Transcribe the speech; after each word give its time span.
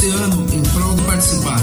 oceano 0.00 0.46
em 0.50 0.62
prol 0.62 0.94
de 0.94 1.02
participar. 1.02 1.60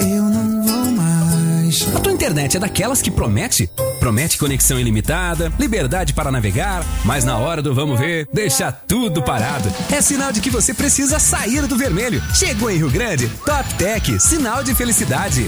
Eu 0.00 0.24
não 0.24 0.62
vou 0.64 0.90
mais. 0.90 1.94
A 1.94 2.00
tua 2.00 2.12
internet 2.12 2.56
é 2.56 2.60
daquelas 2.60 3.00
que 3.00 3.12
promete? 3.12 3.70
Promete 4.00 4.38
conexão 4.38 4.80
ilimitada, 4.80 5.52
liberdade 5.56 6.12
para 6.12 6.32
navegar, 6.32 6.84
mas 7.04 7.24
na 7.24 7.38
hora 7.38 7.62
do 7.62 7.72
vamos 7.72 7.98
ver, 7.98 8.28
deixa 8.32 8.72
tudo 8.72 9.22
parado. 9.22 9.72
É 9.92 10.00
sinal 10.00 10.32
de 10.32 10.40
que 10.40 10.50
você 10.50 10.74
precisa 10.74 11.20
sair 11.20 11.64
do 11.68 11.76
vermelho. 11.76 12.20
Chegou 12.34 12.68
em 12.70 12.78
Rio 12.78 12.90
Grande, 12.90 13.28
Top 13.46 13.72
Tech, 13.74 14.18
sinal 14.18 14.64
de 14.64 14.74
felicidade. 14.74 15.46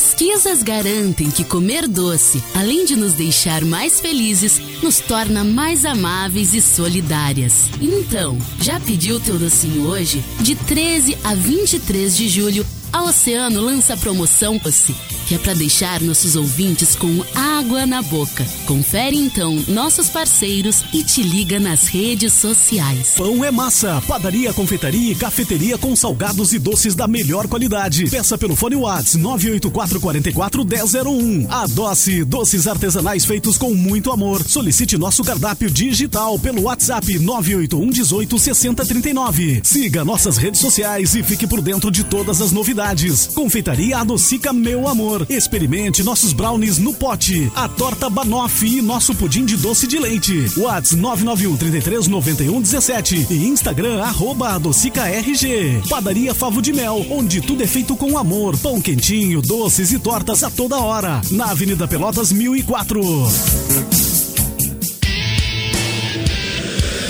Pesquisas 0.00 0.62
garantem 0.62 1.30
que 1.30 1.44
comer 1.44 1.86
doce, 1.86 2.42
além 2.54 2.86
de 2.86 2.96
nos 2.96 3.12
deixar 3.12 3.62
mais 3.62 4.00
felizes, 4.00 4.58
nos 4.82 4.98
torna 4.98 5.44
mais 5.44 5.84
amáveis 5.84 6.54
e 6.54 6.62
solidárias. 6.62 7.68
Então, 7.78 8.38
já 8.62 8.80
pediu 8.80 9.20
teu 9.20 9.38
docinho 9.38 9.86
hoje? 9.86 10.24
De 10.40 10.54
13 10.56 11.18
a 11.22 11.34
23 11.34 12.16
de 12.16 12.30
julho, 12.30 12.66
a 12.90 13.02
Oceano 13.02 13.60
lança 13.60 13.92
a 13.92 13.96
promoção 13.98 14.58
Doce, 14.58 14.96
que 15.30 15.36
é 15.36 15.38
para 15.38 15.54
deixar 15.54 16.00
nossos 16.00 16.34
ouvintes 16.34 16.96
com 16.96 17.24
água 17.36 17.86
na 17.86 18.02
boca. 18.02 18.44
Confere 18.66 19.16
então 19.16 19.62
nossos 19.68 20.08
parceiros 20.08 20.82
e 20.92 21.04
te 21.04 21.22
liga 21.22 21.60
nas 21.60 21.86
redes 21.86 22.32
sociais. 22.32 23.12
Pão 23.16 23.44
é 23.44 23.50
massa, 23.52 24.02
padaria, 24.08 24.52
confeitaria 24.52 25.12
e 25.12 25.14
cafeteria 25.14 25.78
com 25.78 25.94
salgados 25.94 26.52
e 26.52 26.58
doces 26.58 26.96
da 26.96 27.06
melhor 27.06 27.46
qualidade. 27.46 28.10
Peça 28.10 28.36
pelo 28.36 28.56
fone 28.56 28.74
Whats 28.74 29.16
984441001. 29.18 31.46
A 31.48 31.64
Doce, 31.68 32.24
doces 32.24 32.66
artesanais 32.66 33.24
feitos 33.24 33.56
com 33.56 33.72
muito 33.72 34.10
amor. 34.10 34.42
Solicite 34.42 34.98
nosso 34.98 35.22
cardápio 35.22 35.70
digital 35.70 36.40
pelo 36.40 36.62
WhatsApp 36.62 37.20
981 37.20 37.88
18 37.88 38.36
6039. 38.36 39.60
Siga 39.62 40.04
nossas 40.04 40.36
redes 40.36 40.60
sociais 40.60 41.14
e 41.14 41.22
fique 41.22 41.46
por 41.46 41.60
dentro 41.60 41.88
de 41.88 42.02
todas 42.02 42.40
as 42.40 42.50
novidades. 42.50 43.28
Confeitaria 43.28 43.98
Adocica 43.98 44.52
Meu 44.52 44.88
Amor. 44.88 45.19
Experimente 45.28 46.02
nossos 46.02 46.32
brownies 46.32 46.78
no 46.78 46.94
pote, 46.94 47.50
a 47.54 47.68
torta 47.68 48.08
banoffee 48.08 48.78
e 48.78 48.82
nosso 48.82 49.14
pudim 49.14 49.44
de 49.44 49.56
doce 49.56 49.86
de 49.86 49.98
leite. 49.98 50.50
Whats 50.56 50.92
991 50.92 51.56
33 51.56 52.06
91 52.06 52.60
17 52.60 53.26
e 53.30 53.46
Instagram 53.46 54.02
arroba 54.02 54.50
Adocica 54.50 55.06
RG. 55.08 55.82
Padaria 55.88 56.34
Favo 56.34 56.62
de 56.62 56.72
Mel, 56.72 57.06
onde 57.10 57.40
tudo 57.40 57.62
é 57.62 57.66
feito 57.66 57.96
com 57.96 58.16
amor. 58.16 58.56
Pão 58.58 58.80
quentinho, 58.80 59.42
doces 59.42 59.92
e 59.92 59.98
tortas 59.98 60.42
a 60.42 60.50
toda 60.50 60.78
hora. 60.78 61.20
Na 61.30 61.50
Avenida 61.50 61.86
Pelotas 61.86 62.32
1004. 62.32 63.00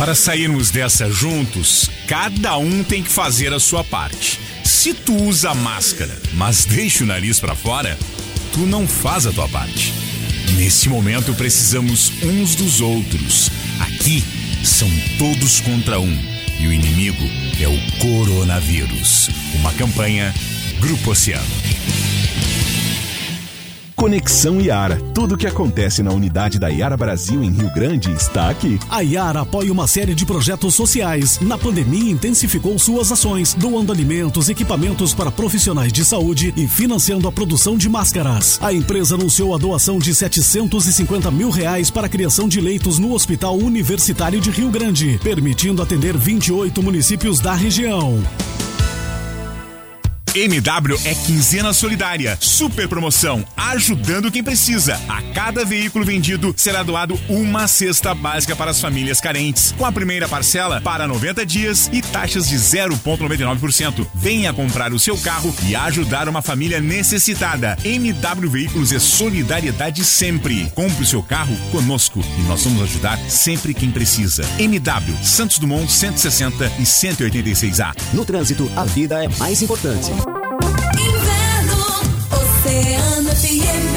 Para 0.00 0.14
sairmos 0.14 0.70
dessa 0.70 1.10
juntos, 1.10 1.90
cada 2.08 2.56
um 2.56 2.82
tem 2.82 3.02
que 3.02 3.10
fazer 3.10 3.52
a 3.52 3.60
sua 3.60 3.84
parte. 3.84 4.49
Se 4.80 4.94
tu 4.94 5.14
usa 5.14 5.52
máscara, 5.52 6.18
mas 6.32 6.64
deixa 6.64 7.04
o 7.04 7.06
nariz 7.06 7.38
para 7.38 7.54
fora, 7.54 7.98
tu 8.50 8.60
não 8.60 8.88
faz 8.88 9.26
a 9.26 9.30
tua 9.30 9.46
parte. 9.46 9.92
Nesse 10.56 10.88
momento 10.88 11.34
precisamos 11.34 12.10
uns 12.22 12.54
dos 12.54 12.80
outros. 12.80 13.50
Aqui 13.78 14.24
são 14.64 14.88
todos 15.18 15.60
contra 15.60 16.00
um 16.00 16.18
e 16.58 16.66
o 16.66 16.72
inimigo 16.72 17.28
é 17.60 17.68
o 17.68 17.98
coronavírus. 17.98 19.28
Uma 19.56 19.70
campanha 19.74 20.34
Grupo 20.80 21.10
Oceano. 21.10 21.69
Conexão 24.00 24.58
Iara. 24.58 24.98
Tudo 25.12 25.34
o 25.34 25.36
que 25.36 25.46
acontece 25.46 26.02
na 26.02 26.10
unidade 26.10 26.58
da 26.58 26.68
Iara 26.70 26.96
Brasil 26.96 27.44
em 27.44 27.50
Rio 27.50 27.70
Grande 27.74 28.10
está 28.12 28.48
aqui. 28.48 28.80
A 28.88 29.02
Iara 29.02 29.42
apoia 29.42 29.70
uma 29.70 29.86
série 29.86 30.14
de 30.14 30.24
projetos 30.24 30.74
sociais. 30.74 31.38
Na 31.38 31.58
pandemia, 31.58 32.10
intensificou 32.10 32.78
suas 32.78 33.12
ações, 33.12 33.52
doando 33.52 33.92
alimentos, 33.92 34.48
equipamentos 34.48 35.12
para 35.12 35.30
profissionais 35.30 35.92
de 35.92 36.02
saúde 36.02 36.50
e 36.56 36.66
financiando 36.66 37.28
a 37.28 37.32
produção 37.32 37.76
de 37.76 37.90
máscaras. 37.90 38.58
A 38.62 38.72
empresa 38.72 39.16
anunciou 39.16 39.54
a 39.54 39.58
doação 39.58 39.98
de 39.98 40.14
750 40.14 41.30
mil 41.30 41.50
reais 41.50 41.90
para 41.90 42.06
a 42.06 42.10
criação 42.10 42.48
de 42.48 42.58
leitos 42.58 42.98
no 42.98 43.12
Hospital 43.12 43.58
Universitário 43.58 44.40
de 44.40 44.50
Rio 44.50 44.70
Grande, 44.70 45.20
permitindo 45.22 45.82
atender 45.82 46.16
28 46.16 46.82
municípios 46.82 47.38
da 47.38 47.52
região. 47.52 48.18
MW 50.34 50.96
é 51.04 51.12
quinzena 51.12 51.72
solidária. 51.72 52.38
Super 52.40 52.86
promoção. 52.86 53.44
Ajudando 53.56 54.30
quem 54.30 54.44
precisa. 54.44 55.00
A 55.08 55.20
cada 55.34 55.64
veículo 55.64 56.04
vendido 56.04 56.54
será 56.56 56.84
doado 56.84 57.18
uma 57.28 57.66
cesta 57.66 58.14
básica 58.14 58.54
para 58.54 58.70
as 58.70 58.80
famílias 58.80 59.20
carentes. 59.20 59.74
Com 59.76 59.84
a 59.84 59.90
primeira 59.90 60.28
parcela 60.28 60.80
para 60.80 61.08
90 61.08 61.44
dias 61.44 61.90
e 61.92 62.00
taxas 62.00 62.48
de 62.48 62.56
0,99%. 62.56 64.06
Venha 64.14 64.52
comprar 64.52 64.92
o 64.92 65.00
seu 65.00 65.18
carro 65.18 65.52
e 65.66 65.74
ajudar 65.74 66.28
uma 66.28 66.42
família 66.42 66.80
necessitada. 66.80 67.76
MW 67.84 68.48
Veículos 68.48 68.92
é 68.92 69.00
solidariedade 69.00 70.04
sempre. 70.04 70.70
Compre 70.76 71.02
o 71.02 71.06
seu 71.06 71.24
carro 71.24 71.56
conosco 71.72 72.20
e 72.38 72.42
nós 72.42 72.62
vamos 72.62 72.82
ajudar 72.82 73.18
sempre 73.28 73.74
quem 73.74 73.90
precisa. 73.90 74.44
MW 74.60 75.24
Santos 75.24 75.58
Dumont 75.58 75.90
160 75.90 76.66
e 76.78 76.82
186A. 76.82 77.96
No 78.12 78.24
trânsito, 78.24 78.70
a 78.76 78.84
vida 78.84 79.24
é 79.24 79.28
mais 79.28 79.60
importante. 79.60 80.19
Oceano 82.70 83.30
FM. 83.34 83.96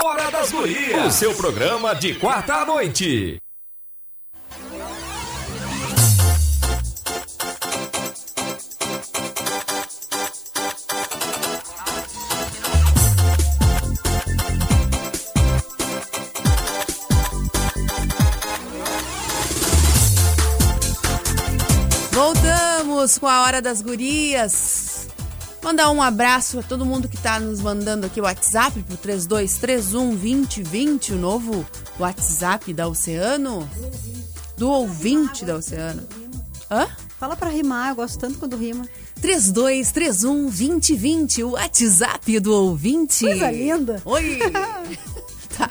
Hora 0.00 0.30
das 0.30 0.52
Gurias, 0.52 1.06
o 1.06 1.10
seu 1.10 1.34
programa 1.34 1.92
de 1.92 2.14
quarta 2.14 2.54
à 2.54 2.64
noite. 2.64 3.42
Voltamos 22.12 23.18
com 23.18 23.26
a 23.26 23.42
Hora 23.42 23.60
das 23.60 23.82
Gurias. 23.82 24.81
Mandar 25.62 25.92
um 25.92 26.02
abraço 26.02 26.58
a 26.58 26.62
todo 26.62 26.84
mundo 26.84 27.08
que 27.08 27.14
está 27.14 27.38
nos 27.38 27.60
mandando 27.60 28.04
aqui 28.04 28.20
o 28.20 28.24
WhatsApp 28.24 28.82
pro 28.82 28.96
3231 28.96 30.16
2020, 30.16 31.12
o 31.12 31.16
novo 31.16 31.66
WhatsApp 32.00 32.74
da 32.74 32.88
Oceano. 32.88 33.68
Do 34.56 34.68
ouvinte 34.68 35.44
da 35.44 35.54
Oceano. 35.56 36.06
Hã? 36.68 36.88
Fala 37.18 37.36
pra 37.36 37.48
rimar, 37.48 37.90
eu 37.90 37.94
gosto 37.94 38.18
tanto 38.18 38.40
quando 38.40 38.56
rima. 38.56 38.84
3231 39.20 40.46
2020, 40.46 41.44
o 41.44 41.50
WhatsApp 41.50 42.40
do 42.40 42.52
ouvinte. 42.52 43.24
Coisa 43.24 43.50
linda. 43.52 44.02
Oi! 44.04 44.40
tá. 45.56 45.70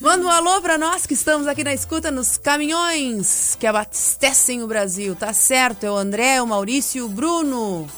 Manda 0.00 0.24
um 0.24 0.30
alô 0.30 0.60
pra 0.60 0.78
nós 0.78 1.04
que 1.04 1.14
estamos 1.14 1.48
aqui 1.48 1.64
na 1.64 1.74
escuta 1.74 2.12
nos 2.12 2.36
caminhões 2.36 3.56
que 3.58 3.66
abastecem 3.66 4.62
o 4.62 4.68
Brasil. 4.68 5.16
Tá 5.16 5.32
certo, 5.32 5.84
é 5.84 5.90
o 5.90 5.96
André, 5.96 6.40
o 6.40 6.46
Maurício 6.46 7.00
e 7.00 7.02
o 7.02 7.08
Bruno. 7.08 7.88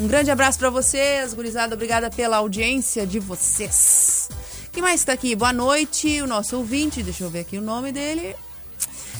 Um 0.00 0.06
grande 0.06 0.30
abraço 0.30 0.58
pra 0.58 0.70
vocês, 0.70 1.34
gurizada. 1.34 1.74
Obrigada 1.74 2.08
pela 2.08 2.36
audiência 2.36 3.04
de 3.04 3.18
vocês. 3.18 4.28
Quem 4.72 4.80
mais 4.80 5.02
tá 5.02 5.12
aqui? 5.12 5.34
Boa 5.34 5.52
noite, 5.52 6.22
o 6.22 6.26
nosso 6.26 6.56
ouvinte. 6.56 7.02
Deixa 7.02 7.24
eu 7.24 7.30
ver 7.30 7.40
aqui 7.40 7.58
o 7.58 7.60
nome 7.60 7.90
dele. 7.90 8.36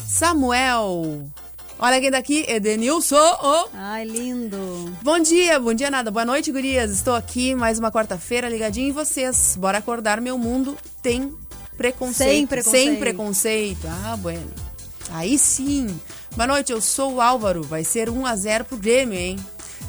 Samuel. 0.07 1.29
Olha 1.81 2.01
quem 2.01 2.13
tá 2.13 2.19
aqui, 2.19 2.45
Edenilson. 2.49 3.17
Oh. 3.43 3.69
Ai, 3.75 4.05
lindo. 4.05 4.97
Bom 5.03 5.19
dia, 5.19 5.59
bom 5.59 5.75
dia 5.75 5.91
nada. 5.91 6.13
Boa 6.13 6.25
noite, 6.25 6.53
gurias. 6.53 6.93
Estou 6.93 7.15
aqui 7.17 7.57
mais 7.57 7.81
uma 7.81 7.91
quarta-feira 7.91 8.49
ligadinho 8.49 8.91
em 8.91 8.93
vocês. 8.93 9.57
Bora 9.59 9.79
acordar, 9.79 10.21
meu 10.21 10.39
mundo 10.39 10.79
tem 11.03 11.35
preconceito. 11.77 12.31
Sem 12.31 12.47
preconceito. 12.47 12.85
Sem 12.85 12.97
preconceito. 12.97 13.89
Ah, 14.05 14.17
bueno. 14.17 14.49
Aí 15.11 15.37
sim. 15.39 15.99
Boa 16.37 16.47
noite, 16.47 16.71
eu 16.71 16.81
sou 16.81 17.15
o 17.15 17.21
Álvaro. 17.21 17.65
Vai 17.65 17.83
ser 17.83 18.09
1 18.09 18.27
a 18.27 18.37
0 18.37 18.65
pro 18.65 18.77
Grêmio, 18.77 19.19
hein? 19.19 19.37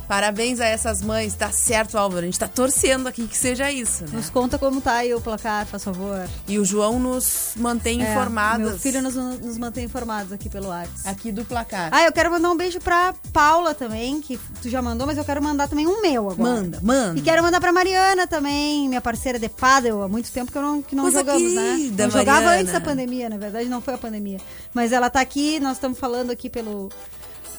Parabéns 0.08 0.60
a 0.60 0.66
essas 0.66 1.02
mães. 1.04 1.36
Tá 1.36 1.52
certo, 1.52 1.96
Álvaro. 1.98 2.24
A 2.24 2.26
gente 2.26 2.40
tá 2.40 2.48
torcendo 2.48 3.08
aqui 3.08 3.28
que 3.28 3.38
seja 3.38 3.72
isso, 3.72 4.04
né? 4.06 4.10
Nos 4.14 4.30
conta 4.30 4.58
como 4.58 4.82
tá 4.82 4.94
aí 4.94 5.14
o 5.14 5.22
placar, 5.22 5.66
faz 5.68 5.84
favor. 5.84 6.28
E 6.48 6.58
o 6.58 6.66
João 6.66 7.00
nos 7.00 7.52
mantém 7.56 8.04
É, 8.04 8.12
informados. 8.12 8.68
Meu 8.70 8.80
filho 8.80 9.02
nos, 9.04 9.14
nos 9.16 9.58
mantém 9.58 9.86
informados 9.86 10.32
aqui 10.34 10.50
pelo 10.50 10.70
WhatsApp. 10.70 11.08
Aqui 11.10 11.32
do 11.32 11.46
placar. 11.46 11.90
Ah, 11.92 12.04
eu 12.06 12.12
quero 12.12 12.32
mandar 12.32 12.50
um 12.50 12.58
beijo 12.58 12.80
pra 12.80 13.14
Paula 13.32 13.76
também, 13.76 14.20
que 14.20 14.40
tu 14.62 14.68
já 14.70 14.82
mandou, 14.82 15.06
mas 15.06 15.18
eu 15.18 15.24
quero 15.24 15.44
mandar 15.44 15.68
também 15.68 15.86
um 15.86 16.02
meu 16.02 16.30
agora. 16.32 16.50
Manda, 16.56 16.80
manda. 16.82 17.20
E 17.20 17.22
quero 17.22 17.44
mandar 17.44 17.62
pra 17.62 17.72
Mariana 17.72 18.26
também, 18.26 18.88
minha 18.88 19.02
parceira 19.02 19.38
de 19.38 19.48
paddle, 19.48 20.02
há 20.02 20.08
muito 20.08 20.32
tempo 20.32 20.52
que, 20.52 20.58
eu 20.58 20.62
não, 20.64 20.82
que 20.82 20.96
não 20.96 21.12
jogamos, 21.12 21.54
né? 21.54 21.92
Eu 21.98 22.10
jogava 22.10 22.42
Mariana. 22.46 22.62
antes 22.62 22.74
da 22.74 22.82
pandemia, 22.82 23.30
na 23.30 23.38
verdade, 23.38 23.70
não 23.70 23.80
foi 23.82 23.94
a 23.94 23.98
pandemia. 23.98 24.40
Mas 24.74 24.92
ela 24.92 25.08
tá 25.10 25.22
aqui, 25.22 25.60
nós 25.60 25.74
estamos 25.74 26.00
falando 26.00 26.32
aqui 26.32 26.50
pelo, 26.50 26.90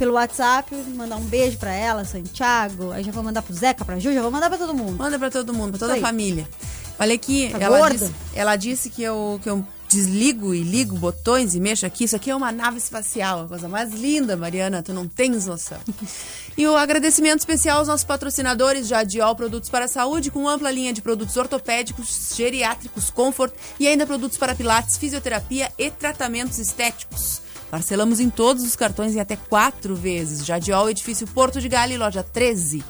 pelo 0.00 0.14
WhatsApp, 0.14 0.74
mandar 0.96 1.16
um 1.16 1.24
beijo 1.24 1.58
pra 1.58 1.74
ela, 1.74 2.06
Santiago, 2.06 2.90
aí 2.90 3.04
já 3.04 3.12
vou 3.12 3.22
mandar 3.22 3.42
pro 3.42 3.52
Zeca, 3.52 3.84
pra 3.84 3.98
Ju, 3.98 4.14
já 4.14 4.22
vou 4.22 4.30
mandar 4.30 4.48
pra 4.48 4.56
todo 4.56 4.72
mundo. 4.72 4.96
Manda 4.96 5.18
pra 5.18 5.30
todo 5.30 5.52
mundo, 5.52 5.72
pra 5.72 5.78
toda 5.78 5.94
a 5.94 6.00
família. 6.00 6.48
Olha 6.98 7.14
aqui, 7.14 7.50
Tá 7.50 7.58
ela 7.58 7.90
disse, 7.90 8.14
ela 8.34 8.56
disse 8.56 8.88
que 8.88 9.02
eu, 9.02 9.38
que 9.42 9.50
eu 9.50 9.62
desligo 9.90 10.54
e 10.54 10.62
ligo 10.62 10.96
botões 10.96 11.54
e 11.54 11.60
mexo 11.60 11.84
aqui. 11.84 12.04
Isso 12.04 12.16
aqui 12.16 12.30
é 12.30 12.34
uma 12.34 12.50
nave 12.50 12.78
espacial, 12.78 13.42
a 13.42 13.48
coisa 13.48 13.68
mais 13.68 13.92
linda, 13.92 14.38
Mariana, 14.38 14.82
tu 14.82 14.94
não 14.94 15.06
tens 15.06 15.44
noção. 15.44 15.78
E 16.58 16.66
o 16.66 16.76
agradecimento 16.76 17.38
especial 17.38 17.78
aos 17.78 17.88
nossos 17.88 18.04
patrocinadores 18.04 18.86
Jadiol 18.86 19.34
Produtos 19.34 19.70
para 19.70 19.86
a 19.86 19.88
Saúde, 19.88 20.30
com 20.30 20.46
ampla 20.46 20.70
linha 20.70 20.92
de 20.92 21.00
produtos 21.00 21.36
ortopédicos, 21.36 22.32
geriátricos, 22.36 23.08
comfort 23.08 23.54
e 23.78 23.86
ainda 23.86 24.04
produtos 24.04 24.36
para 24.36 24.54
pilates, 24.54 24.98
fisioterapia 24.98 25.72
e 25.78 25.90
tratamentos 25.90 26.58
estéticos. 26.58 27.40
Parcelamos 27.70 28.18
em 28.18 28.28
todos 28.28 28.64
os 28.64 28.74
cartões 28.74 29.14
em 29.14 29.20
até 29.20 29.36
quatro 29.36 29.94
vezes. 29.94 30.44
Jadiol, 30.44 30.90
edifício 30.90 31.26
Porto 31.28 31.60
de 31.60 31.68
Galho, 31.68 31.98
loja 31.98 32.22
13. 32.22 32.82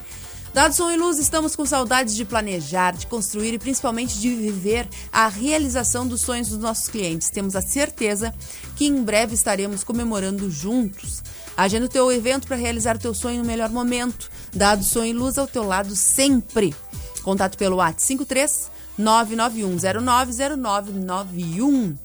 Dados 0.52 0.76
Som 0.76 0.90
e 0.90 0.96
Luz, 0.96 1.18
estamos 1.18 1.54
com 1.54 1.64
saudades 1.64 2.16
de 2.16 2.24
planejar, 2.24 2.96
de 2.96 3.06
construir 3.06 3.54
e 3.54 3.58
principalmente 3.58 4.18
de 4.18 4.34
viver 4.34 4.88
a 5.12 5.28
realização 5.28 6.08
dos 6.08 6.22
sonhos 6.22 6.48
dos 6.48 6.58
nossos 6.58 6.88
clientes. 6.88 7.30
Temos 7.30 7.54
a 7.54 7.60
certeza 7.60 8.34
que 8.74 8.86
em 8.86 9.04
breve 9.04 9.34
estaremos 9.34 9.84
comemorando 9.84 10.50
juntos. 10.50 11.22
Agenda 11.56 11.86
o 11.86 11.88
teu 11.88 12.10
evento 12.10 12.48
para 12.48 12.56
realizar 12.56 12.96
o 12.96 13.00
teu 13.00 13.14
sonho 13.14 13.38
no 13.38 13.44
melhor 13.44 13.70
momento. 13.70 14.28
Dados 14.52 14.88
Som 14.88 15.04
e 15.04 15.12
Luz 15.12 15.38
ao 15.38 15.46
teu 15.46 15.62
lado 15.62 15.94
sempre. 15.94 16.74
Contato 17.22 17.56
pelo 17.56 17.76
WhatsApp 17.76 18.06
53 18.06 18.68
991090991. 18.98 21.96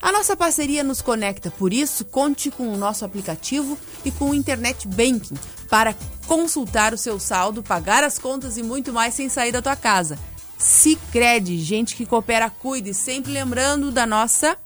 A 0.00 0.10
nossa 0.10 0.34
parceria 0.34 0.82
nos 0.82 1.02
conecta, 1.02 1.50
por 1.50 1.72
isso, 1.72 2.04
conte 2.06 2.50
com 2.50 2.68
o 2.68 2.76
nosso 2.76 3.04
aplicativo 3.04 3.78
e 4.04 4.10
com 4.10 4.30
o 4.30 4.34
Internet 4.34 4.88
Banking 4.88 5.36
para 5.68 5.94
consultar 6.26 6.94
o 6.94 6.98
seu 6.98 7.20
saldo, 7.20 7.62
pagar 7.62 8.02
as 8.02 8.18
contas 8.18 8.56
e 8.56 8.62
muito 8.62 8.92
mais 8.92 9.14
sem 9.14 9.28
sair 9.28 9.52
da 9.52 9.60
tua 9.60 9.76
casa. 9.76 10.18
Sicredi, 10.58 11.58
gente 11.58 11.94
que 11.94 12.06
coopera, 12.06 12.48
cuide, 12.48 12.94
sempre 12.94 13.30
lembrando 13.32 13.90
da 13.90 14.06
nossa 14.06 14.56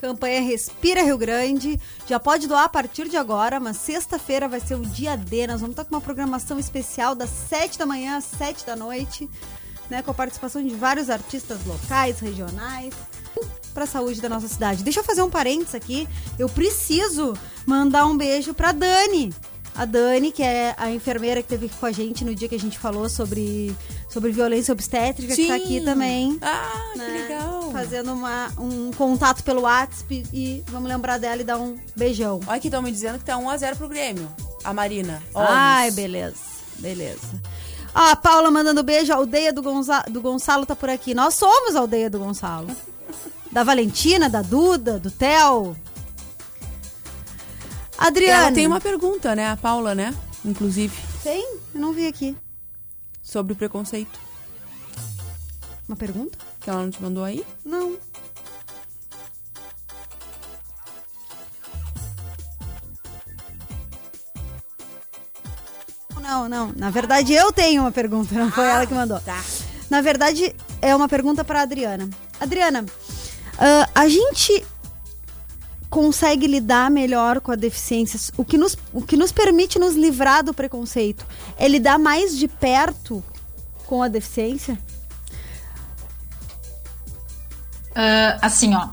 Campanha 0.00 0.40
Respira 0.40 1.02
Rio 1.02 1.18
Grande. 1.18 1.78
Já 2.06 2.18
pode 2.18 2.46
doar 2.46 2.64
a 2.64 2.68
partir 2.68 3.08
de 3.08 3.16
agora, 3.16 3.60
mas 3.60 3.76
sexta-feira 3.76 4.48
vai 4.48 4.60
ser 4.60 4.74
o 4.74 4.80
dia 4.80 5.16
D. 5.16 5.46
Nós 5.46 5.60
vamos 5.60 5.74
estar 5.74 5.84
com 5.84 5.94
uma 5.94 6.00
programação 6.00 6.58
especial 6.58 7.14
das 7.14 7.28
7 7.28 7.78
da 7.78 7.84
manhã 7.84 8.16
às 8.16 8.24
7 8.24 8.64
da 8.64 8.74
noite, 8.74 9.28
né? 9.90 10.02
Com 10.02 10.10
a 10.10 10.14
participação 10.14 10.62
de 10.62 10.74
vários 10.74 11.10
artistas 11.10 11.64
locais, 11.66 12.18
regionais, 12.18 12.94
para 13.72 13.84
a 13.84 13.86
saúde 13.86 14.20
da 14.20 14.28
nossa 14.28 14.48
cidade. 14.48 14.82
Deixa 14.82 15.00
eu 15.00 15.04
fazer 15.04 15.22
um 15.22 15.30
parênteses 15.30 15.74
aqui. 15.74 16.08
Eu 16.38 16.48
preciso 16.48 17.34
mandar 17.66 18.06
um 18.06 18.16
beijo 18.16 18.54
para 18.54 18.72
Dani. 18.72 19.32
A 19.74 19.84
Dani, 19.84 20.32
que 20.32 20.42
é 20.42 20.74
a 20.76 20.90
enfermeira 20.90 21.40
que 21.40 21.46
esteve 21.46 21.66
aqui 21.66 21.76
com 21.76 21.86
a 21.86 21.92
gente 21.92 22.24
no 22.24 22.34
dia 22.34 22.48
que 22.48 22.54
a 22.54 22.60
gente 22.60 22.78
falou 22.78 23.08
sobre, 23.08 23.74
sobre 24.08 24.32
violência 24.32 24.72
obstétrica, 24.72 25.34
que 25.34 25.46
tá 25.46 25.54
aqui 25.54 25.78
Sim. 25.78 25.84
também. 25.84 26.38
Ah, 26.42 26.92
né? 26.96 27.04
que 27.04 27.10
legal. 27.12 27.70
Fazendo 27.70 28.12
uma, 28.12 28.50
um 28.58 28.90
contato 28.90 29.42
pelo 29.44 29.62
WhatsApp 29.62 30.26
e 30.32 30.62
vamos 30.68 30.88
lembrar 30.88 31.18
dela 31.18 31.40
e 31.40 31.44
dar 31.44 31.56
um 31.56 31.78
beijão. 31.96 32.40
Olha 32.46 32.60
que 32.60 32.68
estão 32.68 32.82
me 32.82 32.90
dizendo 32.90 33.18
que 33.18 33.24
tá 33.24 33.36
1x0 33.36 33.76
pro 33.76 33.88
Grêmio. 33.88 34.28
A 34.64 34.74
Marina. 34.74 35.22
Ai, 35.34 35.84
Olmos. 35.84 35.94
beleza. 35.94 36.40
Beleza. 36.78 37.40
Ó, 37.94 38.10
a 38.10 38.16
Paula 38.16 38.50
mandando 38.50 38.82
beijo. 38.82 39.12
A 39.12 39.16
aldeia 39.16 39.52
do, 39.52 39.62
Gonza 39.62 40.02
do 40.10 40.20
Gonçalo 40.20 40.66
tá 40.66 40.76
por 40.76 40.90
aqui. 40.90 41.14
Nós 41.14 41.34
somos 41.34 41.76
a 41.76 41.80
aldeia 41.80 42.10
do 42.10 42.18
Gonçalo. 42.18 42.68
Da 43.52 43.64
Valentina, 43.64 44.28
da 44.28 44.42
Duda, 44.42 44.98
do 44.98 45.10
Theo. 45.10 45.76
Adriana. 47.98 48.46
Ela 48.46 48.52
tem 48.52 48.66
uma 48.66 48.80
pergunta, 48.80 49.34
né? 49.34 49.48
A 49.50 49.56
Paula, 49.56 49.94
né? 49.94 50.14
Inclusive, 50.44 50.96
Tem? 51.22 51.58
Eu 51.74 51.80
não 51.80 51.92
vi 51.92 52.06
aqui. 52.06 52.34
sobre 53.22 53.52
o 53.52 53.56
preconceito. 53.56 54.18
Uma 55.86 55.96
pergunta? 55.96 56.38
Que 56.60 56.70
ela 56.70 56.82
não 56.82 56.90
te 56.90 57.02
mandou 57.02 57.24
aí? 57.24 57.44
Não. 57.64 57.96
Não, 66.20 66.48
não. 66.48 66.72
Na 66.76 66.90
verdade, 66.90 67.32
eu 67.32 67.52
tenho 67.52 67.82
uma 67.82 67.90
pergunta, 67.92 68.34
não 68.34 68.50
foi 68.50 68.66
ela 68.66 68.86
que 68.86 68.94
mandou. 68.94 69.18
Tá. 69.20 69.42
Na 69.88 70.00
verdade, 70.00 70.54
é 70.80 70.94
uma 70.94 71.08
pergunta 71.08 71.42
para 71.44 71.62
Adriana. 71.62 72.08
Adriana, 72.38 72.84
ah, 73.60 73.88
a 73.94 74.08
gente 74.08 74.64
consegue 75.90 76.46
lidar 76.46 76.90
melhor 76.90 77.40
com 77.40 77.52
a 77.52 77.56
deficiência? 77.56 78.18
O 78.36 78.44
que, 78.44 78.56
nos, 78.56 78.76
o 78.92 79.02
que 79.02 79.16
nos 79.16 79.30
permite 79.30 79.78
nos 79.78 79.94
livrar 79.94 80.42
do 80.42 80.54
preconceito 80.54 81.26
é 81.58 81.68
lidar 81.68 81.98
mais 81.98 82.36
de 82.38 82.48
perto 82.48 83.22
com 83.86 84.02
a 84.02 84.08
deficiência? 84.08 84.78
Ah, 87.94 88.38
assim, 88.40 88.74
ó. 88.74 88.88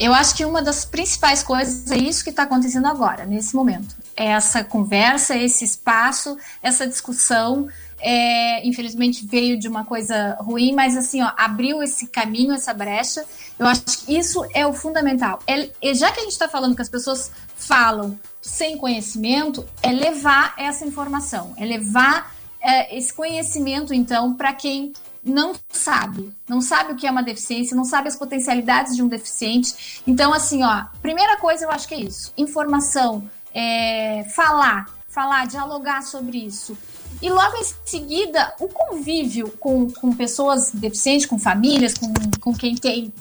Eu 0.00 0.12
acho 0.12 0.34
que 0.34 0.44
uma 0.44 0.60
das 0.60 0.84
principais 0.84 1.44
coisas 1.44 1.88
é 1.92 1.96
isso 1.96 2.24
que 2.24 2.30
está 2.30 2.42
acontecendo 2.42 2.86
agora, 2.86 3.24
nesse 3.24 3.54
momento. 3.54 3.94
É 4.16 4.26
essa 4.26 4.64
conversa, 4.64 5.36
esse 5.36 5.64
espaço, 5.64 6.36
essa 6.60 6.88
discussão. 6.88 7.68
É, 8.00 8.66
infelizmente 8.66 9.24
veio 9.24 9.56
de 9.56 9.68
uma 9.68 9.84
coisa 9.84 10.36
ruim, 10.40 10.74
mas 10.74 10.96
assim, 10.96 11.22
ó, 11.22 11.30
abriu 11.36 11.80
esse 11.84 12.08
caminho, 12.08 12.52
essa 12.52 12.74
brecha. 12.74 13.24
Eu 13.58 13.66
acho 13.66 13.82
que 13.82 14.16
isso 14.18 14.44
é 14.54 14.66
o 14.66 14.72
fundamental. 14.72 15.38
É, 15.46 15.70
é- 15.80 15.94
já 15.94 16.10
que 16.10 16.20
a 16.20 16.22
gente 16.22 16.32
está 16.32 16.48
falando 16.48 16.74
que 16.74 16.82
as 16.82 16.88
pessoas 16.88 17.30
falam 17.56 18.18
sem 18.40 18.76
conhecimento, 18.76 19.66
é 19.82 19.92
levar 19.92 20.54
essa 20.58 20.84
informação, 20.84 21.54
é 21.56 21.64
levar 21.64 22.34
é, 22.60 22.96
esse 22.96 23.12
conhecimento, 23.12 23.92
então, 23.92 24.34
para 24.34 24.52
quem 24.52 24.92
não 25.24 25.52
sabe, 25.68 26.32
não 26.48 26.60
sabe 26.60 26.92
o 26.92 26.96
que 26.96 27.06
é 27.06 27.10
uma 27.10 27.22
deficiência, 27.22 27.76
não 27.76 27.84
sabe 27.84 28.08
as 28.08 28.16
potencialidades 28.16 28.96
de 28.96 29.02
um 29.02 29.08
deficiente. 29.08 30.02
Então, 30.06 30.32
assim, 30.32 30.62
ó, 30.64 30.84
primeira 31.00 31.36
coisa 31.36 31.64
eu 31.64 31.70
acho 31.70 31.86
que 31.86 31.94
é 31.94 32.00
isso: 32.00 32.32
informação, 32.36 33.28
é, 33.54 34.24
falar, 34.34 34.86
falar, 35.08 35.46
dialogar 35.46 36.02
sobre 36.02 36.38
isso. 36.38 36.76
E 37.20 37.30
logo 37.30 37.56
em 37.56 37.64
seguida, 37.84 38.54
o 38.58 38.66
convívio 38.66 39.48
com, 39.60 39.88
com 39.90 40.12
pessoas 40.12 40.72
deficientes, 40.72 41.26
com 41.26 41.38
famílias, 41.38 41.94
com, 41.94 42.12
com 42.40 42.54
quem 42.54 42.74
tem 42.74 43.12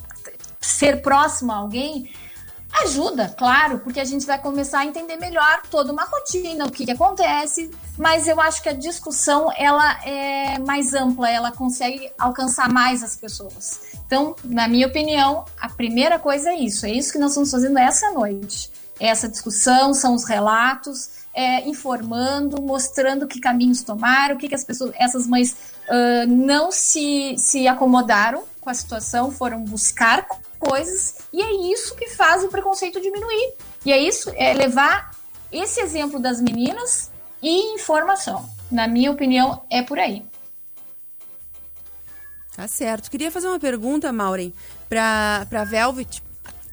ser 0.62 1.02
próximo 1.02 1.52
a 1.52 1.56
alguém, 1.56 2.10
ajuda, 2.84 3.34
claro, 3.38 3.80
porque 3.80 4.00
a 4.00 4.06
gente 4.06 4.26
vai 4.26 4.40
começar 4.40 4.80
a 4.80 4.86
entender 4.86 5.18
melhor 5.18 5.62
toda 5.70 5.92
uma 5.92 6.06
rotina, 6.06 6.66
o 6.66 6.72
que, 6.72 6.86
que 6.86 6.92
acontece, 6.92 7.70
mas 7.98 8.28
eu 8.28 8.40
acho 8.40 8.62
que 8.62 8.70
a 8.70 8.74
discussão 8.74 9.52
ela 9.58 10.02
é 10.06 10.58
mais 10.60 10.94
ampla, 10.94 11.30
ela 11.30 11.52
consegue 11.52 12.12
alcançar 12.18 12.70
mais 12.70 13.04
as 13.04 13.16
pessoas. 13.16 13.82
Então, 14.06 14.36
na 14.44 14.68
minha 14.68 14.88
opinião, 14.88 15.44
a 15.60 15.68
primeira 15.68 16.18
coisa 16.18 16.52
é 16.52 16.56
isso, 16.56 16.86
é 16.86 16.92
isso 16.92 17.12
que 17.12 17.20
nós 17.20 17.32
estamos 17.32 17.52
fazendo 17.52 17.78
essa 17.78 18.12
noite. 18.12 18.72
É 19.00 19.08
Essa 19.08 19.28
discussão, 19.28 19.96
são 19.96 20.14
os 20.14 20.24
relatos, 20.24 21.10
é, 21.34 21.68
informando, 21.68 22.62
mostrando 22.62 23.28
que 23.28 23.40
caminhos 23.40 23.82
tomaram, 23.82 24.36
o 24.36 24.38
que, 24.38 24.48
que 24.48 24.56
as 24.56 24.64
pessoas, 24.64 24.92
essas 24.96 25.26
mães 25.26 25.56
ah, 25.90 26.26
não 26.28 26.72
se, 26.72 27.36
se 27.38 27.68
acomodaram 27.68 28.44
com 28.62 28.70
a 28.70 28.74
situação, 28.74 29.32
foram 29.32 29.62
buscar 29.64 30.26
coisas, 30.62 31.16
e 31.34 31.42
é 31.42 31.74
isso 31.74 31.96
que 31.96 32.08
faz 32.10 32.44
o 32.44 32.48
preconceito 32.50 33.02
diminuir. 33.02 33.54
E 33.86 33.92
é 33.92 33.98
isso, 33.98 34.32
é 34.36 34.54
levar 34.54 35.12
esse 35.52 35.82
exemplo 35.82 36.20
das 36.20 36.40
meninas 36.40 37.10
e 37.42 37.74
informação. 37.74 38.48
Na 38.72 38.88
minha 38.88 39.12
opinião, 39.12 39.64
é 39.70 39.82
por 39.82 40.00
aí. 40.00 40.24
Tá 42.56 42.68
certo. 42.68 43.10
Queria 43.10 43.32
fazer 43.32 43.48
uma 43.48 43.60
pergunta, 43.60 44.12
Maureen, 44.14 44.54
para 44.88 45.64
Velvet, 45.66 46.22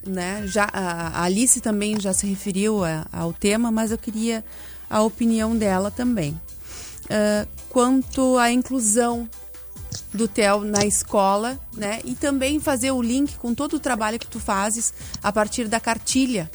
né? 0.06 0.42
Já 0.46 0.68
a 0.72 1.22
Alice 1.24 1.60
também 1.60 1.98
já 2.00 2.12
se 2.12 2.26
referiu 2.26 2.84
a- 2.84 3.06
ao 3.12 3.32
tema, 3.32 3.70
mas 3.70 3.90
eu 3.90 3.98
queria 3.98 4.44
a 4.90 5.02
opinião 5.02 5.56
dela 5.56 5.90
também. 5.90 6.38
Ah, 7.10 7.46
quanto 7.70 8.36
à 8.38 8.50
inclusão 8.50 9.28
do 10.12 10.26
Theo 10.26 10.60
na 10.64 10.84
escola, 10.86 11.58
né? 11.74 12.00
E 12.04 12.14
também 12.14 12.58
fazer 12.60 12.90
o 12.90 13.02
link 13.02 13.36
com 13.36 13.54
todo 13.54 13.74
o 13.74 13.80
trabalho 13.80 14.18
que 14.18 14.26
tu 14.26 14.40
fazes 14.40 14.92
a 15.22 15.30
partir 15.32 15.68
da 15.68 15.78
cartilha 15.80 16.50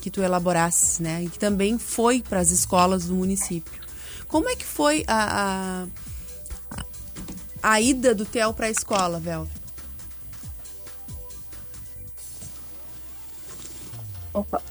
que 0.00 0.10
tu 0.10 0.22
elaborasses, 0.22 0.98
né? 0.98 1.22
E 1.24 1.28
que 1.28 1.38
também 1.38 1.78
foi 1.78 2.22
para 2.22 2.40
as 2.40 2.50
escolas 2.50 3.06
do 3.06 3.14
município. 3.14 3.72
Como 4.28 4.48
é 4.48 4.56
que 4.56 4.64
foi 4.64 5.04
a, 5.06 5.86
a, 7.62 7.72
a 7.74 7.80
ida 7.80 8.14
do 8.14 8.24
Theo 8.26 8.52
para 8.52 8.66
a 8.66 8.70
escola, 8.70 9.18
Vel? 9.20 9.48
Opa. 14.34 14.62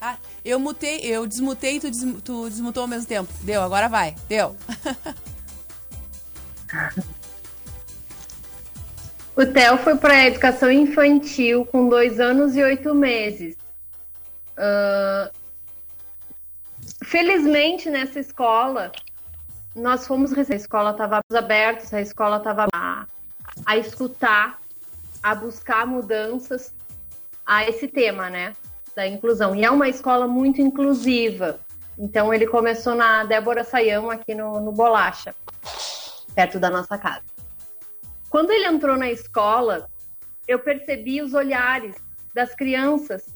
Ah, 0.00 0.16
eu 0.44 0.58
mutei, 0.58 0.98
eu 1.00 1.26
desmutei 1.26 1.76
e 1.76 1.80
tu, 1.80 1.90
des- 1.90 2.22
tu 2.24 2.48
desmutou 2.48 2.82
ao 2.82 2.88
mesmo 2.88 3.06
tempo. 3.06 3.32
Deu, 3.42 3.62
agora 3.62 3.88
vai. 3.88 4.16
Deu. 4.28 4.56
O 9.36 9.46
Theo 9.46 9.78
foi 9.78 9.96
para 9.96 10.14
a 10.14 10.26
educação 10.26 10.70
infantil 10.70 11.64
com 11.64 11.88
dois 11.88 12.20
anos 12.20 12.56
e 12.56 12.62
oito 12.62 12.94
meses. 12.94 13.56
Ah, 14.56 15.30
felizmente, 17.02 17.88
nessa 17.88 18.20
escola, 18.20 18.92
nós 19.74 20.06
fomos 20.06 20.32
a 20.36 20.54
escola 20.54 20.90
estava 20.90 21.20
aberta, 21.32 21.96
a 21.96 22.00
escola 22.00 22.36
estava 22.36 22.66
a, 22.74 23.06
a 23.64 23.76
escutar, 23.78 24.58
a 25.22 25.34
buscar 25.34 25.86
mudanças 25.86 26.74
a 27.46 27.64
esse 27.64 27.88
tema, 27.88 28.28
né, 28.28 28.52
da 28.94 29.06
inclusão. 29.06 29.56
E 29.56 29.64
é 29.64 29.70
uma 29.70 29.88
escola 29.88 30.28
muito 30.28 30.60
inclusiva. 30.60 31.58
Então 31.98 32.32
ele 32.32 32.46
começou 32.46 32.94
na 32.94 33.24
Débora 33.24 33.64
Sayão 33.64 34.10
aqui 34.10 34.34
no, 34.34 34.60
no 34.60 34.72
Bolacha, 34.72 35.34
perto 36.34 36.58
da 36.58 36.70
nossa 36.70 36.96
casa. 36.96 37.22
Quando 38.28 38.50
ele 38.50 38.66
entrou 38.66 38.96
na 38.96 39.10
escola, 39.10 39.88
eu 40.46 40.58
percebi 40.58 41.20
os 41.20 41.34
olhares 41.34 41.96
das 42.34 42.54
crianças 42.54 43.26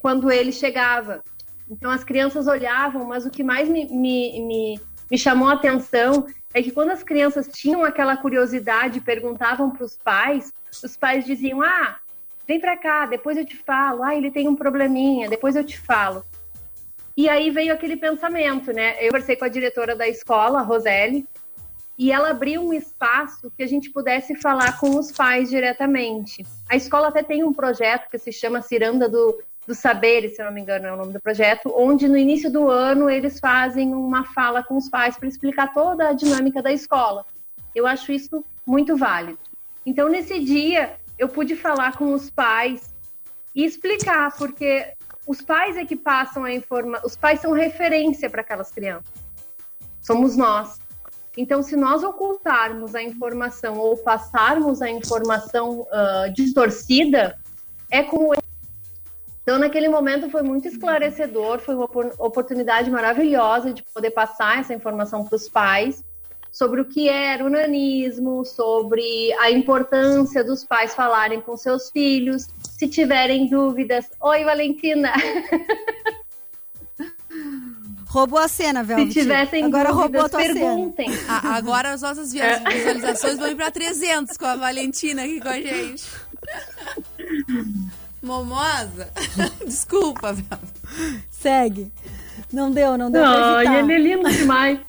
quando 0.00 0.30
ele 0.30 0.52
chegava. 0.52 1.22
Então 1.70 1.90
as 1.90 2.02
crianças 2.02 2.46
olhavam, 2.46 3.04
mas 3.04 3.24
o 3.24 3.30
que 3.30 3.44
mais 3.44 3.68
me, 3.68 3.86
me, 3.86 4.40
me, 4.40 4.80
me 5.10 5.18
chamou 5.18 5.48
a 5.48 5.54
atenção 5.54 6.26
é 6.52 6.62
que 6.62 6.72
quando 6.72 6.90
as 6.90 7.02
crianças 7.02 7.46
tinham 7.46 7.84
aquela 7.84 8.16
curiosidade 8.16 9.00
perguntavam 9.00 9.70
para 9.70 9.84
os 9.84 9.96
pais, 9.96 10.52
os 10.82 10.96
pais 10.96 11.24
diziam: 11.24 11.62
Ah, 11.62 11.98
vem 12.46 12.58
para 12.58 12.76
cá, 12.76 13.06
depois 13.06 13.36
eu 13.36 13.44
te 13.44 13.56
falo. 13.56 14.02
Ah, 14.02 14.16
ele 14.16 14.30
tem 14.30 14.48
um 14.48 14.56
probleminha, 14.56 15.28
depois 15.28 15.54
eu 15.54 15.64
te 15.64 15.78
falo. 15.78 16.24
E 17.16 17.28
aí 17.28 17.50
veio 17.50 17.72
aquele 17.72 17.96
pensamento, 17.96 18.72
né? 18.72 18.96
Eu 18.98 19.08
conversei 19.08 19.36
com 19.36 19.44
a 19.44 19.48
diretora 19.48 19.94
da 19.94 20.08
escola, 20.08 20.62
Roseli, 20.62 21.28
e 22.00 22.10
ela 22.10 22.30
abriu 22.30 22.66
um 22.66 22.72
espaço 22.72 23.52
que 23.54 23.62
a 23.62 23.66
gente 23.66 23.90
pudesse 23.90 24.34
falar 24.34 24.80
com 24.80 24.98
os 24.98 25.12
pais 25.12 25.50
diretamente. 25.50 26.46
A 26.66 26.74
escola 26.74 27.08
até 27.08 27.22
tem 27.22 27.44
um 27.44 27.52
projeto 27.52 28.08
que 28.08 28.16
se 28.16 28.32
chama 28.32 28.62
Ciranda 28.62 29.06
do, 29.06 29.38
dos 29.66 29.76
Saberes, 29.76 30.34
se 30.34 30.42
não 30.42 30.50
me 30.50 30.62
engano 30.62 30.86
é 30.86 30.92
o 30.94 30.96
nome 30.96 31.12
do 31.12 31.20
projeto, 31.20 31.70
onde 31.76 32.08
no 32.08 32.16
início 32.16 32.50
do 32.50 32.70
ano 32.70 33.10
eles 33.10 33.38
fazem 33.38 33.92
uma 33.92 34.24
fala 34.24 34.64
com 34.64 34.78
os 34.78 34.88
pais 34.88 35.18
para 35.18 35.28
explicar 35.28 35.74
toda 35.74 36.08
a 36.08 36.14
dinâmica 36.14 36.62
da 36.62 36.72
escola. 36.72 37.26
Eu 37.74 37.86
acho 37.86 38.12
isso 38.12 38.42
muito 38.66 38.96
válido. 38.96 39.38
Então, 39.84 40.08
nesse 40.08 40.40
dia, 40.40 40.94
eu 41.18 41.28
pude 41.28 41.54
falar 41.54 41.98
com 41.98 42.14
os 42.14 42.30
pais 42.30 42.94
e 43.54 43.62
explicar, 43.62 44.34
porque 44.38 44.94
os 45.26 45.42
pais 45.42 45.76
é 45.76 45.84
que 45.84 45.96
passam 45.96 46.44
a 46.44 46.50
informação, 46.54 47.06
os 47.06 47.14
pais 47.14 47.40
são 47.40 47.52
referência 47.52 48.30
para 48.30 48.40
aquelas 48.40 48.70
crianças. 48.70 49.12
Somos 50.00 50.34
nós. 50.34 50.80
Então, 51.40 51.62
se 51.62 51.74
nós 51.74 52.04
ocultarmos 52.04 52.94
a 52.94 53.02
informação 53.02 53.78
ou 53.78 53.96
passarmos 53.96 54.82
a 54.82 54.90
informação 54.90 55.86
uh, 55.90 56.30
distorcida, 56.34 57.34
é 57.90 58.02
como. 58.02 58.34
Então, 59.42 59.58
naquele 59.58 59.88
momento 59.88 60.28
foi 60.28 60.42
muito 60.42 60.68
esclarecedor, 60.68 61.58
foi 61.60 61.74
uma 61.74 61.88
oportunidade 62.18 62.90
maravilhosa 62.90 63.72
de 63.72 63.82
poder 63.82 64.10
passar 64.10 64.60
essa 64.60 64.74
informação 64.74 65.24
para 65.24 65.34
os 65.34 65.48
pais 65.48 66.04
sobre 66.52 66.82
o 66.82 66.84
que 66.84 67.08
era 67.08 67.42
o 67.42 67.48
nanismo, 67.48 68.44
sobre 68.44 69.32
a 69.40 69.50
importância 69.50 70.44
dos 70.44 70.62
pais 70.62 70.94
falarem 70.94 71.40
com 71.40 71.56
seus 71.56 71.88
filhos, 71.90 72.48
se 72.62 72.86
tiverem 72.86 73.48
dúvidas. 73.48 74.10
Oi, 74.20 74.44
Valentina! 74.44 75.10
Roubou 78.10 78.40
a 78.40 78.48
cena, 78.48 78.82
Velvet. 78.82 79.12
Se 79.12 79.20
tivessem 79.20 79.64
Agora 79.64 79.90
dúvidas, 79.92 80.02
roubou 80.02 80.26
a 80.26 80.28
tua 80.28 80.40
perguntem. 80.40 81.12
cena. 81.12 81.32
A- 81.32 81.56
agora 81.56 81.92
as 81.92 82.02
nossas 82.02 82.32
vi- 82.32 82.40
visualizações 82.72 83.38
vão 83.38 83.48
ir 83.48 83.54
pra 83.54 83.70
300 83.70 84.36
com 84.36 84.46
a 84.46 84.56
Valentina 84.56 85.22
aqui 85.22 85.40
com 85.40 85.48
a 85.48 85.60
gente. 85.60 86.04
Momosa? 88.22 89.08
Desculpa, 89.64 90.32
Velvet. 90.32 90.60
Segue. 91.30 91.92
Não 92.52 92.70
deu, 92.70 92.98
não 92.98 93.10
deu 93.10 93.22
evitar. 93.22 93.78
ele 93.78 93.92
é 93.94 93.98
lindo 93.98 94.28
demais. 94.28 94.80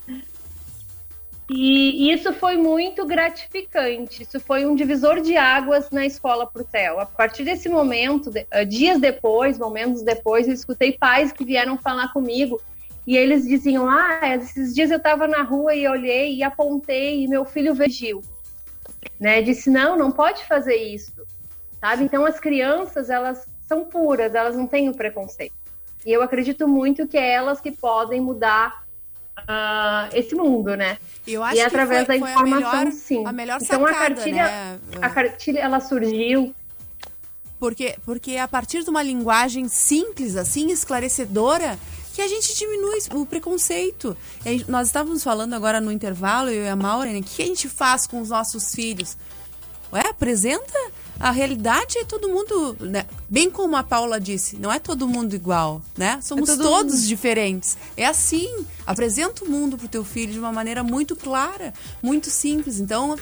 E 1.54 2.12
isso 2.12 2.34
foi 2.34 2.56
muito 2.58 3.06
gratificante. 3.06 4.24
Isso 4.24 4.40
foi 4.40 4.66
um 4.66 4.74
divisor 4.76 5.22
de 5.22 5.36
águas 5.38 5.90
na 5.92 6.06
escola 6.06 6.48
pro 6.48 6.64
Theo. 6.64 7.00
A 7.00 7.06
partir 7.06 7.44
desse 7.44 7.68
momento, 7.70 8.32
eh, 8.50 8.66
dias 8.66 9.00
depois, 9.00 9.58
momentos 9.60 10.02
depois, 10.02 10.48
eu 10.48 10.54
escutei 10.54 10.94
pais 10.94 11.32
que 11.32 11.44
vieram 11.46 11.78
falar 11.78 12.12
comigo 12.14 12.60
e 13.06 13.18
eles 13.18 13.44
diziam: 13.48 13.90
Ah, 13.90 14.20
esses 14.36 14.74
dias 14.74 14.92
eu 14.92 14.98
estava 14.98 15.28
na 15.28 15.42
rua 15.44 15.74
e 15.76 15.88
olhei 15.88 16.36
e 16.36 16.44
apontei 16.44 17.24
e 17.24 17.28
meu 17.28 17.46
filho 17.46 17.74
vegiu. 17.74 18.22
Né? 19.20 19.42
Disse: 19.42 19.70
Não, 19.70 19.98
não 19.98 20.12
pode 20.12 20.44
fazer 20.46 20.76
isso. 20.76 21.14
Sabe? 21.80 22.04
Então 22.04 22.26
as 22.26 22.40
crianças, 22.40 23.10
elas 23.10 23.46
são 23.68 23.86
puras, 23.86 24.36
elas 24.36 24.56
não 24.56 24.68
têm 24.68 24.90
o 24.90 24.94
preconceito. 24.96 25.54
E 26.06 26.12
eu 26.12 26.22
acredito 26.22 26.68
muito 26.68 27.08
que 27.08 27.18
é 27.18 27.32
elas 27.34 27.60
que 27.62 27.72
podem 27.72 28.20
mudar 28.22 28.84
ah, 29.48 30.10
esse 30.14 30.36
mundo, 30.36 30.76
né? 30.76 30.98
Eu 31.26 31.44
acho 31.44 31.56
e 31.56 31.60
que 31.60 31.62
através 31.66 32.06
foi- 32.06 32.20
da 32.20 32.26
foi 32.26 32.30
a 32.30 32.34
informação, 32.34 32.80
melhor- 32.80 32.92
sim. 32.92 33.26
a 33.26 33.32
melhor 33.32 33.60
então 33.62 33.86
a 33.86 33.88
sacada, 33.90 34.16
cartilha, 34.16 34.44
né? 34.44 34.80
a 35.02 35.10
cartilha, 35.10 35.60
ela 35.60 35.80
surgiu 35.80 36.54
Porque, 37.60 37.96
porque 38.06 38.38
a 38.38 38.48
partir 38.48 38.84
de 38.84 38.90
uma 38.90 39.04
linguagem 39.04 39.68
simples, 39.68 40.36
assim, 40.36 40.72
esclarecedora, 40.72 41.78
que 42.14 42.22
a 42.22 42.28
gente 42.28 42.58
diminui 42.58 43.00
o 43.14 43.26
preconceito. 43.26 44.16
E 44.46 44.66
nós 44.68 44.88
estávamos 44.88 45.24
falando 45.24 45.54
agora 45.54 45.80
no 45.80 45.92
intervalo, 45.92 46.50
eu 46.50 46.64
e 46.64 46.70
a 46.70 46.76
Maureen, 46.76 47.22
o 47.22 47.24
que 47.24 47.42
a 47.42 47.46
gente 47.46 47.70
faz 47.70 48.06
com 48.06 48.22
os 48.22 48.30
nossos 48.30 48.74
filhos? 48.74 49.18
Ué, 49.94 50.02
apresenta 50.10 50.74
a 51.22 51.30
realidade 51.30 52.00
é 52.00 52.04
todo 52.04 52.28
mundo, 52.28 52.76
né? 52.80 53.06
bem 53.30 53.48
como 53.50 53.78
a 53.78 53.84
Paula 53.84 54.20
disse, 54.20 54.58
não 54.58 54.72
é 54.72 54.80
todo 54.80 55.08
mundo 55.08 55.36
igual, 55.36 55.80
né? 55.96 56.20
Somos 56.20 56.50
todo 56.50 56.64
todos 56.64 56.96
mundo. 56.96 57.08
diferentes. 57.08 57.78
É 57.96 58.08
assim, 58.08 58.66
apresenta 58.88 59.46
o 59.46 59.50
mundo 59.50 59.78
pro 59.78 59.88
teu 59.88 60.04
filho 60.04 60.34
de 60.34 60.40
uma 60.40 60.52
maneira 60.52 60.84
muito 60.84 61.16
clara, 61.16 61.74
muito 62.02 62.32
simples. 62.32 62.80
Então, 62.80 63.16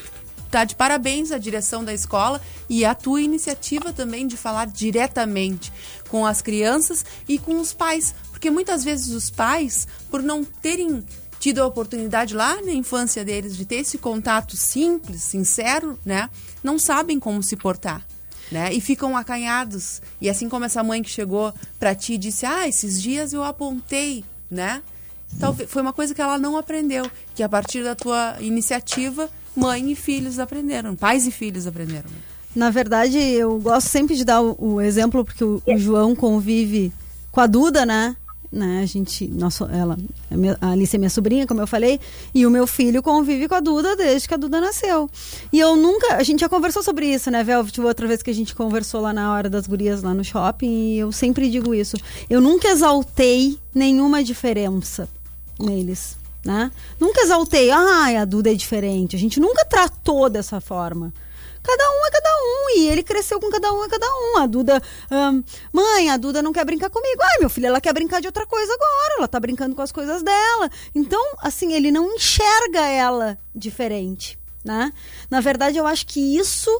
tá 0.49 0.63
de 0.63 0.75
parabéns 0.75 1.33
a 1.33 1.37
direção 1.37 1.83
da 1.83 1.93
escola 1.93 2.41
e 2.69 2.85
a 2.85 2.95
tua 2.95 3.21
iniciativa 3.21 3.91
também 3.91 4.25
de 4.27 4.37
falar 4.37 4.67
diretamente 4.67 5.73
com 6.07 6.25
as 6.25 6.41
crianças 6.41 7.05
e 7.27 7.37
com 7.37 7.59
os 7.59 7.73
pais, 7.73 8.15
porque 8.39 8.49
muitas 8.49 8.85
vezes 8.85 9.09
os 9.09 9.29
pais, 9.29 9.85
por 10.09 10.23
não 10.23 10.45
terem 10.45 11.03
tido 11.41 11.59
a 11.59 11.67
oportunidade 11.67 12.33
lá 12.33 12.61
na 12.61 12.71
infância 12.71 13.23
deles 13.23 13.55
de 13.55 13.65
ter 13.65 13.75
esse 13.75 13.97
contato 13.97 14.55
simples, 14.55 15.23
sincero, 15.23 15.99
né, 16.05 16.29
não 16.63 16.79
sabem 16.79 17.19
como 17.19 17.43
se 17.43 17.57
portar. 17.57 18.01
Né? 18.49 18.73
E 18.73 18.81
ficam 18.81 19.15
acanhados. 19.15 20.01
E 20.19 20.27
assim 20.27 20.47
como 20.49 20.65
essa 20.65 20.81
mãe 20.81 21.03
que 21.03 21.09
chegou 21.09 21.53
pra 21.77 21.93
ti 21.93 22.13
e 22.13 22.17
disse: 22.17 22.47
Ah, 22.47 22.67
esses 22.67 22.99
dias 22.99 23.31
eu 23.31 23.43
apontei, 23.43 24.25
né? 24.49 24.81
Talvez 25.39 25.69
foi 25.69 25.83
uma 25.83 25.93
coisa 25.93 26.15
que 26.15 26.21
ela 26.21 26.39
não 26.39 26.57
aprendeu, 26.57 27.05
que 27.35 27.43
a 27.43 27.49
partir 27.49 27.83
da 27.83 27.93
tua 27.93 28.37
iniciativa, 28.39 29.29
mãe 29.55 29.91
e 29.91 29.95
filhos 29.95 30.39
aprenderam, 30.39 30.95
pais 30.95 31.27
e 31.27 31.31
filhos 31.31 31.67
aprenderam. 31.67 32.09
Na 32.55 32.71
verdade, 32.71 33.19
eu 33.19 33.59
gosto 33.59 33.87
sempre 33.87 34.15
de 34.15 34.25
dar 34.25 34.41
o, 34.41 34.55
o 34.57 34.81
exemplo, 34.81 35.23
porque 35.23 35.43
o, 35.43 35.61
o 35.63 35.77
João 35.77 36.15
convive 36.15 36.91
com 37.31 37.41
a 37.41 37.45
Duda, 37.45 37.85
né? 37.85 38.15
Né? 38.51 38.81
A 38.81 38.85
gente, 38.85 39.27
nosso, 39.27 39.65
ela, 39.65 39.97
a, 40.59 40.71
Alice 40.71 40.95
é 40.95 40.99
minha 40.99 41.09
sobrinha, 41.09 41.45
como 41.45 41.61
eu 41.61 41.67
falei, 41.67 41.99
e 42.33 42.45
o 42.45 42.49
meu 42.49 42.65
filho 42.65 43.01
convive 43.01 43.47
com 43.47 43.55
a 43.55 43.59
Duda 43.59 43.95
desde 43.95 44.27
que 44.27 44.33
a 44.33 44.37
Duda 44.37 44.59
nasceu. 44.59 45.09
E 45.53 45.59
eu 45.59 45.75
nunca, 45.75 46.15
a 46.15 46.23
gente 46.23 46.39
já 46.39 46.49
conversou 46.49 46.81
sobre 46.81 47.05
isso, 47.05 47.29
né, 47.29 47.43
Velvet? 47.43 47.79
Outra 47.81 48.07
vez 48.07 48.23
que 48.23 48.29
a 48.29 48.33
gente 48.33 48.55
conversou 48.55 49.01
lá 49.01 49.13
na 49.13 49.31
hora 49.33 49.49
das 49.49 49.67
gurias 49.67 50.01
lá 50.01 50.13
no 50.13 50.23
shopping, 50.23 50.93
e 50.93 50.99
eu 50.99 51.11
sempre 51.11 51.49
digo 51.49 51.73
isso. 51.73 51.97
Eu 52.29 52.41
nunca 52.41 52.67
exaltei 52.67 53.57
nenhuma 53.73 54.23
diferença 54.23 55.07
neles. 55.59 56.17
Né? 56.43 56.71
Nunca 56.97 57.21
exaltei, 57.21 57.69
ah, 57.69 58.21
a 58.21 58.25
Duda 58.25 58.49
é 58.51 58.55
diferente. 58.55 59.15
A 59.15 59.19
gente 59.19 59.39
nunca 59.39 59.65
tratou 59.65 60.29
dessa 60.29 60.61
forma. 60.61 61.13
Cada 61.69 61.83
um 61.91 62.05
é 62.07 62.09
cada 62.09 62.29
um. 62.29 62.79
E 62.79 62.87
ele 62.87 63.03
cresceu 63.03 63.39
com 63.39 63.47
cada 63.51 63.71
um 63.71 63.83
é 63.83 63.87
cada 63.87 64.07
um. 64.07 64.37
A 64.39 64.47
Duda. 64.47 64.81
mãe, 65.71 66.09
a 66.09 66.17
Duda 66.17 66.41
não 66.41 66.51
quer 66.51 66.65
brincar 66.65 66.89
comigo. 66.89 67.21
Ai, 67.21 67.37
meu 67.39 67.49
filho, 67.49 67.67
ela 67.67 67.79
quer 67.79 67.93
brincar 67.93 68.19
de 68.19 68.27
outra 68.27 68.43
coisa 68.47 68.73
agora. 68.73 69.15
Ela 69.19 69.27
tá 69.27 69.39
brincando 69.39 69.75
com 69.75 69.81
as 69.83 69.91
coisas 69.91 70.23
dela. 70.23 70.71
Então, 70.95 71.23
assim, 71.37 71.73
ele 71.73 71.91
não 71.91 72.15
enxerga 72.15 72.87
ela 72.87 73.37
diferente. 73.53 74.39
Né? 74.65 74.91
Na 75.29 75.41
verdade, 75.41 75.77
eu 75.77 75.85
acho 75.85 76.07
que 76.07 76.37
isso 76.37 76.71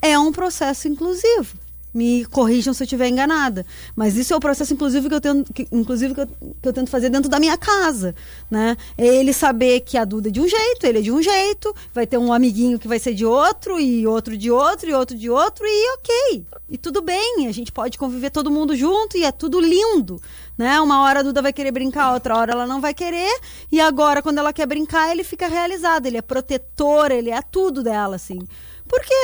é 0.00 0.16
um 0.16 0.30
processo 0.30 0.86
inclusivo. 0.86 1.58
Me 1.96 2.26
corrijam 2.26 2.74
se 2.74 2.82
eu 2.82 2.84
estiver 2.84 3.08
enganada. 3.08 3.64
Mas 3.96 4.16
isso 4.16 4.34
é 4.34 4.36
o 4.36 4.40
processo, 4.40 4.74
inclusive, 4.74 5.08
que 5.08 5.14
eu 5.14 5.20
tento, 5.20 5.50
que, 5.50 5.66
inclusive, 5.72 6.14
que 6.14 6.20
eu, 6.20 6.26
que 6.26 6.68
eu 6.68 6.72
tento 6.74 6.90
fazer 6.90 7.08
dentro 7.08 7.30
da 7.30 7.40
minha 7.40 7.56
casa. 7.56 8.14
Né? 8.50 8.76
É 8.98 9.06
ele 9.06 9.32
saber 9.32 9.80
que 9.80 9.96
a 9.96 10.04
Duda 10.04 10.28
é 10.28 10.30
de 10.30 10.38
um 10.38 10.46
jeito, 10.46 10.84
ele 10.84 10.98
é 10.98 11.00
de 11.00 11.10
um 11.10 11.22
jeito, 11.22 11.74
vai 11.94 12.06
ter 12.06 12.18
um 12.18 12.34
amiguinho 12.34 12.78
que 12.78 12.86
vai 12.86 12.98
ser 12.98 13.14
de 13.14 13.24
outro, 13.24 13.80
e 13.80 14.06
outro 14.06 14.36
de 14.36 14.50
outro, 14.50 14.90
e 14.90 14.92
outro 14.92 15.16
de 15.16 15.30
outro, 15.30 15.64
e 15.66 15.94
ok. 15.94 16.46
E 16.68 16.76
tudo 16.76 17.00
bem, 17.00 17.46
a 17.48 17.52
gente 17.52 17.72
pode 17.72 17.96
conviver 17.96 18.28
todo 18.28 18.50
mundo 18.50 18.76
junto 18.76 19.16
e 19.16 19.24
é 19.24 19.32
tudo 19.32 19.58
lindo. 19.58 20.20
Né? 20.58 20.78
Uma 20.80 21.00
hora 21.02 21.20
a 21.20 21.22
Duda 21.22 21.40
vai 21.40 21.52
querer 21.52 21.72
brincar, 21.72 22.12
outra 22.12 22.36
hora 22.36 22.52
ela 22.52 22.66
não 22.66 22.80
vai 22.80 22.92
querer, 22.92 23.40
e 23.72 23.80
agora, 23.80 24.20
quando 24.20 24.36
ela 24.36 24.52
quer 24.52 24.66
brincar, 24.66 25.10
ele 25.10 25.24
fica 25.24 25.48
realizado, 25.48 26.04
ele 26.04 26.18
é 26.18 26.22
protetor, 26.22 27.10
ele 27.10 27.30
é 27.30 27.40
tudo 27.40 27.82
dela, 27.82 28.16
assim. 28.16 28.38
Porque 28.86 29.14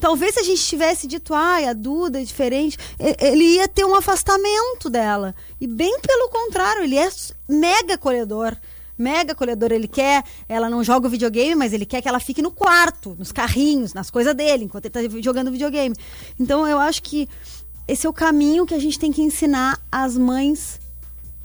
talvez 0.00 0.34
se 0.34 0.40
a 0.40 0.42
gente 0.42 0.62
tivesse 0.62 1.06
dito, 1.06 1.34
ai, 1.34 1.66
a 1.66 1.72
Duda 1.72 2.20
é 2.20 2.24
diferente, 2.24 2.78
e- 2.98 3.16
ele 3.26 3.44
ia 3.56 3.68
ter 3.68 3.84
um 3.84 3.94
afastamento 3.94 4.88
dela. 4.90 5.34
E 5.60 5.66
bem 5.66 5.98
pelo 6.00 6.28
contrário, 6.28 6.82
ele 6.82 6.96
é 6.96 7.08
mega 7.48 7.94
acolhedor. 7.94 8.56
mega 8.96 9.30
acolhedor, 9.32 9.70
ele 9.70 9.86
quer, 9.86 10.24
ela 10.48 10.68
não 10.68 10.82
joga 10.82 11.06
o 11.06 11.10
videogame, 11.10 11.54
mas 11.54 11.72
ele 11.72 11.86
quer 11.86 12.02
que 12.02 12.08
ela 12.08 12.18
fique 12.18 12.42
no 12.42 12.50
quarto, 12.50 13.14
nos 13.16 13.30
carrinhos, 13.30 13.94
nas 13.94 14.10
coisas 14.10 14.34
dele, 14.34 14.64
enquanto 14.64 14.86
ele 14.86 15.08
tá 15.08 15.20
jogando 15.22 15.52
videogame. 15.52 15.94
Então 16.36 16.66
eu 16.66 16.80
acho 16.80 17.00
que 17.04 17.28
esse 17.86 18.06
é 18.06 18.10
o 18.10 18.12
caminho 18.12 18.66
que 18.66 18.74
a 18.74 18.78
gente 18.80 18.98
tem 18.98 19.12
que 19.12 19.22
ensinar 19.22 19.80
às 19.90 20.18
mães 20.18 20.80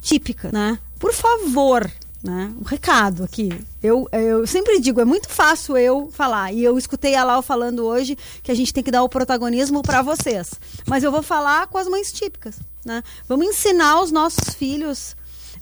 típicas, 0.00 0.50
né? 0.50 0.80
Por 0.98 1.12
favor, 1.12 1.88
né? 2.24 2.50
Um 2.58 2.64
recado 2.64 3.22
aqui. 3.22 3.50
Eu, 3.82 4.08
eu 4.10 4.46
sempre 4.46 4.80
digo, 4.80 4.98
é 4.98 5.04
muito 5.04 5.28
fácil 5.28 5.76
eu 5.76 6.10
falar. 6.10 6.52
E 6.52 6.64
eu 6.64 6.78
escutei 6.78 7.14
a 7.14 7.22
Lau 7.22 7.42
falando 7.42 7.84
hoje 7.84 8.16
que 8.42 8.50
a 8.50 8.54
gente 8.54 8.72
tem 8.72 8.82
que 8.82 8.90
dar 8.90 9.02
o 9.02 9.08
protagonismo 9.10 9.82
para 9.82 10.00
vocês. 10.00 10.54
Mas 10.86 11.04
eu 11.04 11.12
vou 11.12 11.22
falar 11.22 11.66
com 11.66 11.76
as 11.76 11.86
mães 11.86 12.10
típicas, 12.10 12.56
né? 12.82 13.02
Vamos 13.28 13.46
ensinar 13.46 14.00
os 14.00 14.10
nossos 14.10 14.54
filhos 14.54 15.14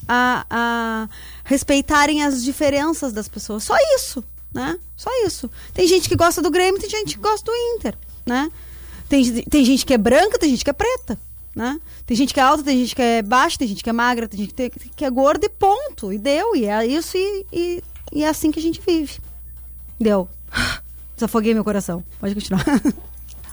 a, 0.07 0.47
a 0.49 1.09
respeitarem 1.45 2.23
as 2.23 2.45
diferenças 2.45 3.13
das 3.13 3.27
pessoas. 3.27 3.65
Só 3.65 3.75
isso, 3.97 4.23
né? 4.55 4.79
Só 4.97 5.11
isso. 5.27 5.51
Tem 5.75 5.89
gente 5.89 6.09
que 6.09 6.15
gosta 6.15 6.41
do 6.41 6.51
Grêmio, 6.51 6.81
tem 6.81 6.89
gente 6.89 7.17
que 7.17 7.21
gosta 7.21 7.45
do 7.45 7.57
Inter, 7.75 7.99
né? 8.25 8.49
Tem, 9.09 9.43
tem 9.43 9.65
gente 9.65 9.85
que 9.85 9.93
é 9.93 9.99
branca, 9.99 10.39
tem 10.39 10.51
gente 10.51 10.63
que 10.63 10.71
é 10.71 10.73
preta, 10.73 11.19
né? 11.55 11.79
Tem 12.07 12.17
gente 12.17 12.33
que 12.33 12.41
é 12.41 12.43
alta, 12.43 12.63
tem 12.63 12.79
gente 12.79 12.95
que 12.95 13.03
é 13.03 13.23
baixa, 13.23 13.59
tem 13.59 13.69
gente 13.69 13.83
que 13.83 13.91
é 13.91 13.93
magra, 13.93 14.29
tem 14.29 14.41
gente 14.41 14.55
que 14.97 15.05
é 15.05 15.11
gorda 15.11 15.47
e 15.47 15.49
ponto. 15.49 16.13
E 16.13 16.19
deu, 16.19 16.57
e 16.57 16.65
é 16.65 16.87
isso 16.87 17.17
e, 17.17 17.47
e, 17.53 17.85
e 18.13 18.25
é 18.25 18.29
assim 18.29 18.51
que 18.51 18.59
a 18.59 18.63
gente 18.63 18.81
vive. 18.81 19.19
Deu. 20.01 20.29
Desafoguei 21.15 21.55
meu 21.55 21.65
coração. 21.65 22.03
Pode 22.19 22.35
continuar. 22.35 22.65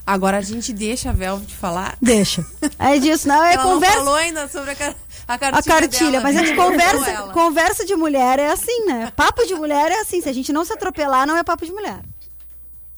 Agora 0.10 0.38
a 0.38 0.41
gente 0.41 0.74
deixa 0.74 1.12
a 1.12 1.13
Velvet 1.13 1.53
falar. 1.53 1.96
Deixa. 2.01 2.44
É 2.79 2.98
disso, 2.98 3.27
não. 3.27 3.44
É 3.44 3.53
Ela 3.53 3.63
conversa. 3.63 3.98
não 3.98 4.06
falou 4.06 4.20
ainda 4.20 4.48
sobre 4.48 4.72
a, 4.72 4.75
car 4.75 4.96
a 5.27 5.38
cartilha. 5.38 5.60
A 5.60 5.79
cartilha, 5.79 6.12
dela, 6.13 6.24
mas 6.24 6.36
a 6.36 6.41
né? 6.41 6.48
gente 6.48 6.58
conversa, 6.58 7.24
conversa 7.32 7.86
de 7.86 7.96
mulher 7.96 8.39
é 8.39 8.50
assim, 8.51 8.86
né? 8.86 9.12
Papo 9.15 9.46
de 9.46 9.53
mulher 9.53 9.91
é 9.91 10.00
assim. 10.00 10.20
Se 10.20 10.27
a 10.27 10.34
gente 10.34 10.51
não 10.51 10.65
se 10.65 10.74
atropelar, 10.74 11.27
não 11.27 11.38
é 11.38 11.44
papo 11.44 11.63
de 11.63 11.72
mulher. 11.72 12.01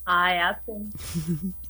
Ah, 0.06 0.32
é 0.32 0.42
assim. 0.44 1.52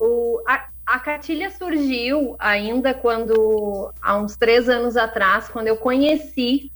O, 0.00 0.42
a, 0.48 0.68
a 0.86 0.98
cartilha 0.98 1.50
surgiu 1.50 2.34
ainda 2.38 2.94
quando, 2.94 3.92
há 4.00 4.16
uns 4.16 4.34
três 4.34 4.66
anos 4.66 4.96
atrás, 4.96 5.46
quando 5.48 5.66
eu 5.66 5.76
conheci 5.76 6.72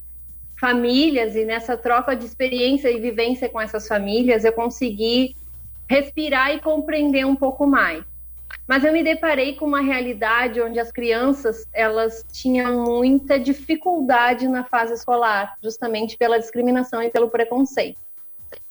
famílias 0.60 1.34
e 1.34 1.44
nessa 1.44 1.76
troca 1.76 2.14
de 2.14 2.26
experiência 2.26 2.90
e 2.90 3.00
vivência 3.00 3.48
com 3.48 3.60
essas 3.60 3.88
famílias, 3.88 4.44
eu 4.44 4.52
consegui 4.52 5.34
respirar 5.88 6.54
e 6.54 6.60
compreender 6.60 7.24
um 7.24 7.34
pouco 7.34 7.66
mais. 7.66 8.04
Mas 8.66 8.84
eu 8.84 8.92
me 8.92 9.02
deparei 9.02 9.54
com 9.56 9.64
uma 9.64 9.80
realidade 9.80 10.60
onde 10.60 10.78
as 10.78 10.92
crianças 10.92 11.66
elas 11.72 12.24
tinham 12.30 12.84
muita 12.84 13.38
dificuldade 13.38 14.46
na 14.46 14.64
fase 14.64 14.94
escolar, 14.94 15.56
justamente 15.62 16.16
pela 16.16 16.38
discriminação 16.38 17.02
e 17.02 17.10
pelo 17.10 17.30
preconceito. 17.30 18.00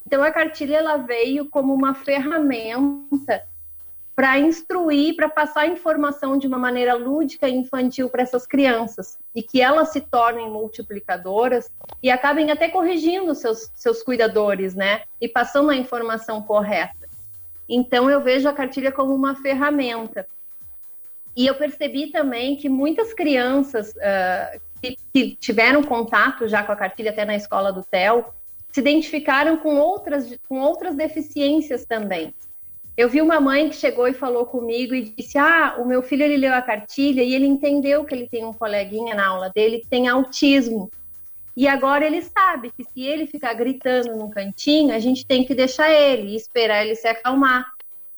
Então 0.06 0.24
a 0.24 0.32
cartilha 0.32 0.78
ela 0.78 0.98
veio 0.98 1.50
como 1.50 1.74
uma 1.74 1.94
ferramenta 1.94 3.44
para 4.16 4.38
instruir, 4.38 5.16
para 5.16 5.28
passar 5.28 5.68
informação 5.68 6.38
de 6.38 6.46
uma 6.46 6.58
maneira 6.58 6.94
lúdica 6.94 7.50
e 7.50 7.56
infantil 7.56 8.10
para 8.10 8.22
essas 8.22 8.46
crianças 8.46 9.18
e 9.34 9.42
que 9.42 9.60
elas 9.60 9.90
se 9.90 10.02
tornem 10.02 10.50
multiplicadoras 10.50 11.72
e 12.02 12.12
acabem 12.12 12.52
até 12.52 12.70
corrigindo 12.70 13.34
seus, 13.34 13.72
seus 13.74 14.04
cuidadores, 14.04 14.76
né? 14.76 15.02
E 15.20 15.28
passando 15.28 15.72
a 15.72 15.76
informação 15.76 16.44
correta. 16.44 17.10
Então 17.68 18.10
eu 18.10 18.22
vejo 18.22 18.48
a 18.48 18.54
cartilha 18.54 18.92
como 18.92 19.16
uma 19.16 19.36
ferramenta. 19.36 20.28
E 21.36 21.48
eu 21.48 21.56
percebi 21.56 22.12
também 22.12 22.56
que 22.56 22.70
muitas 22.70 23.14
crianças 23.14 23.96
uh, 23.96 24.62
que, 24.80 24.98
que 25.12 25.36
tiveram 25.38 25.82
contato 25.82 26.48
já 26.48 26.62
com 26.62 26.72
a 26.72 26.76
cartilha 26.76 27.10
até 27.10 27.26
na 27.26 27.36
escola 27.36 27.74
do 27.74 27.84
TEL 27.84 28.32
se 28.72 28.80
identificaram 28.80 29.58
com 29.58 29.78
outras, 29.78 30.36
com 30.48 30.60
outras 30.60 30.96
deficiências 30.96 31.86
também. 31.86 32.34
Eu 32.96 33.10
vi 33.10 33.22
uma 33.22 33.40
mãe 33.40 33.70
que 33.70 33.76
chegou 33.76 34.08
e 34.08 34.14
falou 34.14 34.46
comigo 34.46 34.94
e 34.94 35.02
disse: 35.02 35.38
Ah, 35.38 35.78
o 35.80 35.86
meu 35.86 36.04
filho 36.04 36.24
ele 36.24 36.38
leu 36.38 36.54
a 36.54 36.62
cartilha 36.62 37.24
e 37.24 37.34
ele 37.34 37.48
entendeu 37.48 38.06
que 38.06 38.14
ele 38.14 38.28
tem 38.28 38.46
um 38.46 38.54
coleguinha 38.54 39.16
na 39.16 39.28
aula 39.28 39.50
dele 39.50 39.80
que 39.80 39.88
tem 39.88 40.08
autismo. 40.08 40.92
E 41.56 41.68
agora 41.68 42.06
ele 42.06 42.22
sabe 42.22 42.72
que 42.72 42.84
se 42.84 43.02
ele 43.02 43.28
ficar 43.28 43.54
gritando 43.54 44.16
num 44.16 44.30
cantinho, 44.30 44.94
a 44.94 45.00
gente 45.00 45.26
tem 45.26 45.44
que 45.44 45.54
deixar 45.54 45.90
ele 45.90 46.30
e 46.30 46.36
esperar 46.36 46.84
ele 46.84 46.96
se 46.96 47.08
acalmar. 47.08 47.68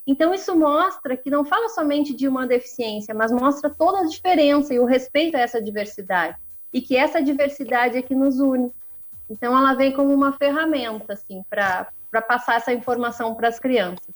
Então 0.08 0.34
isso 0.34 0.56
mostra 0.56 1.18
que 1.18 1.30
não 1.30 1.44
fala 1.44 1.70
somente 1.70 2.14
de 2.14 2.28
uma 2.28 2.46
deficiência, 2.46 3.14
mas 3.14 3.32
mostra 3.32 3.70
toda 3.70 4.00
a 4.00 4.06
diferença 4.06 4.74
e 4.74 4.80
o 4.80 4.86
respeito 4.86 5.36
a 5.36 5.40
essa 5.40 5.62
diversidade. 5.62 6.38
E 6.72 6.82
que 6.82 6.96
essa 6.96 7.22
diversidade 7.22 7.98
é 7.98 8.02
que 8.02 8.14
nos 8.14 8.40
une. 8.40 8.72
Então 9.30 9.58
ela 9.58 9.74
vem 9.74 9.92
como 9.92 10.14
uma 10.14 10.34
ferramenta 10.34 11.14
assim 11.14 11.44
para 11.50 11.88
passar 12.28 12.58
essa 12.58 12.74
informação 12.74 13.34
para 13.34 13.48
as 13.48 13.60
crianças. 13.60 14.14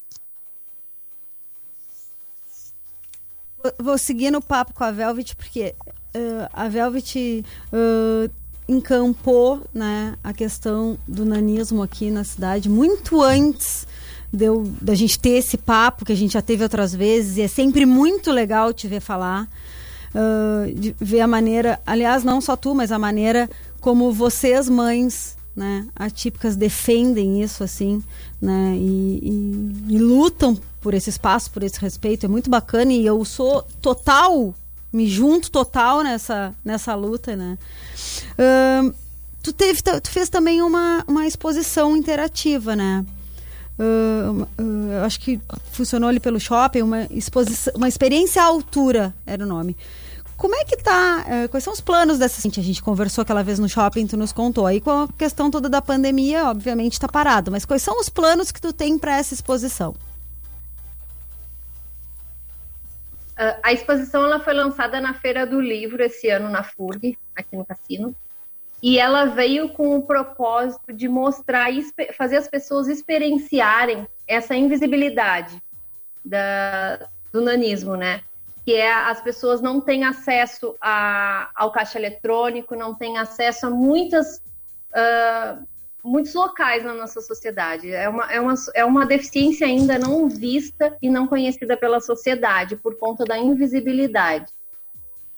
Vou 3.77 3.97
seguir 3.97 4.32
no 4.32 4.41
papo 4.41 4.73
com 4.73 4.84
a 4.84 4.91
Velvet, 4.91 5.36
porque 5.36 5.75
uh, 6.15 6.49
a 6.53 6.67
Velvet 6.67 7.43
uh, 7.73 8.32
encampou 8.67 9.62
né, 9.73 10.15
a 10.23 10.34
questão 10.34 10.97
do 11.08 11.25
nanismo 11.25 11.82
aqui 11.84 12.12
na 12.12 12.23
cidade 12.23 12.69
muito 12.69 13.21
antes 13.21 13.88
deu, 14.32 14.71
da 14.82 14.93
gente 14.93 15.19
ter 15.19 15.38
esse 15.38 15.58
papo 15.58 16.05
que 16.05 16.12
a 16.12 16.15
gente 16.15 16.34
já 16.34 16.41
teve 16.41 16.63
outras 16.63 16.93
vezes, 16.93 17.38
e 17.38 17.41
é 17.41 17.47
sempre 17.47 17.86
muito 17.86 18.32
legal 18.32 18.73
te 18.73 18.88
ver 18.88 18.99
falar. 18.99 19.47
Uh, 20.10 20.95
ver 20.99 21.21
a 21.21 21.27
maneira, 21.27 21.79
aliás, 21.86 22.23
não 22.23 22.41
só 22.41 22.55
tu, 22.55 22.73
mas 22.73 22.91
a 22.91 22.97
maneira 22.97 23.49
como 23.79 24.12
vocês, 24.12 24.67
mães, 24.67 25.38
né, 25.60 25.86
atípicas, 25.93 26.56
defendem 26.56 27.43
isso, 27.43 27.65
assim, 27.65 28.02
né, 28.41 28.74
e, 28.78 29.19
e, 29.89 29.95
e 29.95 30.00
lutam 30.00 30.58
por 30.80 30.93
esse 30.93 31.10
espaço, 31.10 31.52
por 31.52 31.63
esse 31.63 31.78
respeito. 31.82 32.26
É 32.26 32.30
muito 32.30 32.50
bacana 32.50 32.93
e 32.93 33.06
eu 33.06 33.24
sou 33.26 33.63
total, 33.82 34.56
me 34.91 35.06
junto 35.06 35.52
total 35.52 36.02
nessa, 36.02 36.56
nessa 36.63 36.95
luta, 36.95 37.36
né. 37.36 37.58
Uh, 38.39 38.95
tu, 39.43 39.52
teve, 39.52 39.82
tu 39.82 40.10
fez 40.10 40.30
também 40.30 40.62
uma, 40.62 41.04
uma 41.06 41.28
exposição 41.28 41.98
interativa, 41.98 42.74
né? 42.74 43.06
Uh, 43.78 44.43
uh, 44.43 45.06
acho 45.06 45.19
que 45.19 45.41
funcionou 45.74 46.08
ali 46.08 46.22
pelo 46.22 46.39
shopping, 46.39 46.84
uma 46.84 47.04
exposição, 47.12 47.74
uma 47.76 47.88
experiência 47.89 48.41
à 48.41 48.45
altura 48.45 49.13
era 49.26 49.43
o 49.43 49.48
nome. 49.48 49.76
Como 50.39 50.56
é 50.56 50.63
que 50.63 50.78
tá? 50.78 51.25
Uh, 51.28 51.49
quais 51.49 51.65
são 51.65 51.73
os 51.73 51.82
planos 51.82 52.17
dessa? 52.17 52.47
A 52.47 52.63
gente 52.63 52.82
conversou 52.82 53.23
aquela 53.23 53.43
vez 53.43 53.60
no 53.60 53.67
shopping, 53.67 54.08
tu 54.08 54.15
nos 54.15 54.32
contou. 54.32 54.65
Aí 54.65 54.80
com 54.80 55.04
a 55.04 55.08
questão 55.10 55.52
toda 55.52 55.67
da 55.67 55.82
pandemia, 55.82 56.45
obviamente 56.45 56.93
está 56.93 57.10
parado. 57.10 57.52
Mas 57.52 57.65
quais 57.65 57.82
são 57.82 57.99
os 57.99 58.08
planos 58.08 58.49
que 58.49 58.62
tu 58.62 58.71
tem 58.71 58.97
para 58.97 59.17
essa 59.17 59.34
exposição? 59.34 59.93
a 63.63 63.71
exposição 63.71 64.25
ela 64.25 64.41
foi 64.41 64.54
lançada 64.54 64.99
na 64.99 65.13
Feira 65.13 65.47
do 65.47 65.62
Livro 65.62 66.04
esse 66.04 66.28
ano 66.30 66.49
na 66.49 66.62
FURG, 66.62 67.17
aqui 67.34 67.56
no 67.56 67.65
Cassino. 67.65 68.13
E 68.84 68.99
ela 68.99 69.28
veio 69.28 69.69
com 69.69 69.95
o 69.95 70.02
propósito 70.02 70.91
de 70.91 71.08
mostrar 71.08 71.69
fazer 72.17 72.36
as 72.36 72.49
pessoas 72.49 72.89
experienciarem 72.89 74.06
essa 74.28 74.56
invisibilidade 74.56 75.62
da, 76.23 77.08
do 77.32 77.41
nanismo, 77.41 77.95
né? 77.95 78.23
Que 78.69 78.75
é 78.75 78.93
as 78.93 79.19
pessoas 79.19 79.62
não 79.62 79.82
têm 79.82 80.03
acesso 80.03 80.75
a, 80.79 81.49
ao 81.55 81.71
caixa 81.71 81.97
eletrônico, 81.97 82.75
não 82.75 82.93
têm 82.93 83.17
acesso 83.17 83.65
a 83.65 83.69
muitas, 83.71 84.43
uh, 84.91 85.67
muitos 86.03 86.36
locais 86.36 86.84
na 86.84 86.93
nossa 86.93 87.19
sociedade. 87.19 87.91
É 87.91 88.08
uma, 88.08 88.32
é, 88.32 88.39
uma, 88.39 88.53
é 88.75 88.86
uma 88.86 89.08
deficiência 89.08 89.65
ainda 89.65 89.97
não 89.97 90.29
vista 90.29 90.95
e 91.01 91.10
não 91.10 91.25
conhecida 91.25 91.75
pela 91.75 91.99
sociedade 91.99 92.75
por 92.75 92.95
conta 92.99 93.25
da 93.25 93.39
invisibilidade. 93.39 94.53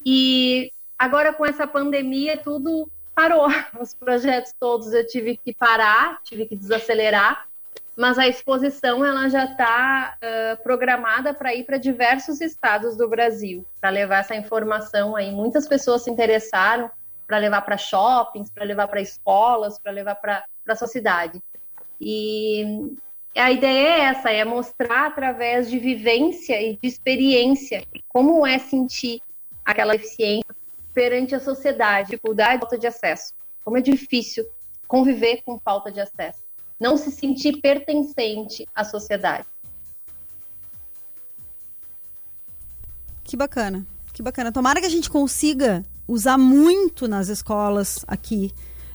E 0.06 0.70
agora 1.00 1.32
com 1.32 1.46
essa 1.46 1.66
pandemia, 1.66 2.36
tudo 2.36 2.92
parou. 3.16 3.48
Os 3.80 3.94
projetos 3.94 4.54
todos 4.60 4.92
eu 4.92 5.08
tive 5.08 5.38
que 5.38 5.54
parar, 5.54 6.22
tive 6.22 6.48
que 6.48 6.56
desacelerar, 6.58 7.48
mas 7.96 8.18
a 8.18 8.28
exposição 8.28 9.06
ela 9.06 9.28
já 9.30 9.46
está 9.46 10.18
uh, 10.18 10.64
programada 10.64 11.34
para 11.34 11.54
ir 11.54 11.66
para 11.66 11.78
diversos 11.78 12.42
estados 12.42 12.98
do 12.98 13.08
Brasil, 13.08 13.66
para 13.80 13.90
levar 13.90 14.20
essa 14.20 14.36
informação 14.36 15.16
aí. 15.16 15.32
Muitas 15.32 15.68
pessoas 15.68 16.04
se 16.04 16.10
interessaram 16.10 16.90
para 17.28 17.38
levar 17.38 17.62
para 17.62 17.78
shoppings, 17.78 18.50
para 18.50 18.64
levar 18.64 18.88
para 18.88 19.02
escolas, 19.02 19.80
para 19.80 19.92
levar 19.92 20.16
para 20.16 20.44
a 20.68 20.76
sua 20.76 20.88
cidade. 20.88 21.42
E 22.00 22.92
a 23.38 23.52
ideia 23.52 23.88
é 23.88 24.00
essa, 24.02 24.32
é 24.32 24.44
mostrar 24.44 25.08
através 25.08 25.70
de 25.70 25.80
vivência 25.80 26.62
e 26.62 26.78
de 26.78 26.88
experiência 26.88 27.86
como 28.10 28.46
é 28.46 28.58
sentir 28.58 29.22
aquela 29.64 29.94
deficiência 29.94 30.56
perante 30.94 31.34
a 31.36 31.40
sociedade, 31.40 32.10
dificuldade, 32.10 32.60
falta 32.60 32.78
de 32.78 32.88
acesso. 32.88 33.34
Como 33.64 33.78
é 33.78 33.82
difícil 33.82 34.46
conviver 34.88 35.42
com 35.44 35.58
falta 35.60 35.92
de 35.92 36.02
acesso, 36.02 36.44
não 36.82 36.98
se 36.98 37.12
sentir 37.12 37.62
pertencente 37.62 38.68
à 38.74 38.84
sociedade. 38.84 39.46
Que 43.24 43.38
bacana, 43.38 43.86
que 44.12 44.24
bacana. 44.24 44.52
Tomara 44.52 44.82
que 44.82 44.88
a 44.88 44.90
gente 44.90 45.10
consiga 45.10 45.86
usar 46.08 46.40
muito 46.40 47.08
nas 47.08 47.30
escolas 47.30 48.04
aqui 48.08 48.52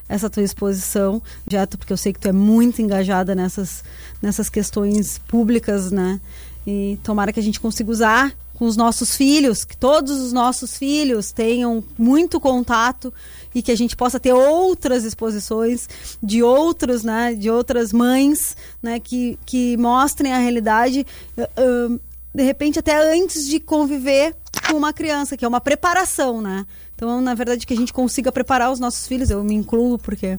essa 0.08 0.28
tua 0.28 0.42
exposição, 0.42 1.22
Jeto, 1.48 1.78
porque 1.78 1.92
eu 1.92 1.96
sei 1.96 2.12
que 2.12 2.20
tu 2.20 2.28
é 2.28 2.32
muito 2.32 2.82
engajada 2.82 3.34
nessas, 3.34 3.84
nessas 4.20 4.48
questões 4.48 5.18
públicas, 5.18 5.90
né? 5.90 6.20
E 6.66 6.98
tomara 7.02 7.32
que 7.32 7.40
a 7.40 7.42
gente 7.42 7.60
consiga 7.60 7.90
usar 7.90 8.36
com 8.58 8.64
os 8.64 8.76
nossos 8.76 9.14
filhos, 9.14 9.64
que 9.64 9.76
todos 9.76 10.18
os 10.18 10.32
nossos 10.32 10.76
filhos 10.76 11.30
tenham 11.30 11.84
muito 11.98 12.40
contato 12.40 13.12
e 13.54 13.62
que 13.62 13.70
a 13.70 13.76
gente 13.76 13.94
possa 13.94 14.18
ter 14.18 14.32
outras 14.32 15.04
exposições 15.04 15.88
de 16.22 16.42
outros, 16.42 17.04
né, 17.04 17.34
de 17.34 17.50
outras 17.50 17.92
mães, 17.92 18.56
né, 18.82 18.98
que, 18.98 19.38
que 19.44 19.76
mostrem 19.76 20.32
a 20.32 20.38
realidade, 20.38 21.06
uh, 21.38 22.00
de 22.34 22.42
repente 22.42 22.78
até 22.78 23.14
antes 23.14 23.46
de 23.46 23.60
conviver 23.60 24.34
com 24.70 24.76
uma 24.76 24.92
criança, 24.92 25.36
que 25.36 25.44
é 25.44 25.48
uma 25.48 25.60
preparação, 25.60 26.40
né? 26.40 26.66
Então, 26.94 27.20
na 27.20 27.34
verdade, 27.34 27.66
que 27.66 27.74
a 27.74 27.76
gente 27.76 27.92
consiga 27.92 28.32
preparar 28.32 28.72
os 28.72 28.80
nossos 28.80 29.06
filhos, 29.06 29.28
eu 29.28 29.44
me 29.44 29.54
incluo, 29.54 29.98
porque, 29.98 30.38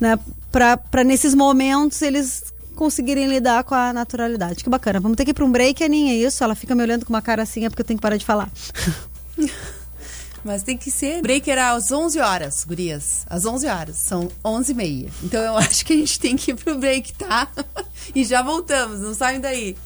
né, 0.00 0.18
para 0.50 1.04
nesses 1.04 1.34
momentos 1.34 2.00
eles 2.00 2.52
conseguirem 2.78 3.26
lidar 3.26 3.64
com 3.64 3.74
a 3.74 3.92
naturalidade. 3.92 4.62
Que 4.62 4.70
bacana. 4.70 5.00
Vamos 5.00 5.16
ter 5.16 5.24
que 5.24 5.32
ir 5.32 5.34
para 5.34 5.44
um 5.44 5.50
break, 5.50 5.82
Aninha, 5.82 6.12
é 6.12 6.16
isso? 6.16 6.42
Ela 6.44 6.54
fica 6.54 6.74
me 6.74 6.82
olhando 6.82 7.04
com 7.04 7.12
uma 7.12 7.20
cara 7.20 7.42
assim, 7.42 7.64
é 7.64 7.68
porque 7.68 7.82
eu 7.82 7.86
tenho 7.86 7.98
que 7.98 8.02
parar 8.02 8.16
de 8.16 8.24
falar. 8.24 8.48
Mas 10.44 10.62
tem 10.62 10.78
que 10.78 10.90
ser. 10.90 11.20
Break 11.20 11.50
era 11.50 11.72
às 11.72 11.90
11 11.90 12.20
horas, 12.20 12.64
gurias. 12.64 13.26
Às 13.28 13.44
11 13.44 13.66
horas. 13.66 13.96
São 13.96 14.30
11 14.44 14.70
e 14.70 14.74
meia. 14.74 15.10
Então 15.24 15.42
eu 15.42 15.56
acho 15.58 15.84
que 15.84 15.92
a 15.92 15.96
gente 15.96 16.20
tem 16.20 16.36
que 16.36 16.52
ir 16.52 16.54
pro 16.54 16.78
break, 16.78 17.12
tá? 17.14 17.48
e 18.14 18.24
já 18.24 18.40
voltamos. 18.40 19.00
Não 19.00 19.12
saem 19.12 19.40
daí. 19.40 19.76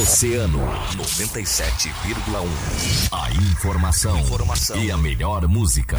Oceano 0.00 0.58
97,1. 0.96 2.48
A 3.12 3.30
informação, 3.32 4.18
informação, 4.20 4.82
e 4.82 4.90
a 4.90 4.96
melhor 4.96 5.46
música. 5.46 5.98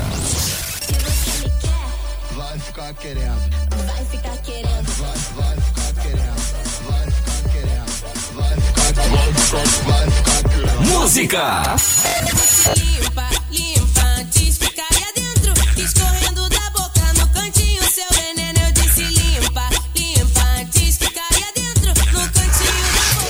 Vai 2.31 2.57
ficar 2.57 2.95
querendo. 2.95 3.37
Vai 3.85 4.05
ficar 4.05 4.37
querendo. 4.37 4.91
Vai, 4.97 5.17
vai 5.35 5.55
ficar 5.61 5.93
querendo. 6.01 6.41
Vai 6.89 7.11
ficar 7.11 7.43
querendo. 7.51 7.85
Vai 8.33 8.55
ficar, 8.59 8.91
vai 8.93 9.33
ficar, 9.33 9.65
vai 9.85 10.09
ficar 10.09 10.49
querendo. 10.49 10.81
Música! 10.89 11.75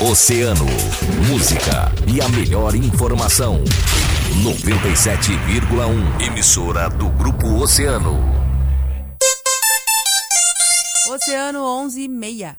Oceano, 0.10 0.66
música 1.30 1.92
e 2.12 2.20
a 2.20 2.28
melhor 2.30 2.74
informação. 2.74 3.64
97,1. 4.42 6.26
Emissora 6.26 6.90
do 6.90 7.08
Grupo 7.10 7.62
Oceano. 7.62 8.18
Oceano 11.08 11.64
11 11.64 12.02
e 12.02 12.08
meia. 12.08 12.58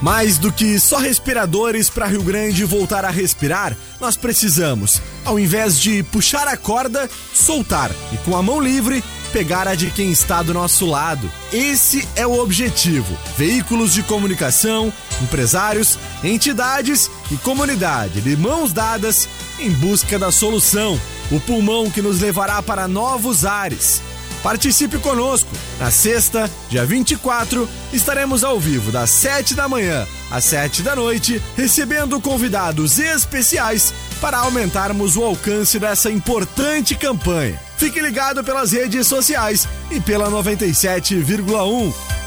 Mais 0.00 0.38
do 0.38 0.50
que 0.50 0.80
só 0.80 0.96
respiradores 0.98 1.90
para 1.90 2.06
Rio 2.06 2.22
Grande 2.22 2.64
voltar 2.64 3.04
a 3.04 3.10
respirar, 3.10 3.76
nós 4.00 4.16
precisamos, 4.16 5.00
ao 5.24 5.38
invés 5.38 5.78
de 5.78 6.02
puxar 6.04 6.48
a 6.48 6.56
corda, 6.56 7.08
soltar 7.34 7.90
e 8.12 8.16
com 8.18 8.34
a 8.36 8.42
mão 8.42 8.60
livre 8.60 9.04
pegar 9.32 9.68
a 9.68 9.74
de 9.74 9.90
quem 9.90 10.10
está 10.10 10.42
do 10.42 10.54
nosso 10.54 10.86
lado. 10.86 11.30
Esse 11.52 12.08
é 12.16 12.26
o 12.26 12.38
objetivo. 12.38 13.16
Veículos 13.36 13.92
de 13.92 14.02
comunicação, 14.02 14.92
empresários, 15.22 15.98
entidades 16.24 17.10
e 17.30 17.36
comunidade 17.36 18.20
de 18.20 18.36
mãos 18.36 18.72
dadas 18.72 19.28
em 19.58 19.70
busca 19.70 20.18
da 20.18 20.32
solução. 20.32 21.00
O 21.30 21.38
pulmão 21.40 21.90
que 21.90 22.02
nos 22.02 22.20
levará 22.20 22.60
para 22.62 22.88
novos 22.88 23.44
ares. 23.44 24.02
Participe 24.42 24.98
conosco. 24.98 25.50
Na 25.79 25.90
sexta, 25.90 26.50
dia 26.68 26.85
24, 26.85 27.68
estaremos 27.92 28.42
ao 28.42 28.59
vivo 28.59 28.90
das 28.90 29.11
7 29.11 29.55
da 29.55 29.68
manhã 29.68 30.07
às 30.31 30.44
7 30.44 30.83
da 30.83 30.94
noite, 30.94 31.42
recebendo 31.57 32.20
convidados 32.20 32.98
especiais 32.98 33.92
para 34.20 34.38
aumentarmos 34.38 35.16
o 35.16 35.24
alcance 35.24 35.79
dessa 35.79 36.11
importante 36.11 36.94
campanha. 36.94 37.61
Fique 37.76 38.00
ligado 38.00 38.44
pelas 38.44 38.72
redes 38.72 39.07
sociais 39.07 39.66
e 39.90 40.00
pela 40.00 40.31
97,1. 40.31 42.19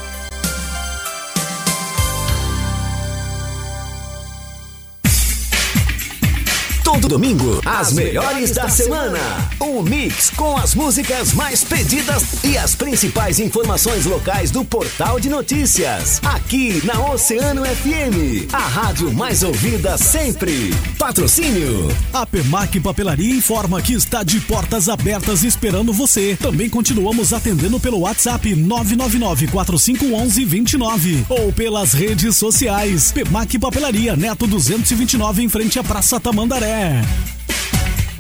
Todo 7.03 7.19
domingo, 7.19 7.59
as 7.65 7.91
melhores 7.91 8.51
da 8.51 8.69
semana. 8.69 9.19
Um 9.59 9.83
mix 9.83 10.29
com 10.29 10.55
as 10.55 10.73
músicas 10.73 11.33
mais 11.33 11.61
pedidas 11.61 12.45
e 12.45 12.57
as 12.57 12.75
principais 12.75 13.41
informações 13.41 14.05
locais 14.05 14.51
do 14.51 14.63
portal 14.63 15.19
de 15.19 15.27
notícias. 15.27 16.21
Aqui 16.23 16.81
na 16.85 17.11
Oceano 17.11 17.65
FM, 17.65 18.47
a 18.53 18.59
rádio 18.59 19.11
mais 19.11 19.43
ouvida 19.43 19.97
sempre. 19.97 20.73
Patrocínio. 20.97 21.89
A 22.13 22.25
Permac 22.25 22.79
Papelaria 22.79 23.35
informa 23.35 23.81
que 23.81 23.93
está 23.93 24.23
de 24.23 24.39
portas 24.39 24.87
abertas 24.87 25.43
esperando 25.43 25.91
você. 25.91 26.37
Também 26.41 26.69
continuamos 26.69 27.33
atendendo 27.33 27.81
pelo 27.81 27.99
WhatsApp 27.99 28.55
999-4511-29 28.55 31.25
ou 31.27 31.51
pelas 31.51 31.91
redes 31.91 32.37
sociais. 32.37 33.11
Permac 33.11 33.59
Papelaria, 33.59 34.15
Neto 34.15 34.47
229 34.47 35.43
em 35.43 35.49
frente 35.49 35.77
à 35.77 35.83
Praça 35.83 36.17
Tamandaré. 36.17 36.92
Yeah. 36.93 37.32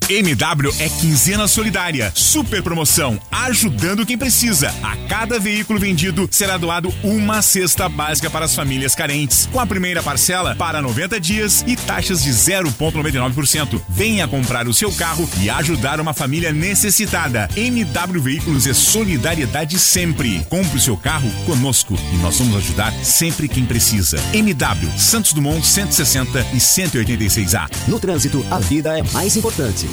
MW 0.09 0.73
é 0.79 0.89
quinzena 0.89 1.47
solidária. 1.47 2.11
Super 2.13 2.61
promoção. 2.61 3.19
Ajudando 3.31 4.05
quem 4.05 4.17
precisa. 4.17 4.73
A 4.83 4.97
cada 5.07 5.39
veículo 5.39 5.79
vendido 5.79 6.27
será 6.29 6.57
doado 6.57 6.93
uma 7.03 7.41
cesta 7.41 7.87
básica 7.87 8.29
para 8.29 8.45
as 8.45 8.53
famílias 8.53 8.95
carentes. 8.95 9.47
Com 9.51 9.59
a 9.59 9.65
primeira 9.65 10.03
parcela 10.03 10.55
para 10.55 10.81
90 10.81 11.19
dias 11.19 11.63
e 11.65 11.77
taxas 11.77 12.21
de 12.21 12.31
0,99%. 12.31 13.81
Venha 13.87 14.27
comprar 14.27 14.67
o 14.67 14.73
seu 14.73 14.91
carro 14.91 15.29
e 15.41 15.49
ajudar 15.49 16.01
uma 16.01 16.13
família 16.13 16.51
necessitada. 16.51 17.49
MW 17.55 18.21
Veículos 18.21 18.67
é 18.67 18.73
solidariedade 18.73 19.79
sempre. 19.79 20.45
Compre 20.49 20.77
o 20.77 20.81
seu 20.81 20.97
carro 20.97 21.31
conosco 21.45 21.97
e 22.11 22.17
nós 22.17 22.37
vamos 22.37 22.57
ajudar 22.57 22.91
sempre 23.03 23.47
quem 23.47 23.65
precisa. 23.65 24.17
MW 24.33 24.91
Santos 24.97 25.31
Dumont 25.31 25.65
160 25.65 26.39
e 26.53 26.57
186A. 26.57 27.69
No 27.87 27.99
trânsito, 27.99 28.45
a 28.51 28.59
vida 28.59 28.97
é 28.97 29.03
mais 29.13 29.37
importante. 29.37 29.92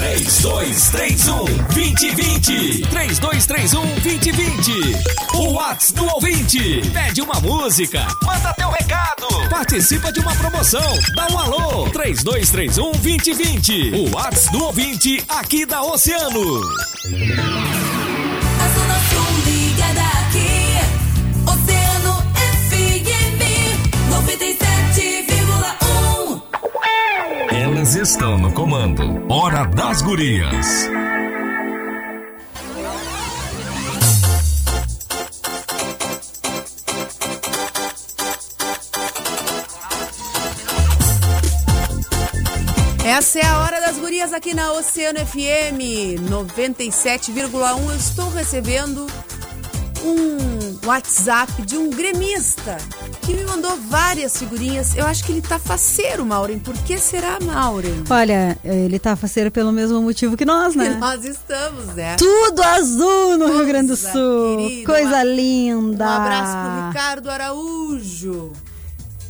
3231 0.00 1.44
2020. 1.74 2.86
3231 2.88 3.82
2020. 4.00 4.72
O 5.34 5.52
Whats 5.52 5.92
do 5.92 6.06
ouvinte. 6.06 6.80
Pede 6.90 7.20
uma 7.20 7.38
música. 7.40 8.06
Manda 8.22 8.54
teu 8.54 8.70
recado. 8.70 9.26
Participa 9.50 10.10
de 10.10 10.20
uma 10.20 10.34
promoção. 10.36 10.80
Dá 11.14 11.26
um 11.30 11.38
alô. 11.38 11.90
3231 11.90 12.92
2020. 12.92 13.90
O 13.94 14.16
Whats 14.16 14.48
do 14.50 14.64
ouvinte 14.64 15.22
aqui 15.28 15.66
da 15.66 15.82
Oceano. 15.82 16.62
Estão 28.10 28.36
no 28.36 28.52
comando. 28.52 29.24
Hora 29.32 29.64
das 29.66 30.02
Gurias. 30.02 30.66
Essa 43.04 43.38
é 43.38 43.46
a 43.46 43.60
hora 43.60 43.80
das 43.80 43.96
gurias 43.96 44.32
aqui 44.32 44.54
na 44.54 44.72
Oceano 44.72 45.20
FM 45.24 46.18
97,1. 46.28 47.90
Eu 47.90 47.96
estou 47.96 48.28
recebendo 48.30 49.06
um 50.04 50.84
WhatsApp 50.84 51.62
de 51.62 51.76
um 51.76 51.90
gremista 51.90 52.76
que 53.20 53.34
me 53.34 53.44
mandou 53.44 53.76
várias 53.88 54.36
figurinhas. 54.36 54.96
Eu 54.96 55.06
acho 55.06 55.22
que 55.24 55.32
ele 55.32 55.42
tá 55.42 55.58
faceiro, 55.58 56.24
Maureen. 56.24 56.58
Por 56.58 56.74
que 56.84 56.98
será, 56.98 57.38
Maureen? 57.40 58.02
Olha, 58.08 58.58
ele 58.64 58.98
tá 58.98 59.14
faceiro 59.16 59.50
pelo 59.50 59.70
mesmo 59.72 60.00
motivo 60.02 60.36
que 60.36 60.44
nós, 60.44 60.74
né? 60.74 60.90
Que 60.94 60.94
nós 61.00 61.24
estamos, 61.24 61.86
né? 61.94 62.16
Tudo 62.16 62.62
azul 62.62 63.38
no 63.38 63.46
Rio 63.46 63.66
Grande 63.66 63.88
do 63.88 63.96
Sul. 63.96 64.56
querida, 64.58 64.86
Coisa 64.86 65.08
uma- 65.16 65.24
linda. 65.24 66.04
Um 66.04 66.08
abraço 66.08 66.52
pro 66.56 66.88
Ricardo 66.88 67.30
Araújo. 67.30 68.52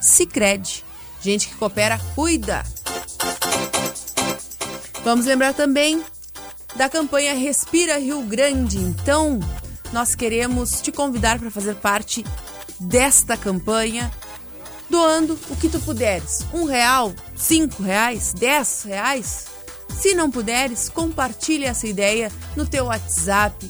Sicredi, 0.01 0.83
gente 1.21 1.47
que 1.47 1.55
coopera, 1.55 1.97
cuida. 2.15 2.65
Vamos 5.05 5.25
lembrar 5.25 5.53
também 5.53 6.03
da 6.75 6.89
campanha 6.89 7.33
Respira 7.33 7.97
Rio 7.97 8.21
Grande. 8.23 8.77
Então, 8.77 9.39
nós 9.93 10.15
queremos 10.15 10.81
te 10.81 10.91
convidar 10.91 11.39
para 11.39 11.49
fazer 11.49 11.75
parte 11.75 12.25
desta 12.77 13.37
campanha 13.37 14.11
doando 14.89 15.37
o 15.49 15.55
que 15.55 15.69
tu 15.69 15.79
puderes. 15.79 16.45
Um 16.53 16.65
real, 16.65 17.13
cinco 17.35 17.83
reais, 17.83 18.33
dez 18.33 18.83
reais. 18.83 19.45
Se 19.99 20.13
não 20.13 20.29
puderes, 20.29 20.89
compartilhe 20.89 21.65
essa 21.65 21.87
ideia 21.87 22.31
no 22.55 22.65
teu 22.65 22.85
WhatsApp, 22.85 23.69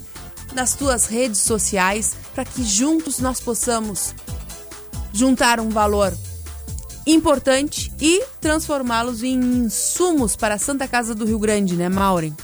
nas 0.54 0.74
tuas 0.74 1.06
redes 1.06 1.42
sociais, 1.42 2.16
para 2.34 2.44
que 2.46 2.64
juntos 2.64 3.20
nós 3.20 3.40
possamos 3.40 4.14
juntar 5.14 5.60
um 5.60 5.70
valor 5.70 6.14
importante 7.06 7.92
e 8.02 8.24
transformá-los 8.42 9.24
em 9.24 9.40
insumos 9.40 10.36
para 10.36 10.56
a 10.56 10.60
Santa 10.60 10.88
Casa 10.88 11.16
do 11.16 11.26
Rio 11.26 11.40
Grande, 11.40 11.76
né, 11.76 11.88
Maureen? 11.88 12.36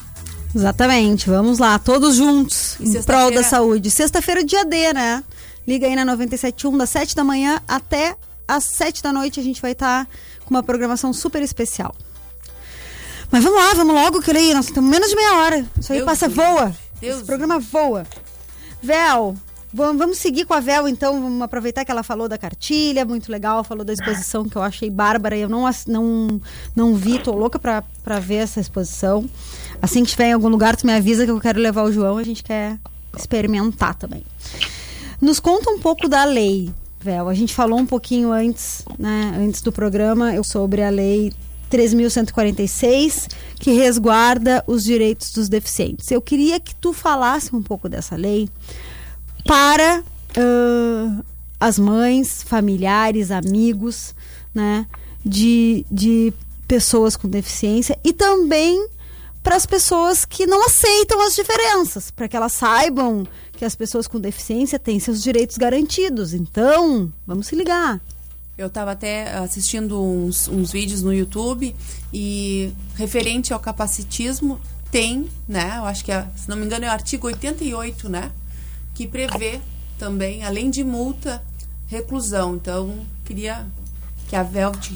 Exatamente, 0.55 1.29
vamos 1.29 1.57
lá, 1.57 1.77
todos 1.79 2.15
juntos, 2.15 2.77
em 2.79 3.01
prol 3.03 3.31
da 3.31 3.43
saúde. 3.43 3.89
Sexta-feira, 3.89 4.43
dia 4.43 4.63
D, 4.63 4.93
né? 4.93 5.23
Liga 5.67 5.87
aí 5.87 5.95
na 5.95 6.05
97.1, 6.05 6.77
das 6.77 6.89
7 6.91 7.15
da 7.15 7.23
manhã 7.23 7.61
até 7.67 8.15
às 8.55 8.63
7 8.63 9.01
da 9.03 9.11
noite. 9.11 9.39
A 9.39 9.43
gente 9.43 9.61
vai 9.61 9.71
estar 9.71 10.07
com 10.45 10.53
uma 10.53 10.63
programação 10.63 11.13
super 11.13 11.41
especial. 11.41 11.95
Mas 13.31 13.43
vamos 13.43 13.59
lá, 13.59 13.73
vamos 13.73 13.95
logo, 13.95 14.21
que 14.21 14.29
aí 14.29 14.53
nós 14.53 14.67
temos 14.67 14.89
menos 14.89 15.09
de 15.09 15.15
meia 15.15 15.35
hora. 15.37 15.65
Isso 15.79 15.91
aí 15.91 15.99
Deus 15.99 16.05
passa, 16.05 16.29
do 16.29 16.35
voa. 16.35 16.75
Deus 17.01 17.17
Esse 17.17 17.25
programa 17.25 17.59
voa. 17.59 18.05
Vel, 18.81 19.35
vamos, 19.73 20.17
seguir 20.19 20.45
com 20.45 20.53
a 20.53 20.59
Vel, 20.59 20.87
então. 20.87 21.19
Vamos 21.21 21.41
aproveitar 21.41 21.83
que 21.83 21.91
ela 21.91 22.03
falou 22.03 22.29
da 22.29 22.37
cartilha, 22.37 23.03
muito 23.03 23.31
legal. 23.31 23.63
Falou 23.63 23.83
da 23.83 23.91
exposição 23.91 24.47
que 24.47 24.55
eu 24.55 24.61
achei 24.61 24.89
bárbara. 24.89 25.35
Eu 25.35 25.49
não, 25.49 25.67
não, 25.87 26.41
não 26.75 26.95
vi, 26.95 27.17
tô 27.17 27.31
louca 27.31 27.57
pra, 27.57 27.83
pra 28.03 28.19
ver 28.19 28.35
essa 28.35 28.59
exposição. 28.59 29.27
Assim 29.81 30.01
que 30.03 30.09
estiver 30.09 30.27
em 30.27 30.33
algum 30.33 30.49
lugar, 30.49 30.75
tu 30.75 30.85
me 30.85 30.93
avisa 30.93 31.25
que 31.25 31.31
eu 31.31 31.39
quero 31.39 31.59
levar 31.59 31.83
o 31.83 31.91
João. 31.91 32.17
A 32.17 32.23
gente 32.23 32.43
quer 32.43 32.77
experimentar 33.17 33.95
também. 33.95 34.23
Nos 35.19 35.39
conta 35.39 35.71
um 35.71 35.79
pouco 35.79 36.07
da 36.07 36.23
lei, 36.23 36.71
Vel. 37.03 37.27
A 37.27 37.33
gente 37.33 37.53
falou 37.53 37.77
um 37.77 37.85
pouquinho 37.85 38.31
antes, 38.31 38.85
né, 38.97 39.35
antes 39.37 39.61
do 39.61 39.73
programa, 39.73 40.41
sobre 40.41 40.81
a 40.81 40.89
lei 40.89 41.33
3.146, 41.69 43.27
que 43.59 43.71
resguarda 43.71 44.63
os 44.65 44.83
direitos 44.85 45.33
dos 45.33 45.49
deficientes. 45.49 46.09
Eu 46.11 46.21
queria 46.21 46.59
que 46.59 46.73
tu 46.73 46.93
falasse 46.93 47.53
um 47.53 47.61
pouco 47.61 47.89
dessa 47.89 48.15
lei 48.15 48.47
para 49.45 50.01
ãh, 50.37 51.21
as 51.59 51.77
mães, 51.77 52.41
familiares, 52.43 53.31
amigos, 53.31 54.15
né, 54.55 54.87
de, 55.25 55.85
de 55.91 56.33
pessoas 56.67 57.17
com 57.17 57.27
deficiência 57.27 57.99
e 58.03 58.13
também 58.13 58.87
para 59.43 59.57
as 59.57 59.65
pessoas 59.65 60.23
que 60.23 60.47
não 60.47 60.65
aceitam 60.65 61.21
as 61.21 61.35
diferenças, 61.35 62.09
para 62.09 62.29
que 62.29 62.37
elas 62.37 62.53
saibam 62.53 63.27
que 63.63 63.67
as 63.67 63.75
pessoas 63.75 64.07
com 64.07 64.19
deficiência 64.19 64.77
têm 64.77 64.99
seus 64.99 65.23
direitos 65.23 65.57
garantidos. 65.57 66.33
Então, 66.33 67.09
vamos 67.25 67.47
se 67.47 67.55
ligar. 67.55 68.01
Eu 68.57 68.67
estava 68.67 68.91
até 68.91 69.37
assistindo 69.37 70.03
uns, 70.03 70.49
uns 70.49 70.69
vídeos 70.69 71.01
no 71.01 71.13
YouTube 71.13 71.73
e 72.13 72.73
referente 72.95 73.53
ao 73.53 73.59
capacitismo 73.61 74.59
tem, 74.91 75.29
né? 75.47 75.77
Eu 75.77 75.85
acho 75.85 76.03
que, 76.03 76.11
é, 76.11 76.27
se 76.35 76.49
não 76.49 76.57
me 76.57 76.65
engano, 76.65 76.83
é 76.83 76.89
o 76.89 76.91
artigo 76.91 77.25
88, 77.25 78.09
né? 78.09 78.33
Que 78.93 79.07
prevê 79.07 79.61
também, 79.97 80.43
além 80.43 80.69
de 80.69 80.83
multa, 80.83 81.41
reclusão. 81.87 82.55
Então, 82.55 82.93
queria 83.23 83.65
que 84.27 84.35
a 84.35 84.43
Velt, 84.43 84.91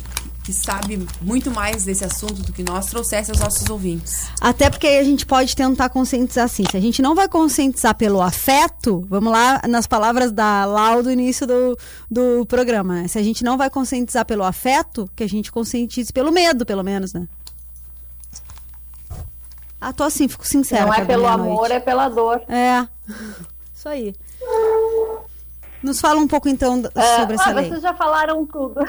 que 0.47 0.53
sabe 0.53 1.05
muito 1.21 1.51
mais 1.51 1.83
desse 1.83 2.05
assunto 2.05 2.41
do 2.41 2.53
que 2.53 2.63
nós, 2.63 2.86
trouxesse 2.86 3.29
aos 3.29 3.39
nossos 3.41 3.69
ouvintes. 3.69 4.29
Até 4.39 4.69
porque 4.69 4.88
aí 4.88 4.97
a 4.97 5.03
gente 5.03 5.25
pode 5.25 5.53
tentar 5.53 5.89
conscientizar 5.89 6.45
assim. 6.45 6.63
Se 6.71 6.77
a 6.77 6.79
gente 6.79 7.01
não 7.01 7.13
vai 7.13 7.27
conscientizar 7.27 7.93
pelo 7.93 8.21
afeto, 8.21 9.05
vamos 9.10 9.33
lá 9.33 9.60
nas 9.67 9.86
palavras 9.86 10.31
da 10.31 10.63
Lau 10.63 11.03
do 11.03 11.12
início 11.12 11.45
do, 11.45 11.77
do 12.10 12.45
programa, 12.45 13.01
né? 13.01 13.10
Se 13.10 13.19
a 13.19 13.23
gente 13.23 13.43
não 13.43 13.57
vai 13.57 13.69
conscientizar 13.69 14.25
pelo 14.25 14.45
afeto, 14.45 15.10
que 15.17 15.21
a 15.25 15.27
gente 15.27 15.51
conscientize 15.51 16.13
pelo 16.13 16.31
medo, 16.31 16.65
pelo 16.65 16.81
menos, 16.81 17.12
né? 17.12 17.27
Ah, 19.81 19.91
tô 19.91 20.05
assim, 20.05 20.29
fico 20.29 20.47
sincera. 20.47 20.86
Não 20.86 20.93
é 20.93 21.03
pelo 21.03 21.27
amor, 21.27 21.69
é 21.71 21.81
pela 21.81 22.07
dor. 22.07 22.41
É, 22.47 22.88
isso 23.75 23.89
aí. 23.89 24.15
Nos 25.88 26.02
fala 26.02 26.19
um 26.19 26.28
pouco 26.28 26.50
então 26.50 26.84
Ah, 26.93 27.19
sobre 27.19 27.36
essa 27.36 27.50
ah, 27.50 27.54
lei. 27.54 27.69
Vocês 27.69 27.82
já 27.82 27.93
falaram 27.93 28.45
tudo. 28.45 28.82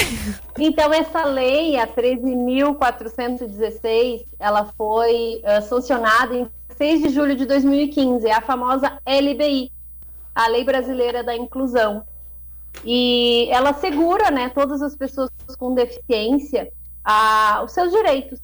então, 0.58 0.92
essa 0.94 1.24
lei, 1.24 1.78
a 1.78 1.86
13.416, 1.86 4.24
ela 4.38 4.64
foi 4.76 5.42
ah, 5.44 5.60
sancionada 5.60 6.34
em 6.34 6.48
6 6.76 7.02
de 7.02 7.10
julho 7.10 7.36
de 7.36 7.44
2015. 7.44 8.26
É 8.26 8.32
a 8.34 8.40
famosa 8.40 8.98
LBI, 9.06 9.70
a 10.34 10.48
Lei 10.48 10.64
Brasileira 10.64 11.22
da 11.22 11.36
Inclusão. 11.36 12.02
E 12.82 13.46
ela 13.50 13.70
assegura 13.70 14.30
né, 14.30 14.48
todas 14.48 14.80
as 14.80 14.96
pessoas 14.96 15.28
com 15.58 15.74
deficiência 15.74 16.72
ah, 17.04 17.60
os 17.62 17.72
seus 17.72 17.92
direitos. 17.92 18.40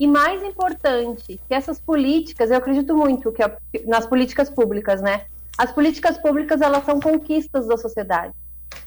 E 0.00 0.06
mais 0.06 0.42
importante, 0.42 1.40
que 1.46 1.54
essas 1.54 1.78
políticas, 1.80 2.50
eu 2.50 2.56
acredito 2.56 2.96
muito 2.96 3.30
que 3.32 3.42
a- 3.42 3.56
nas 3.86 4.06
políticas 4.06 4.48
públicas, 4.50 5.00
né? 5.02 5.22
As 5.58 5.72
políticas 5.72 6.16
públicas, 6.16 6.60
elas 6.60 6.84
são 6.84 7.00
conquistas 7.00 7.66
da 7.66 7.76
sociedade. 7.76 8.32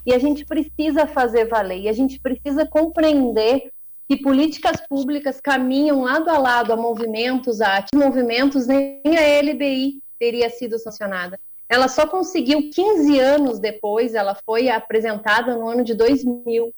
E 0.06 0.14
a 0.14 0.18
gente 0.18 0.46
precisa 0.46 1.06
fazer 1.06 1.50
valer, 1.50 1.82
e 1.82 1.90
a 1.90 1.94
gente 1.94 2.18
precisa 2.18 2.66
compreender 2.66 3.74
que 4.08 4.16
políticas 4.16 4.82
públicas 4.88 5.42
caminham 5.42 6.04
lado 6.04 6.30
a 6.30 6.38
lado 6.38 6.72
a 6.72 6.78
movimentos, 6.78 7.60
a 7.60 7.86
movimentos, 7.94 8.68
nem 8.68 9.02
a 9.06 9.42
LBI 9.42 10.02
teria 10.18 10.50
sido 10.50 10.80
sancionada. 10.80 11.38
Ela 11.68 11.88
só 11.88 12.08
conseguiu 12.08 12.70
15 12.70 13.20
anos 13.20 13.60
depois, 13.60 14.14
ela 14.14 14.36
foi 14.46 14.70
apresentada 14.70 15.56
no 15.56 15.68
ano 15.68 15.84
de 15.84 15.94
2000. 15.94 16.74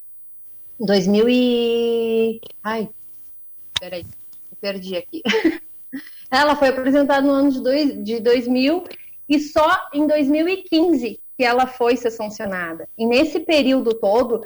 2000 0.80 1.30
e... 1.30 2.42
Ai, 2.64 2.90
peraí, 3.80 4.06
perdi 4.60 4.98
aqui. 4.98 5.22
ela 6.30 6.56
foi 6.56 6.70
apresentada 6.70 7.26
no 7.26 7.34
ano 7.34 7.52
de, 7.52 7.62
dois, 7.62 8.04
de 8.04 8.20
2000 8.20 8.84
e 9.34 9.40
só 9.40 9.90
em 9.92 10.06
2015 10.06 11.20
que 11.36 11.44
ela 11.44 11.66
foi 11.66 11.98
ser 11.98 12.12
sancionada. 12.12 12.88
E 12.96 13.04
nesse 13.04 13.40
período 13.40 13.96
todo, 13.96 14.46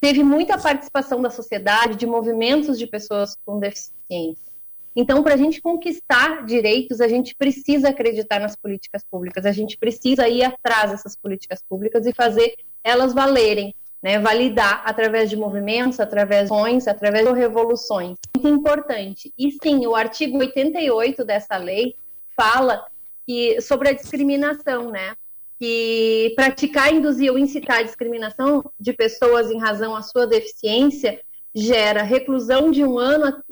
teve 0.00 0.22
muita 0.22 0.56
participação 0.56 1.20
da 1.20 1.28
sociedade, 1.28 1.96
de 1.96 2.06
movimentos 2.06 2.78
de 2.78 2.86
pessoas 2.86 3.36
com 3.44 3.58
deficiência. 3.58 4.46
Então, 4.94 5.24
para 5.24 5.34
a 5.34 5.36
gente 5.36 5.60
conquistar 5.60 6.46
direitos, 6.46 7.00
a 7.00 7.08
gente 7.08 7.34
precisa 7.34 7.88
acreditar 7.88 8.38
nas 8.38 8.54
políticas 8.54 9.02
públicas, 9.10 9.44
a 9.44 9.50
gente 9.50 9.76
precisa 9.76 10.28
ir 10.28 10.44
atrás 10.44 10.92
dessas 10.92 11.16
políticas 11.16 11.60
públicas 11.68 12.06
e 12.06 12.14
fazer 12.14 12.54
elas 12.84 13.12
valerem, 13.12 13.74
né? 14.00 14.20
validar 14.20 14.82
através 14.86 15.28
de 15.28 15.36
movimentos, 15.36 15.98
através 15.98 16.48
de 16.48 16.54
ações, 16.54 16.86
através 16.86 17.26
de 17.26 17.32
revoluções. 17.32 18.16
Muito 18.36 18.48
importante. 18.48 19.34
E 19.36 19.50
sim, 19.50 19.84
o 19.84 19.96
artigo 19.96 20.38
88 20.38 21.24
dessa 21.24 21.56
lei 21.56 21.96
fala 22.36 22.86
que, 23.26 23.60
sobre 23.60 23.88
a 23.88 23.92
discriminação, 23.92 24.90
né? 24.90 25.16
que 25.58 26.32
praticar, 26.36 26.92
induzir 26.92 27.32
ou 27.32 27.38
incitar 27.38 27.78
a 27.78 27.82
discriminação 27.82 28.70
de 28.78 28.92
pessoas 28.92 29.50
em 29.50 29.58
razão 29.58 29.96
à 29.96 30.02
sua 30.02 30.26
deficiência 30.26 31.20
gera 31.54 32.02
reclusão 32.02 32.70
de 32.70 32.84
um 32.84 32.98
ano 32.98 33.42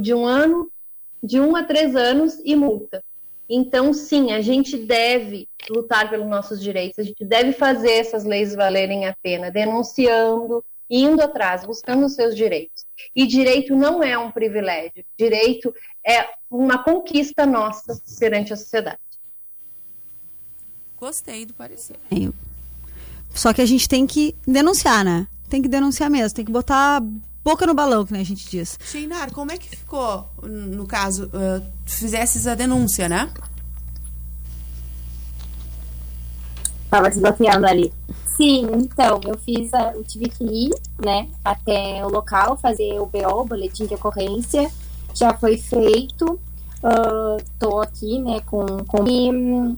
de 0.00 0.14
um 0.14 0.24
ano 0.24 0.70
de 1.22 1.40
um 1.40 1.56
a 1.56 1.64
três 1.64 1.96
anos 1.96 2.40
e 2.44 2.54
multa. 2.54 3.02
Então, 3.48 3.92
sim, 3.92 4.32
a 4.32 4.40
gente 4.40 4.76
deve 4.76 5.48
lutar 5.68 6.08
pelos 6.08 6.26
nossos 6.26 6.60
direitos, 6.60 6.98
a 6.98 7.02
gente 7.02 7.24
deve 7.24 7.52
fazer 7.52 7.92
essas 7.92 8.24
leis 8.24 8.54
valerem 8.54 9.06
a 9.06 9.14
pena, 9.22 9.50
denunciando, 9.50 10.64
indo 10.88 11.20
atrás, 11.20 11.64
buscando 11.64 12.06
os 12.06 12.14
seus 12.14 12.34
direitos. 12.36 12.84
E 13.14 13.26
direito 13.26 13.74
não 13.74 14.02
é 14.02 14.16
um 14.16 14.30
privilégio, 14.30 15.04
direito 15.18 15.74
é 16.06 16.26
uma 16.50 16.82
conquista 16.82 17.46
nossa 17.46 18.00
perante 18.18 18.52
a 18.52 18.56
sociedade. 18.56 18.98
Gostei 20.98 21.46
do 21.46 21.54
parecer. 21.54 21.96
Só 23.34 23.52
que 23.52 23.60
a 23.60 23.66
gente 23.66 23.88
tem 23.88 24.06
que 24.06 24.36
denunciar, 24.46 25.04
né? 25.04 25.26
Tem 25.48 25.60
que 25.60 25.68
denunciar 25.68 26.10
mesmo, 26.10 26.36
tem 26.36 26.44
que 26.44 26.52
botar 26.52 27.02
boca 27.42 27.66
no 27.66 27.74
balão, 27.74 28.04
que 28.06 28.12
nem 28.12 28.22
a 28.22 28.24
gente 28.24 28.48
diz. 28.48 28.78
Sheinar, 28.84 29.32
como 29.32 29.50
é 29.50 29.58
que 29.58 29.68
ficou, 29.68 30.28
no 30.42 30.86
caso, 30.86 31.26
uh, 31.26 31.66
fizesses 31.84 32.46
a 32.46 32.54
denúncia, 32.54 33.08
né? 33.08 33.28
Tava 36.88 37.08
desbloqueando 37.08 37.66
ali. 37.66 37.92
Sim, 38.36 38.66
então, 38.74 39.20
eu 39.24 39.38
fiz, 39.38 39.72
a, 39.74 39.92
eu 39.94 40.04
tive 40.04 40.28
que 40.28 40.44
ir, 40.44 40.70
né, 41.04 41.28
até 41.44 42.04
o 42.04 42.08
local, 42.08 42.56
fazer 42.56 42.98
o 42.98 43.06
BO, 43.06 43.42
o 43.42 43.44
boletim 43.44 43.86
de 43.86 43.94
ocorrência, 43.94 44.70
já 45.14 45.34
foi 45.34 45.56
feito, 45.56 46.38
uh, 46.82 47.42
tô 47.58 47.80
aqui, 47.80 48.18
né, 48.18 48.40
com, 48.46 48.66
com 48.86 49.06
e, 49.06 49.76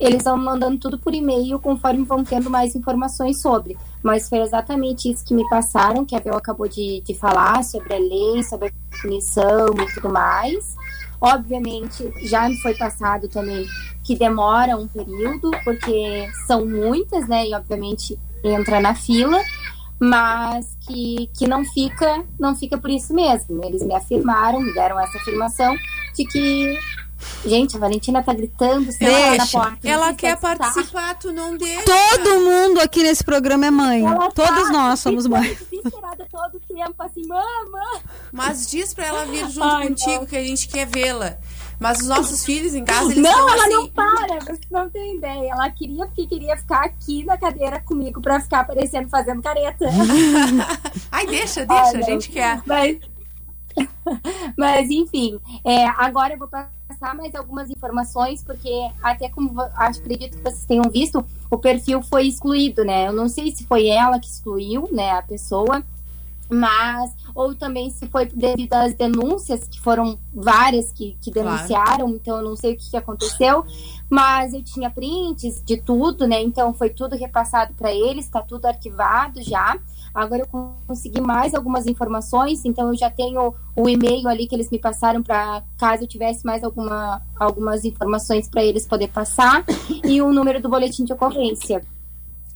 eles 0.00 0.24
vão 0.24 0.38
mandando 0.38 0.78
tudo 0.78 0.98
por 0.98 1.14
e-mail 1.14 1.58
conforme 1.58 2.04
vão 2.04 2.24
tendo 2.24 2.48
mais 2.48 2.74
informações 2.74 3.40
sobre. 3.40 3.76
Mas 4.02 4.30
foi 4.30 4.38
exatamente 4.38 5.10
isso 5.10 5.24
que 5.24 5.34
me 5.34 5.46
passaram, 5.50 6.06
que 6.06 6.16
a 6.16 6.20
Bel 6.20 6.36
acabou 6.36 6.66
de, 6.66 7.02
de 7.02 7.14
falar 7.14 7.62
sobre 7.62 7.94
a 7.94 7.98
lei, 7.98 8.42
sobre 8.42 8.68
a 8.68 8.72
definição 8.90 9.66
e 9.78 9.94
tudo 9.94 10.08
mais. 10.10 10.74
Obviamente, 11.20 12.10
já 12.22 12.48
me 12.48 12.56
foi 12.62 12.74
passado 12.74 13.28
também 13.28 13.66
que 14.02 14.16
demora 14.16 14.74
um 14.74 14.88
período, 14.88 15.50
porque 15.62 16.26
são 16.46 16.64
muitas, 16.64 17.28
né? 17.28 17.46
E 17.46 17.54
obviamente 17.54 18.18
entra 18.42 18.80
na 18.80 18.94
fila, 18.94 19.38
mas 20.00 20.76
que, 20.80 21.30
que 21.36 21.46
não 21.46 21.62
fica 21.64 22.24
não 22.38 22.56
fica 22.56 22.78
por 22.78 22.90
isso 22.90 23.12
mesmo. 23.12 23.62
Eles 23.64 23.82
me 23.82 23.94
afirmaram, 23.94 24.60
me 24.60 24.72
deram 24.72 24.98
essa 24.98 25.18
afirmação 25.18 25.76
de 26.16 26.24
que 26.24 26.78
Gente, 27.44 27.76
a 27.76 27.78
Valentina 27.78 28.22
tá 28.22 28.32
gritando, 28.32 28.90
sei 28.92 29.08
lá, 29.10 29.36
na 29.36 29.46
porta. 29.46 29.88
Ela 29.88 30.14
quer 30.14 30.38
participar, 30.38 31.14
tu 31.14 31.32
não 31.32 31.56
deixa. 31.56 31.84
Todo 31.84 32.40
mundo 32.40 32.80
aqui 32.80 33.02
nesse 33.02 33.22
programa 33.22 33.66
é 33.66 33.70
mãe. 33.70 34.04
Ela 34.06 34.30
Todos 34.30 34.68
tá 34.68 34.72
nós 34.72 35.00
somos 35.00 35.26
mães. 35.26 35.58
todo 36.30 36.54
o 36.56 36.60
tempo, 36.60 36.94
assim, 36.98 37.26
mama. 37.26 38.00
Mas 38.32 38.70
diz 38.70 38.94
pra 38.94 39.06
ela 39.06 39.24
vir 39.26 39.48
junto 39.50 39.64
Ai, 39.64 39.88
contigo 39.88 40.20
não. 40.20 40.26
que 40.26 40.36
a 40.36 40.42
gente 40.42 40.68
quer 40.68 40.86
vê-la. 40.86 41.38
Mas 41.80 41.98
os 42.00 42.08
nossos 42.08 42.44
filhos 42.44 42.74
em 42.74 42.84
casa, 42.84 43.10
eles 43.10 43.22
não, 43.22 43.48
ela 43.48 43.62
assim. 43.62 43.72
não 43.72 43.88
para, 43.88 44.38
você 44.40 44.60
não 44.70 44.90
tem 44.90 45.16
ideia. 45.16 45.50
Ela 45.50 45.70
queria 45.70 46.04
porque 46.04 46.26
queria 46.26 46.54
ficar 46.54 46.84
aqui 46.84 47.24
na 47.24 47.38
cadeira 47.38 47.80
comigo 47.80 48.20
pra 48.20 48.38
ficar 48.38 48.60
aparecendo 48.60 49.08
fazendo 49.08 49.40
careta. 49.40 49.86
Ai, 51.10 51.26
deixa, 51.26 51.64
deixa, 51.64 51.92
Ai, 51.94 51.96
a 51.96 52.02
gente 52.02 52.28
quer. 52.28 52.62
Mas, 52.66 52.98
mas 54.58 54.90
enfim, 54.90 55.40
é, 55.64 55.86
agora 55.86 56.34
eu 56.34 56.38
vou 56.38 56.48
passar 56.48 57.14
mais 57.14 57.34
algumas 57.34 57.70
informações, 57.70 58.44
porque 58.44 58.70
até 59.02 59.30
como 59.30 59.58
acho, 59.74 60.00
acredito 60.00 60.36
que 60.36 60.42
vocês 60.42 60.66
tenham 60.66 60.84
visto, 60.90 61.24
o 61.50 61.56
perfil 61.56 62.02
foi 62.02 62.26
excluído, 62.26 62.84
né? 62.84 63.08
Eu 63.08 63.12
não 63.14 63.26
sei 63.26 63.52
se 63.52 63.64
foi 63.64 63.86
ela 63.86 64.20
que 64.20 64.28
excluiu, 64.28 64.86
né, 64.92 65.12
a 65.12 65.22
pessoa, 65.22 65.82
mas 66.50 67.10
ou 67.34 67.54
também 67.54 67.90
se 67.90 68.06
foi 68.06 68.26
devido 68.26 68.74
às 68.74 68.94
denúncias, 68.94 69.66
que 69.68 69.80
foram 69.80 70.18
várias 70.34 70.92
que, 70.92 71.16
que 71.20 71.30
Claro. 71.30 71.48
denunciaram, 71.56 72.08
então 72.10 72.38
eu 72.38 72.42
não 72.44 72.56
sei 72.56 72.74
o 72.74 72.76
que, 72.76 72.90
que 72.90 72.96
aconteceu, 72.96 73.64
mas 74.08 74.52
eu 74.54 74.62
tinha 74.62 74.90
prints 74.90 75.62
de 75.64 75.76
tudo, 75.76 76.26
né? 76.26 76.40
Então 76.42 76.72
foi 76.74 76.90
tudo 76.90 77.16
repassado 77.16 77.74
para 77.74 77.92
eles, 77.92 78.24
está 78.24 78.40
tudo 78.42 78.66
arquivado 78.66 79.42
já. 79.42 79.78
Agora 80.12 80.42
eu 80.42 80.46
consegui 80.86 81.20
mais 81.20 81.54
algumas 81.54 81.86
informações, 81.86 82.64
então 82.64 82.88
eu 82.88 82.96
já 82.96 83.08
tenho 83.10 83.54
o 83.76 83.88
e-mail 83.88 84.26
ali 84.28 84.46
que 84.46 84.54
eles 84.54 84.68
me 84.70 84.78
passaram 84.78 85.22
para 85.22 85.62
caso 85.78 86.02
eu 86.02 86.08
tivesse 86.08 86.44
mais 86.44 86.64
alguma, 86.64 87.22
algumas 87.38 87.84
informações 87.84 88.48
para 88.48 88.64
eles 88.64 88.86
poder 88.86 89.08
passar 89.08 89.64
e 90.04 90.20
o 90.20 90.32
número 90.32 90.60
do 90.60 90.68
boletim 90.68 91.04
de 91.04 91.12
ocorrência. 91.12 91.82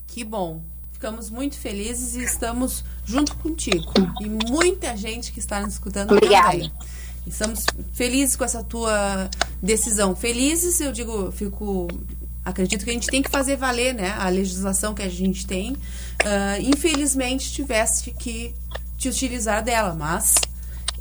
Que 0.06 0.24
bom. 0.24 0.73
Ficamos 1.04 1.28
muito 1.28 1.58
felizes 1.58 2.14
e 2.14 2.24
estamos 2.24 2.82
junto 3.04 3.36
contigo. 3.36 3.92
E 4.22 4.50
muita 4.50 4.96
gente 4.96 5.32
que 5.32 5.38
está 5.38 5.60
nos 5.60 5.74
escutando 5.74 6.12
Obrigada. 6.12 6.52
também. 6.52 6.72
Estamos 7.26 7.66
felizes 7.92 8.34
com 8.36 8.42
essa 8.42 8.64
tua 8.64 9.28
decisão. 9.62 10.16
Felizes, 10.16 10.80
eu 10.80 10.92
digo, 10.92 11.30
fico. 11.30 11.88
Acredito 12.42 12.86
que 12.86 12.90
a 12.90 12.94
gente 12.94 13.08
tem 13.08 13.20
que 13.20 13.30
fazer 13.30 13.56
valer 13.56 13.92
né, 13.92 14.14
a 14.18 14.30
legislação 14.30 14.94
que 14.94 15.02
a 15.02 15.08
gente 15.10 15.46
tem. 15.46 15.76
Ah, 16.24 16.58
infelizmente, 16.58 17.52
tivesse 17.52 18.10
que 18.12 18.54
te 18.96 19.06
utilizar 19.06 19.62
dela, 19.62 19.92
mas 19.92 20.36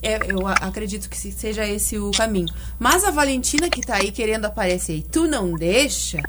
é, 0.03 0.19
eu 0.31 0.45
acredito 0.47 1.09
que 1.09 1.17
se- 1.17 1.31
seja 1.31 1.65
esse 1.65 1.97
o 1.97 2.11
caminho. 2.11 2.53
Mas 2.77 3.03
a 3.03 3.11
Valentina 3.11 3.69
que 3.69 3.81
tá 3.81 3.95
aí 3.95 4.11
querendo 4.11 4.45
aparecer 4.45 4.97
e 4.97 5.01
tu 5.03 5.25
não 5.27 5.53
deixa, 5.53 6.21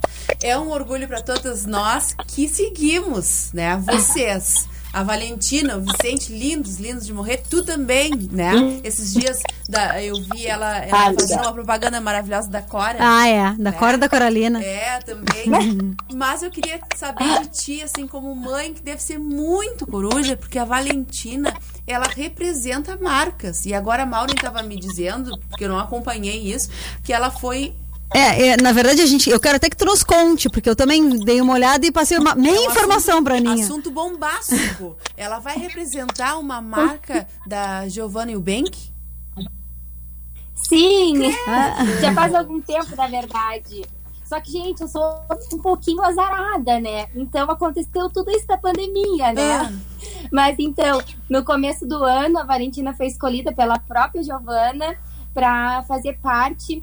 é 0.42 0.56
um 0.58 0.70
orgulho 0.70 1.06
para 1.08 1.20
todas 1.20 1.66
nós 1.66 2.14
que 2.28 2.48
seguimos, 2.48 3.50
né? 3.52 3.76
Vocês. 3.76 4.66
A 4.94 5.02
Valentina, 5.02 5.76
o 5.76 5.80
Vicente, 5.80 6.32
lindos, 6.32 6.76
lindos 6.78 7.04
de 7.04 7.12
morrer. 7.12 7.42
Tu 7.50 7.64
também, 7.64 8.12
né? 8.30 8.80
Esses 8.84 9.12
dias 9.12 9.40
da, 9.68 10.00
eu 10.00 10.14
vi 10.14 10.46
ela, 10.46 10.78
ela 10.78 11.08
Ah, 11.08 11.12
fazendo 11.12 11.40
uma 11.42 11.52
propaganda 11.52 12.00
maravilhosa 12.00 12.48
da 12.48 12.62
Cora. 12.62 12.96
Ah, 13.00 13.26
é. 13.26 13.42
Da 13.58 13.70
né? 13.70 13.72
Cora 13.72 13.98
da 13.98 14.08
Coralina. 14.08 14.62
É, 14.62 15.00
também. 15.00 15.96
Mas 16.14 16.44
eu 16.44 16.50
queria 16.50 16.78
saber 16.96 17.40
de 17.40 17.48
ti, 17.48 17.82
assim, 17.82 18.06
como 18.06 18.34
mãe, 18.36 18.72
que 18.72 18.82
deve 18.82 19.02
ser 19.02 19.18
muito 19.18 19.84
coruja, 19.84 20.36
porque 20.36 20.60
a 20.60 20.64
Valentina, 20.64 21.52
ela 21.86 22.06
representa 22.06 22.96
marcas. 22.96 23.66
E 23.66 23.74
agora 23.74 24.04
a 24.04 24.06
Maureen 24.06 24.36
estava 24.36 24.62
me 24.62 24.78
dizendo, 24.78 25.36
porque 25.48 25.64
eu 25.64 25.68
não 25.68 25.78
acompanhei 25.78 26.52
isso, 26.52 26.70
que 27.02 27.12
ela 27.12 27.30
foi. 27.30 27.74
É, 28.14 28.46
é, 28.46 28.56
na 28.56 28.70
verdade, 28.70 29.02
a 29.02 29.06
gente. 29.06 29.28
Eu 29.28 29.40
quero 29.40 29.56
até 29.56 29.68
que 29.68 29.76
tu 29.76 29.84
nos 29.84 30.04
conte, 30.04 30.48
porque 30.48 30.70
eu 30.70 30.76
também 30.76 31.18
dei 31.18 31.40
uma 31.40 31.52
olhada 31.52 31.84
e 31.84 31.90
passei 31.90 32.16
uma 32.16 32.36
meia 32.36 32.64
informação 32.64 33.24
pra 33.24 33.34
Aninha. 33.38 33.64
Assunto 33.64 33.90
bombástico. 33.90 34.96
ela 35.16 35.40
vai 35.40 35.58
representar 35.58 36.38
uma 36.38 36.60
marca 36.60 37.26
da 37.44 37.88
Giovanna 37.88 38.30
Eubank? 38.30 38.94
Sim, 40.54 41.22
já 42.00 42.14
faz 42.14 42.32
algum 42.36 42.60
tempo, 42.60 42.94
na 42.96 43.08
verdade. 43.08 43.84
Só 44.24 44.40
que, 44.40 44.52
gente, 44.52 44.80
eu 44.80 44.88
sou 44.88 45.20
um 45.52 45.58
pouquinho 45.58 46.00
azarada, 46.02 46.78
né? 46.78 47.08
Então 47.16 47.50
aconteceu 47.50 48.08
tudo 48.10 48.30
isso 48.30 48.46
da 48.46 48.56
pandemia, 48.56 49.32
né? 49.32 49.76
Mas 50.32 50.56
então, 50.60 51.02
no 51.28 51.44
começo 51.44 51.84
do 51.84 52.02
ano, 52.04 52.38
a 52.38 52.44
Valentina 52.44 52.94
foi 52.94 53.06
escolhida 53.06 53.52
pela 53.52 53.78
própria 53.78 54.22
Giovana 54.22 54.96
para 55.34 55.82
fazer 55.82 56.18
parte 56.22 56.82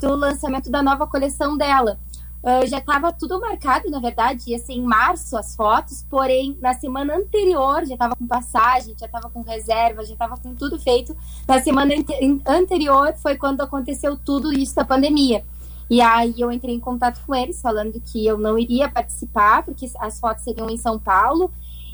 do 0.00 0.14
lançamento 0.16 0.70
da 0.70 0.82
nova 0.82 1.06
coleção 1.06 1.56
dela. 1.56 1.98
ah, 2.42 2.64
já 2.66 2.78
estava 2.78 3.12
tudo 3.12 3.38
marcado, 3.38 3.90
na 3.90 4.00
verdade, 4.00 4.50
ia 4.50 4.58
ser 4.58 4.72
em 4.72 4.82
março 4.82 5.36
as 5.36 5.54
fotos, 5.54 6.06
porém, 6.08 6.56
na 6.60 6.72
semana 6.72 7.14
anterior 7.14 7.84
já 7.84 7.94
estava 7.94 8.16
com 8.16 8.26
passagem, 8.26 8.94
já 8.98 9.04
estava 9.06 9.28
com 9.28 9.42
reserva, 9.42 10.02
já 10.04 10.14
estava 10.14 10.36
com 10.38 10.54
tudo 10.54 10.78
feito. 10.78 11.14
Na 11.46 11.60
semana 11.60 11.94
ante- 11.94 12.42
anterior 12.46 13.14
foi 13.16 13.36
quando 13.36 13.60
aconteceu 13.60 14.16
tudo 14.16 14.52
isso 14.52 14.74
da 14.74 14.84
pandemia. 14.84 15.44
E 15.90 16.00
aí 16.00 16.34
eu 16.38 16.50
entrei 16.52 16.74
em 16.74 16.80
contato 16.80 17.20
com 17.26 17.34
eles, 17.34 17.60
falando 17.60 18.00
que 18.00 18.24
eu 18.24 18.38
não 18.38 18.58
iria 18.58 18.88
participar, 18.88 19.62
porque 19.64 19.90
as 19.98 20.18
fotos 20.20 20.44
seriam 20.44 20.70
em 20.70 20.76
São 20.78 20.98
Paulo. 20.98 21.50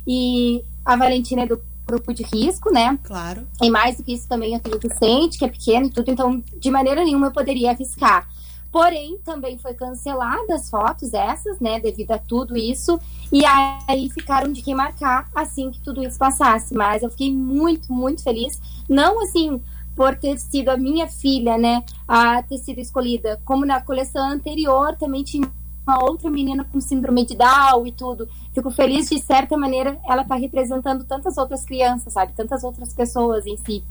E 0.06 0.62
a 0.84 0.94
Valentina 0.96 1.42
é 1.42 1.46
do 1.46 1.60
grupo 1.86 2.12
de 2.12 2.24
risco, 2.24 2.72
né? 2.72 2.98
Claro. 3.04 3.46
E 3.62 3.70
mais 3.70 3.96
do 3.96 4.02
que 4.02 4.12
isso 4.12 4.28
também 4.28 4.54
eu 4.54 4.60
tenho 4.60 4.78
Vicente, 4.78 5.38
que 5.38 5.44
é 5.44 5.48
pequeno 5.48 5.86
e 5.86 5.90
tudo, 5.90 6.10
então 6.10 6.42
de 6.58 6.70
maneira 6.70 7.04
nenhuma 7.04 7.28
eu 7.28 7.32
poderia 7.32 7.70
arriscar. 7.70 8.28
Porém, 8.72 9.18
também 9.24 9.56
foi 9.56 9.72
cancelada 9.72 10.54
as 10.54 10.68
fotos 10.68 11.14
essas, 11.14 11.58
né, 11.60 11.80
devido 11.80 12.10
a 12.10 12.18
tudo 12.18 12.56
isso, 12.56 13.00
e 13.32 13.42
aí 13.46 14.10
ficaram 14.10 14.52
de 14.52 14.60
quem 14.60 14.74
marcar 14.74 15.30
assim 15.34 15.70
que 15.70 15.80
tudo 15.80 16.02
isso 16.02 16.18
passasse. 16.18 16.74
Mas 16.74 17.02
eu 17.02 17.10
fiquei 17.10 17.32
muito, 17.32 17.92
muito 17.92 18.22
feliz, 18.22 18.60
não 18.88 19.22
assim 19.22 19.62
por 19.94 20.14
ter 20.14 20.38
sido 20.38 20.68
a 20.68 20.76
minha 20.76 21.08
filha, 21.08 21.56
né, 21.56 21.82
a 22.06 22.42
ter 22.42 22.58
sido 22.58 22.78
escolhida, 22.80 23.40
como 23.46 23.64
na 23.64 23.80
coleção 23.80 24.28
anterior 24.30 24.94
também 24.96 25.24
tinha 25.24 25.50
uma 25.86 26.04
outra 26.04 26.28
menina 26.28 26.64
com 26.64 26.80
síndrome 26.80 27.24
de 27.24 27.36
Down 27.36 27.86
e 27.86 27.92
tudo. 27.92 28.28
Fico 28.56 28.70
feliz 28.70 29.06
de 29.10 29.20
certa 29.22 29.54
maneira 29.54 29.98
ela 30.08 30.24
tá 30.24 30.34
representando 30.34 31.04
tantas 31.04 31.36
outras 31.36 31.62
crianças, 31.66 32.10
sabe, 32.14 32.32
tantas 32.34 32.64
outras 32.64 32.94
pessoas 32.94 33.46
em 33.46 33.54
si. 33.58 33.84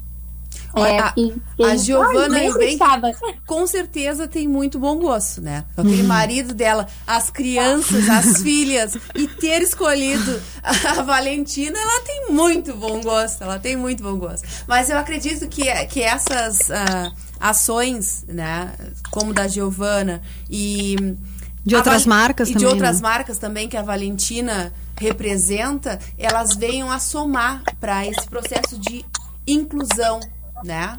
É, 0.74 0.98
a, 0.98 1.12
que- 1.12 1.40
que- 1.56 1.62
a 1.64 1.76
Giovana 1.76 2.38
Eubank, 2.44 2.78
com 3.46 3.64
certeza 3.66 4.26
tem 4.26 4.48
muito 4.48 4.76
bom 4.78 4.98
gosto, 4.98 5.40
né? 5.40 5.64
Aquele 5.76 6.02
marido 6.02 6.52
dela, 6.52 6.86
as 7.06 7.30
crianças, 7.30 8.08
as 8.08 8.42
filhas, 8.42 8.96
e 9.14 9.28
ter 9.28 9.62
escolhido 9.62 10.40
a 10.62 11.02
Valentina, 11.02 11.78
ela 11.78 12.00
tem 12.02 12.30
muito 12.30 12.74
bom 12.74 13.00
gosto, 13.00 13.42
ela 13.44 13.58
tem 13.60 13.76
muito 13.76 14.02
bom 14.02 14.18
gosto. 14.18 14.46
Mas 14.66 14.90
eu 14.90 14.98
acredito 14.98 15.48
que, 15.48 15.62
que 15.86 16.02
essas 16.02 16.70
ah, 16.70 17.12
ações, 17.38 18.24
né, 18.28 18.72
como 19.12 19.32
da 19.32 19.46
Giovana 19.46 20.20
e... 20.50 20.96
De 21.66 21.74
outras 21.74 22.04
Val- 22.04 22.16
marcas 22.18 22.48
e 22.48 22.52
também, 22.52 22.66
de 22.68 22.72
outras 22.72 23.00
né? 23.00 23.08
marcas 23.08 23.38
também 23.38 23.68
que 23.68 23.76
a 23.76 23.82
Valentina 23.82 24.72
representa, 24.96 25.98
elas 26.16 26.54
venham 26.54 26.90
a 26.90 26.98
somar 27.00 27.62
para 27.80 28.06
esse 28.06 28.26
processo 28.28 28.78
de 28.78 29.04
inclusão, 29.46 30.20
né? 30.64 30.98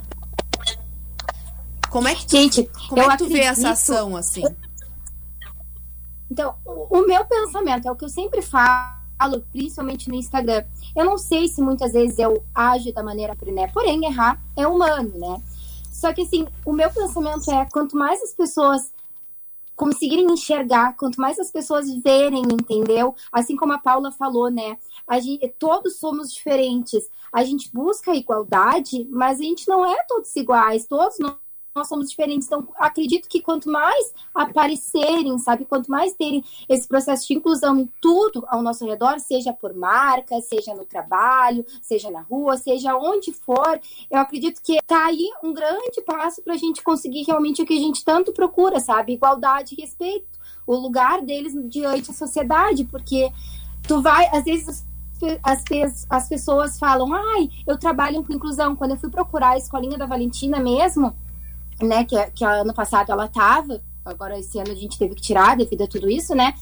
Como 1.89 2.07
é 2.07 2.13
que 2.15 2.25
tu, 2.27 2.31
Gente, 2.35 2.69
como 2.89 3.01
eu 3.01 3.09
é 3.09 3.17
que 3.17 3.23
tu 3.23 3.29
vê 3.29 3.39
essa 3.39 3.69
acredito- 3.69 3.91
ação 3.93 4.17
assim? 4.17 4.43
Então, 6.29 6.55
o 6.65 7.01
meu 7.07 7.23
pensamento 7.25 7.87
é 7.87 7.91
o 7.91 7.95
que 7.95 8.03
eu 8.03 8.09
sempre 8.09 8.41
falo, 8.41 9.41
principalmente 9.51 10.09
no 10.09 10.15
Instagram. 10.15 10.65
Eu 10.95 11.05
não 11.05 11.17
sei 11.17 11.47
se 11.47 11.61
muitas 11.61 11.93
vezes 11.93 12.19
eu 12.19 12.43
ajo 12.53 12.91
da 12.93 13.01
maneira 13.01 13.35
né? 13.53 13.67
Porém, 13.67 14.05
errar 14.05 14.37
é 14.55 14.67
humano, 14.67 15.11
né? 15.15 15.41
Só 15.91 16.11
que 16.13 16.21
assim, 16.23 16.45
o 16.65 16.73
meu 16.73 16.89
pensamento 16.91 17.49
é 17.49 17.65
quanto 17.71 17.95
mais 17.95 18.21
as 18.21 18.33
pessoas 18.33 18.91
conseguirem 19.77 20.25
enxergar, 20.25 20.97
quanto 20.97 21.21
mais 21.21 21.37
as 21.39 21.51
pessoas 21.51 21.85
verem, 22.03 22.41
entendeu? 22.41 23.15
Assim 23.31 23.55
como 23.55 23.73
a 23.73 23.77
Paula 23.77 24.11
falou, 24.11 24.49
né? 24.49 24.75
A 25.07 25.19
gente, 25.19 25.47
todos 25.59 25.99
somos 25.99 26.33
diferentes. 26.33 27.07
A 27.31 27.43
gente 27.43 27.71
busca 27.71 28.11
a 28.11 28.15
igualdade, 28.15 29.07
mas 29.11 29.39
a 29.39 29.43
gente 29.43 29.67
não 29.67 29.85
é 29.85 29.95
todos 30.07 30.35
iguais. 30.35 30.87
Todos 30.87 31.19
nós, 31.19 31.37
nós 31.77 31.87
somos 31.87 32.09
diferentes. 32.09 32.47
Então, 32.47 32.67
acredito 32.77 33.29
que 33.29 33.41
quanto 33.41 33.69
mais 33.71 34.13
aparecerem, 34.33 35.37
sabe? 35.37 35.65
Quanto 35.65 35.89
mais 35.89 36.13
terem 36.13 36.43
esse 36.67 36.87
processo 36.87 37.27
de 37.27 37.35
inclusão 37.35 37.77
em 37.79 37.89
tudo 38.01 38.43
ao 38.47 38.61
nosso 38.61 38.85
redor, 38.85 39.19
seja 39.19 39.53
por 39.53 39.73
marca, 39.73 40.41
seja 40.41 40.73
no 40.73 40.85
trabalho, 40.85 41.65
seja 41.81 42.09
na 42.11 42.21
rua, 42.21 42.57
seja 42.57 42.95
onde 42.95 43.31
for, 43.31 43.79
eu 44.09 44.19
acredito 44.19 44.61
que 44.61 44.79
tá 44.85 45.05
aí 45.05 45.29
um 45.43 45.53
grande 45.53 46.01
passo 46.05 46.41
para 46.41 46.53
a 46.53 46.57
gente 46.57 46.83
conseguir 46.83 47.23
realmente 47.23 47.61
o 47.61 47.65
que 47.65 47.77
a 47.77 47.81
gente 47.81 48.03
tanto 48.03 48.33
procura, 48.33 48.79
sabe? 48.79 49.13
Igualdade 49.13 49.75
e 49.77 49.81
respeito. 49.81 50.37
O 50.65 50.75
lugar 50.75 51.21
deles 51.21 51.53
diante 51.69 52.09
da 52.09 52.13
sociedade, 52.13 52.83
porque 52.83 53.31
tu 53.87 54.01
vai, 54.01 54.27
às 54.35 54.43
vezes 54.43 54.67
as, 54.67 54.85
as, 55.43 55.63
pe- 55.63 56.05
as 56.09 56.27
pessoas 56.27 56.77
falam, 56.77 57.13
ai, 57.13 57.49
eu 57.65 57.77
trabalho 57.77 58.23
com 58.23 58.33
inclusão. 58.33 58.75
Quando 58.75 58.91
eu 58.91 58.97
fui 58.97 59.09
procurar 59.09 59.51
a 59.51 59.57
escolinha 59.57 59.97
da 59.97 60.05
Valentina 60.05 60.59
mesmo, 60.59 61.15
né, 61.81 62.03
que, 62.03 62.15
que 62.31 62.43
ano 62.43 62.73
passado 62.73 63.11
ela 63.11 63.27
tava, 63.27 63.81
agora 64.03 64.37
esse 64.39 64.57
ano 64.59 64.71
a 64.71 64.75
gente 64.75 64.97
teve 64.97 65.15
que 65.15 65.21
tirar 65.21 65.55
devido 65.55 65.83
a 65.83 65.87
tudo 65.87 66.09
isso, 66.09 66.33
né? 66.35 66.53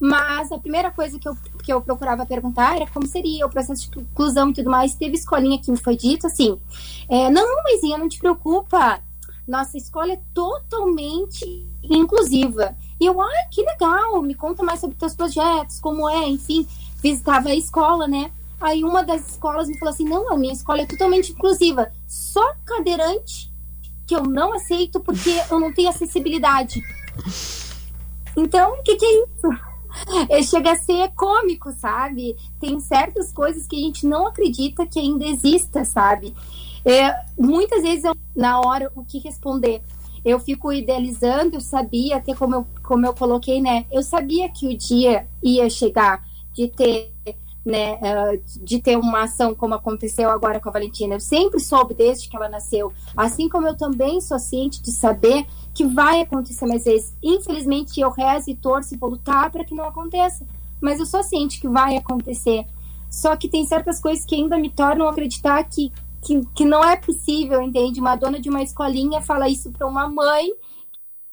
Mas 0.00 0.52
a 0.52 0.58
primeira 0.58 0.90
coisa 0.90 1.18
que 1.18 1.28
eu, 1.28 1.36
que 1.62 1.72
eu 1.72 1.80
procurava 1.80 2.24
perguntar 2.24 2.76
era 2.76 2.86
como 2.86 3.06
seria 3.06 3.46
o 3.46 3.50
processo 3.50 3.90
de 3.90 3.98
inclusão 3.98 4.50
e 4.50 4.54
tudo 4.54 4.70
mais. 4.70 4.94
Teve 4.94 5.16
escolinha 5.16 5.58
que 5.58 5.70
me 5.70 5.76
foi 5.76 5.96
dito 5.96 6.26
assim: 6.26 6.58
é, 7.08 7.28
não, 7.30 7.62
mãezinha, 7.64 7.98
não 7.98 8.08
te 8.08 8.18
preocupa. 8.18 9.00
Nossa 9.46 9.78
escola 9.78 10.12
é 10.12 10.20
totalmente 10.34 11.66
inclusiva. 11.82 12.76
E 13.00 13.06
eu, 13.06 13.20
ai, 13.20 13.48
que 13.50 13.62
legal, 13.62 14.20
me 14.22 14.34
conta 14.34 14.62
mais 14.62 14.78
sobre 14.78 14.96
teus 14.96 15.14
projetos, 15.14 15.80
como 15.80 16.08
é, 16.08 16.28
enfim. 16.28 16.66
Visitava 17.02 17.48
a 17.48 17.54
escola, 17.54 18.06
né? 18.06 18.30
Aí 18.60 18.84
uma 18.84 19.02
das 19.02 19.30
escolas 19.30 19.68
me 19.68 19.78
falou 19.78 19.92
assim: 19.92 20.04
não, 20.04 20.32
a 20.32 20.36
minha 20.36 20.52
escola 20.52 20.82
é 20.82 20.86
totalmente 20.86 21.32
inclusiva. 21.32 21.90
Só 22.06 22.54
cadeirante 22.64 23.47
que 24.08 24.16
eu 24.16 24.22
não 24.22 24.54
aceito 24.54 24.98
porque 24.98 25.38
eu 25.50 25.60
não 25.60 25.70
tenho 25.70 25.90
acessibilidade. 25.90 26.82
Então, 28.34 28.72
o 28.72 28.82
que, 28.82 28.96
que 28.96 29.04
é 29.04 29.24
isso? 29.24 29.68
É, 30.28 30.42
chega 30.42 30.72
a 30.72 30.76
ser 30.76 31.10
cômico, 31.10 31.70
sabe? 31.72 32.36
Tem 32.58 32.80
certas 32.80 33.32
coisas 33.32 33.66
que 33.66 33.76
a 33.76 33.78
gente 33.80 34.06
não 34.06 34.26
acredita 34.26 34.86
que 34.86 34.98
ainda 34.98 35.26
exista, 35.26 35.84
sabe? 35.84 36.34
É, 36.84 37.14
muitas 37.38 37.82
vezes, 37.82 38.04
eu, 38.04 38.16
na 38.34 38.60
hora, 38.60 38.90
o 38.94 39.04
que 39.04 39.18
responder? 39.18 39.82
Eu 40.24 40.40
fico 40.40 40.72
idealizando, 40.72 41.56
eu 41.56 41.60
sabia, 41.60 42.16
até 42.16 42.34
como 42.34 42.54
eu, 42.54 42.66
como 42.82 43.04
eu 43.04 43.12
coloquei, 43.12 43.60
né? 43.60 43.84
Eu 43.90 44.02
sabia 44.02 44.48
que 44.48 44.66
o 44.66 44.76
dia 44.76 45.26
ia 45.42 45.68
chegar 45.68 46.24
de 46.54 46.68
ter 46.68 47.12
né, 47.68 47.98
eh, 48.00 48.40
de 48.62 48.80
ter 48.80 48.96
uma 48.96 49.24
ação 49.24 49.54
como 49.54 49.74
aconteceu 49.74 50.30
agora 50.30 50.58
com 50.58 50.70
a 50.70 50.72
Valentina. 50.72 51.16
Eu 51.16 51.20
sempre 51.20 51.60
soube 51.60 51.92
desde 51.92 52.26
que 52.26 52.34
ela 52.34 52.48
nasceu, 52.48 52.90
assim 53.14 53.46
como 53.46 53.68
eu 53.68 53.76
também 53.76 54.22
sou 54.22 54.38
ciente 54.38 54.82
de 54.82 54.90
saber 54.90 55.46
que 55.74 55.84
vai 55.84 56.22
acontecer 56.22 56.64
mais 56.64 56.86
vezes. 56.86 57.14
Infelizmente, 57.22 58.00
eu 58.00 58.08
rezo 58.10 58.50
e 58.50 58.54
torço 58.54 58.94
e 58.94 58.96
vou 58.96 59.10
lutar 59.10 59.50
para 59.50 59.64
que 59.64 59.74
não 59.74 59.84
aconteça, 59.84 60.46
mas 60.80 60.98
eu 60.98 61.04
sou 61.04 61.22
ciente 61.22 61.60
que 61.60 61.68
vai 61.68 61.94
acontecer. 61.96 62.64
Só 63.10 63.36
que 63.36 63.48
tem 63.48 63.66
certas 63.66 64.00
coisas 64.00 64.24
que 64.24 64.34
ainda 64.34 64.56
me 64.56 64.70
tornam 64.70 65.06
acreditar 65.06 65.62
que, 65.64 65.92
que, 66.22 66.40
que 66.54 66.64
não 66.64 66.82
é 66.82 66.96
possível, 66.96 67.60
entende? 67.60 68.00
Uma 68.00 68.16
dona 68.16 68.40
de 68.40 68.48
uma 68.48 68.62
escolinha 68.62 69.20
fala 69.20 69.46
isso 69.46 69.70
para 69.70 69.86
uma 69.86 70.08
mãe 70.08 70.50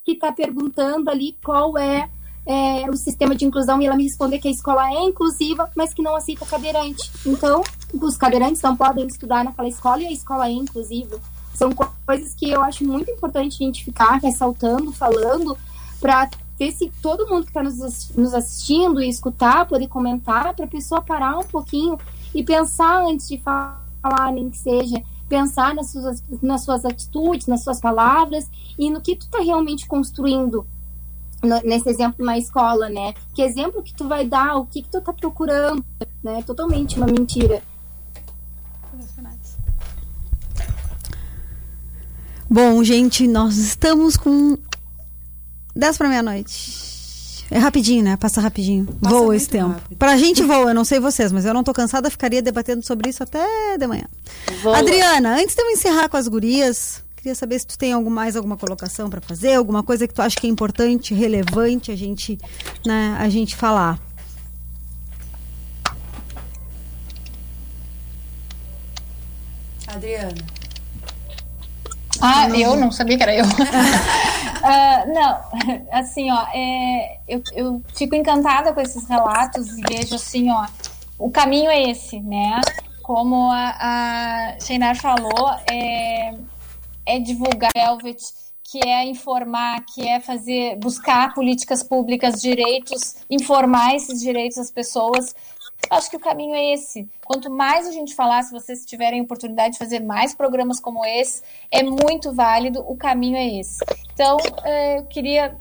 que 0.04 0.12
está 0.12 0.34
perguntando 0.34 1.10
ali 1.10 1.38
qual 1.42 1.78
é 1.78 2.10
é, 2.46 2.90
o 2.90 2.96
sistema 2.96 3.34
de 3.36 3.46
inclusão 3.46 3.82
e 3.82 3.86
ela 3.88 3.96
me 3.96 4.04
responder 4.04 4.40
que 4.40 4.48
a 4.48 4.52
escola 4.52 4.88
é 4.90 5.02
inclusiva, 5.04 5.70
mas 5.76 5.94
que 5.94 6.02
não 6.02 6.16
aceita 6.16 6.46
cadeirante. 6.46 7.12
Então, 7.26 7.64
os 7.94 8.18
cadeirantes 8.18 8.62
não 8.62 8.76
podem 8.76 9.08
estudar 9.08 9.44
naquela 9.44 9.68
escola 9.68 10.02
e 10.02 10.08
a 10.08 10.12
escola 10.12 10.48
é 10.48 10.52
inclusiva. 10.52 11.20
São 11.54 11.72
co- 11.72 11.90
coisas 12.06 12.36
que 12.36 12.50
eu 12.50 12.62
acho 12.62 12.84
muito 12.86 13.10
importante 13.10 13.56
a 13.64 13.66
gente 13.66 13.84
ficar 13.84 14.20
ressaltando, 14.22 14.92
falando, 14.92 15.58
para 16.00 16.30
ver 16.60 16.72
se 16.72 16.92
todo 17.02 17.28
mundo 17.28 17.44
que 17.44 17.50
está 17.50 17.64
nos, 17.64 17.82
ass- 17.82 18.12
nos 18.16 18.34
assistindo 18.34 19.02
e 19.02 19.10
escutar, 19.10 19.66
poder 19.66 19.88
comentar, 19.88 20.54
para 20.54 20.66
a 20.66 20.68
pessoa 20.68 21.02
parar 21.02 21.38
um 21.40 21.44
pouquinho 21.44 21.98
e 22.34 22.44
pensar 22.44 23.04
antes 23.06 23.28
de 23.28 23.38
falar, 23.40 24.32
nem 24.34 24.50
que 24.50 24.58
seja, 24.58 25.02
pensar 25.28 25.74
nas 25.74 25.90
suas, 25.92 26.24
nas 26.42 26.64
suas 26.64 26.86
atitudes, 26.86 27.48
nas 27.48 27.64
suas 27.64 27.80
palavras 27.82 28.48
e 28.78 28.90
no 28.92 29.02
que 29.02 29.16
tu 29.16 29.26
está 29.26 29.40
realmente 29.40 29.88
construindo 29.88 30.68
nesse 31.64 31.90
exemplo 31.90 32.26
na 32.26 32.38
escola, 32.38 32.90
né? 32.90 33.14
Que 33.34 33.42
exemplo 33.42 33.84
que 33.84 33.94
tu 33.94 34.08
vai 34.08 34.26
dar, 34.26 34.58
o 34.58 34.66
que 34.66 34.82
que 34.82 34.90
tu 34.90 35.02
tá 35.02 35.14
procurando, 35.14 35.84
né? 36.24 36.44
Totalmente 36.46 36.98
uma 36.98 37.08
mentira. 37.08 37.62
Bom, 42.50 42.84
gente, 42.84 43.28
nós 43.28 43.58
estamos 43.58 44.16
com 44.16 44.58
10 45.76 45.98
para 45.98 46.08
meia-noite. 46.08 46.86
É 47.52 47.58
rapidinho, 47.58 48.04
né? 48.04 48.18
Passa 48.18 48.42
rapidinho. 48.42 48.88
voa 49.02 49.36
esse 49.36 49.50
tempo. 49.50 49.76
Pra 50.00 50.18
gente 50.18 50.42
voa, 50.42 50.72
eu 50.72 50.74
não 50.74 50.86
sei 50.86 51.00
vocês, 51.00 51.32
mas 51.32 51.46
eu 51.46 51.54
não 51.54 51.64
tô 51.64 51.74
cansada, 51.74 52.10
ficaria 52.10 52.42
debatendo 52.42 52.86
sobre 52.86 53.10
isso 53.10 53.22
até 53.22 53.78
de 53.78 53.86
manhã. 53.86 54.06
Voa. 54.64 54.78
Adriana, 54.78 55.36
antes 55.36 55.56
de 55.56 55.62
eu 55.62 55.70
encerrar 55.70 56.08
com 56.10 56.18
as 56.18 56.28
gurias, 56.28 57.04
queria 57.26 57.34
saber 57.34 57.58
se 57.58 57.66
tu 57.66 57.76
tem 57.76 57.92
algum, 57.92 58.12
mais 58.12 58.36
alguma 58.36 58.56
colocação 58.56 59.10
para 59.10 59.20
fazer, 59.20 59.56
alguma 59.56 59.82
coisa 59.82 60.08
que 60.08 60.14
tu 60.14 60.22
acha 60.22 60.40
que 60.40 60.46
é 60.46 60.50
importante, 60.50 61.12
relevante 61.12 61.92
a 61.92 61.96
gente, 61.96 62.38
né, 62.86 63.18
a 63.20 63.28
gente 63.30 63.56
falar. 63.56 64.00
Adriana. 69.88 70.36
Ah, 72.22 72.48
eu 72.50 72.76
não 72.76 72.92
sabia 72.92 73.18
que 73.18 73.24
era 73.24 73.36
eu. 73.36 73.46
Ah, 74.68 75.06
não, 75.06 75.92
assim, 75.92 76.32
ó, 76.32 76.44
é, 76.52 77.20
eu, 77.28 77.40
eu 77.54 77.84
fico 77.94 78.16
encantada 78.16 78.74
com 78.74 78.82
esses 78.82 79.08
relatos 79.08 79.78
e 79.78 79.82
vejo 79.88 80.16
assim, 80.16 80.50
ó, 80.50 80.66
o 81.20 81.30
caminho 81.30 81.70
é 81.70 81.92
esse, 81.92 82.20
né? 82.20 82.60
Como 83.04 83.52
a, 83.52 83.76
a 83.80 84.60
Sheinar 84.60 84.96
falou, 84.96 85.52
é, 85.72 86.34
é 87.06 87.20
divulgar 87.20 87.72
Velvet, 87.74 88.22
que 88.64 88.80
é 88.88 89.06
informar, 89.06 89.86
que 89.86 90.08
é 90.08 90.20
fazer, 90.20 90.76
buscar 90.78 91.34
políticas 91.34 91.84
públicas, 91.84 92.42
direitos, 92.42 93.16
informar 93.30 93.96
esses 93.96 94.20
direitos 94.20 94.58
às 94.58 94.72
pessoas. 94.72 95.36
Acho 95.90 96.10
que 96.10 96.18
o 96.18 96.20
caminho 96.20 96.56
é 96.56 96.74
esse. 96.74 97.08
Quanto 97.24 97.50
mais 97.50 97.88
a 97.88 97.92
gente 97.92 98.16
falar, 98.16 98.42
se 98.42 98.52
vocês 98.52 98.86
tiverem 98.86 99.22
oportunidade 99.22 99.74
de 99.74 99.80
fazer 99.80 100.00
mais 100.00 100.34
programas 100.34 100.80
como 100.80 101.06
esse, 101.06 101.44
é 101.72 101.84
muito 101.84 102.34
válido, 102.34 102.84
o 102.88 102.98
caminho 102.98 103.38
é 103.38 103.60
esse. 103.60 103.86
Então, 104.14 104.38
eh, 104.64 105.00
eu 105.00 105.06
queria, 105.06 105.56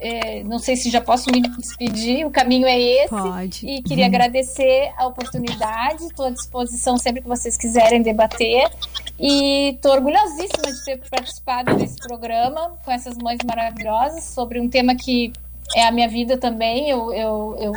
eh, 0.00 0.42
não 0.44 0.58
sei 0.58 0.76
se 0.76 0.90
já 0.90 1.00
posso 1.00 1.30
me 1.30 1.40
despedir, 1.42 2.26
o 2.26 2.30
caminho 2.30 2.66
é 2.66 2.80
esse. 2.80 3.08
Pode. 3.10 3.66
E 3.66 3.82
queria 3.82 4.04
Uhum. 4.06 4.10
agradecer 4.10 4.92
a 4.96 5.06
oportunidade, 5.06 6.04
estou 6.04 6.26
à 6.26 6.30
disposição 6.30 6.96
sempre 6.98 7.20
que 7.22 7.28
vocês 7.28 7.56
quiserem 7.56 8.02
debater. 8.02 8.70
E 9.18 9.70
estou 9.74 9.92
orgulhosíssima 9.92 10.72
de 10.72 10.84
ter 10.84 11.00
participado 11.10 11.76
desse 11.76 11.96
programa 11.96 12.78
com 12.84 12.90
essas 12.90 13.16
mães 13.18 13.38
maravilhosas 13.44 14.24
sobre 14.24 14.58
um 14.58 14.68
tema 14.68 14.94
que 14.94 15.32
é 15.76 15.84
a 15.86 15.92
minha 15.92 16.08
vida 16.08 16.38
também. 16.38 16.88
Eu, 16.88 17.12
eu, 17.12 17.56
eu, 17.60 17.72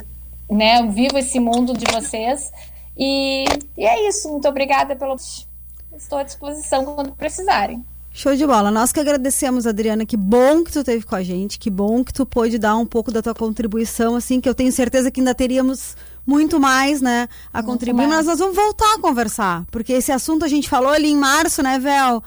né, 0.55 0.79
eu 0.79 0.89
vivo 0.89 1.17
esse 1.17 1.39
mundo 1.39 1.73
de 1.77 1.85
vocês. 1.91 2.51
E, 2.97 3.43
e 3.77 3.85
é 3.85 4.07
isso. 4.07 4.29
Muito 4.29 4.47
obrigada 4.47 4.95
pelo. 4.95 5.15
Estou 5.95 6.17
à 6.17 6.23
disposição 6.23 6.85
quando 6.85 7.11
precisarem. 7.13 7.83
Show 8.15 8.35
de 8.35 8.45
bola. 8.45 8.69
Nós 8.69 8.91
que 8.91 8.99
agradecemos, 8.99 9.65
Adriana. 9.65 10.05
Que 10.05 10.15
bom 10.15 10.63
que 10.63 10.71
tu 10.71 10.79
esteve 10.79 11.03
com 11.03 11.15
a 11.15 11.23
gente. 11.23 11.57
Que 11.57 11.71
bom 11.71 12.03
que 12.03 12.13
tu 12.13 12.27
pôde 12.27 12.59
dar 12.59 12.77
um 12.77 12.85
pouco 12.85 13.11
da 13.11 13.23
tua 13.23 13.33
contribuição, 13.33 14.15
assim, 14.15 14.39
que 14.39 14.47
eu 14.47 14.53
tenho 14.53 14.71
certeza 14.71 15.09
que 15.09 15.19
ainda 15.19 15.33
teríamos 15.33 15.97
muito 16.25 16.59
mais, 16.59 17.01
né, 17.01 17.27
a 17.51 17.63
contribuir. 17.63 18.05
mais. 18.07 18.25
Mas 18.25 18.27
nós 18.27 18.39
vamos 18.39 18.55
voltar 18.55 18.93
a 18.93 18.99
conversar, 18.99 19.65
porque 19.71 19.93
esse 19.93 20.11
assunto 20.11 20.45
a 20.45 20.47
gente 20.47 20.69
falou 20.69 20.91
ali 20.91 21.09
em 21.09 21.17
março, 21.17 21.63
né, 21.63 21.79
Vel? 21.79 22.23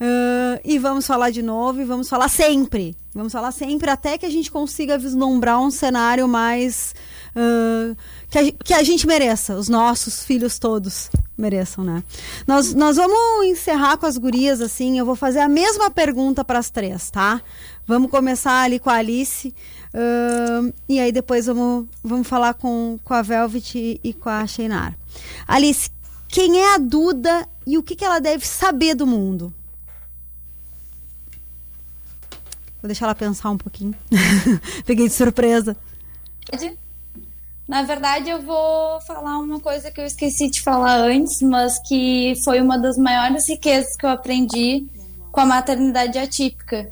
Ah, 0.00 0.60
e 0.64 0.78
vamos 0.78 1.06
falar 1.06 1.30
de 1.30 1.42
novo 1.42 1.80
e 1.80 1.84
vamos 1.84 2.08
falar 2.08 2.28
sempre. 2.28 2.96
Vamos 3.14 3.32
falar 3.32 3.52
sempre 3.52 3.90
até 3.90 4.18
que 4.18 4.26
a 4.26 4.30
gente 4.30 4.50
consiga 4.50 4.98
vislumbrar 4.98 5.60
um 5.60 5.70
cenário 5.70 6.26
mais 6.26 6.94
ah, 7.34 7.94
que, 8.30 8.38
a, 8.38 8.52
que 8.52 8.74
a 8.74 8.82
gente 8.82 9.06
mereça, 9.06 9.56
os 9.56 9.68
nossos 9.68 10.24
filhos 10.24 10.58
todos 10.58 11.10
mereçam, 11.36 11.84
né? 11.84 12.02
Nós, 12.46 12.74
nós 12.74 12.96
vamos 12.96 13.46
encerrar 13.46 13.96
com 13.98 14.06
as 14.06 14.16
gurias 14.16 14.60
assim. 14.60 14.98
Eu 14.98 15.04
vou 15.04 15.14
fazer 15.14 15.40
a 15.40 15.48
mesma 15.48 15.90
pergunta 15.90 16.44
para 16.44 16.58
as 16.58 16.70
três, 16.70 17.10
tá? 17.10 17.42
Vamos 17.86 18.10
começar 18.10 18.62
ali 18.62 18.78
com 18.78 18.90
a 18.90 18.94
Alice. 18.94 19.54
ahn, 19.94 20.72
e 20.88 20.98
aí 20.98 21.12
depois 21.12 21.46
vamos, 21.46 21.86
vamos 22.02 22.26
falar 22.26 22.54
com, 22.54 22.98
com 23.04 23.14
a 23.14 23.22
Velvet 23.22 23.78
e, 23.78 24.00
e 24.02 24.12
com 24.12 24.28
a 24.28 24.46
Sheinar. 24.46 24.96
Alice, 25.46 25.90
quem 26.28 26.58
é 26.58 26.74
a 26.74 26.78
Duda 26.78 27.46
e 27.66 27.78
o 27.78 27.82
que, 27.82 27.94
que 27.94 28.04
ela 28.04 28.18
deve 28.18 28.46
saber 28.46 28.94
do 28.94 29.06
mundo? 29.06 29.52
Vou 32.80 32.88
deixar 32.88 33.06
ela 33.06 33.14
pensar 33.14 33.50
um 33.50 33.58
pouquinho. 33.58 33.94
Peguei 34.86 35.08
de 35.08 35.14
surpresa. 35.14 35.76
Na 37.66 37.82
verdade, 37.82 38.30
eu 38.30 38.40
vou 38.42 39.00
falar 39.00 39.38
uma 39.38 39.58
coisa 39.58 39.90
que 39.90 40.00
eu 40.00 40.04
esqueci 40.04 40.48
de 40.48 40.62
falar 40.62 40.98
antes, 40.98 41.42
mas 41.42 41.80
que 41.80 42.34
foi 42.44 42.60
uma 42.60 42.78
das 42.78 42.96
maiores 42.96 43.48
riquezas 43.48 43.96
que 43.96 44.06
eu 44.06 44.10
aprendi 44.10 44.86
com 45.32 45.40
a 45.40 45.46
maternidade 45.46 46.16
atípica. 46.16 46.90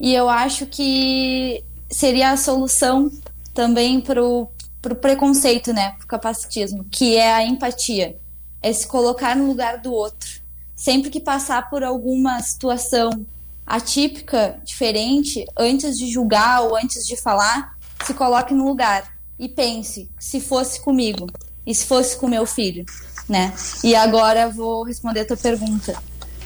E 0.00 0.12
eu 0.12 0.28
acho 0.28 0.66
que 0.66 1.62
seria 1.88 2.30
a 2.30 2.36
solução 2.36 3.10
também 3.54 4.00
pro, 4.00 4.48
pro 4.82 4.96
preconceito, 4.96 5.72
né? 5.72 5.92
Pro 5.92 6.08
capacitismo, 6.08 6.84
que 6.90 7.16
é 7.16 7.32
a 7.32 7.44
empatia. 7.44 8.18
É 8.60 8.72
se 8.72 8.86
colocar 8.86 9.36
no 9.36 9.46
lugar 9.46 9.78
do 9.78 9.92
outro. 9.92 10.40
Sempre 10.74 11.08
que 11.08 11.20
passar 11.20 11.70
por 11.70 11.84
alguma 11.84 12.42
situação 12.42 13.24
atípica, 13.64 14.58
diferente, 14.64 15.46
antes 15.56 15.96
de 15.96 16.10
julgar 16.10 16.62
ou 16.62 16.76
antes 16.76 17.06
de 17.06 17.16
falar, 17.16 17.76
se 18.04 18.12
coloque 18.12 18.52
no 18.52 18.66
lugar 18.66 19.15
e 19.38 19.48
pense 19.48 20.10
se 20.18 20.40
fosse 20.40 20.80
comigo 20.80 21.26
e 21.66 21.74
se 21.74 21.84
fosse 21.84 22.16
com 22.16 22.28
meu 22.28 22.46
filho, 22.46 22.84
né? 23.28 23.52
E 23.82 23.94
agora 23.94 24.48
vou 24.48 24.84
responder 24.84 25.20
a 25.20 25.26
tua 25.26 25.36
pergunta. 25.36 25.96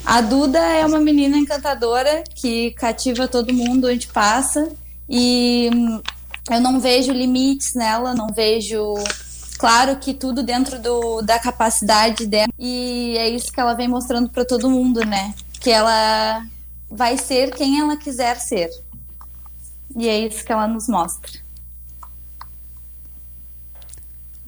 A 0.05 0.21
Duda 0.21 0.59
é 0.59 0.85
uma 0.85 0.99
menina 0.99 1.37
encantadora 1.37 2.25
que 2.35 2.71
cativa 2.73 3.29
todo 3.29 3.53
mundo 3.53 3.89
onde 3.89 4.07
passa 4.07 4.71
e 5.09 5.71
hum, 5.75 6.01
eu 6.51 6.61
não 6.61 6.81
vejo 6.81 7.13
limites 7.13 7.75
nela, 7.75 8.15
não 8.15 8.29
vejo 8.29 8.95
claro 9.59 9.97
que 9.97 10.15
tudo 10.15 10.43
dentro 10.43 10.81
do, 10.81 11.21
da 11.21 11.39
capacidade 11.39 12.27
dela 12.27 12.49
e 12.59 13.15
é 13.19 13.29
isso 13.29 13.53
que 13.53 13.61
ela 13.61 13.75
vem 13.75 13.89
mostrando 13.89 14.31
para 14.31 14.45
todo 14.45 14.71
mundo, 14.71 15.05
né? 15.05 15.35
Que 15.61 15.71
ela 15.71 16.43
vai 16.91 17.19
ser 17.19 17.55
quem 17.55 17.79
ela 17.79 17.97
quiser 17.97 18.41
ser. 18.41 18.71
E 19.97 20.09
é 20.09 20.19
isso 20.19 20.45
que 20.45 20.53
ela 20.53 20.67
nos 20.67 20.89
mostra. 20.89 21.40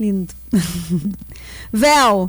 Lindo. 0.02 0.34
Vel, 1.72 2.28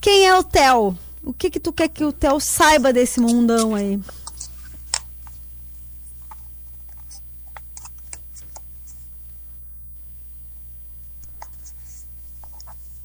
quem 0.00 0.26
é 0.26 0.34
o 0.34 0.42
Theo? 0.42 0.96
O 1.22 1.32
que 1.34 1.50
que 1.50 1.60
tu 1.60 1.74
quer 1.74 1.88
que 1.88 2.02
o 2.02 2.10
Theo 2.10 2.40
saiba 2.40 2.90
desse 2.90 3.20
mundão 3.20 3.74
aí? 3.74 4.00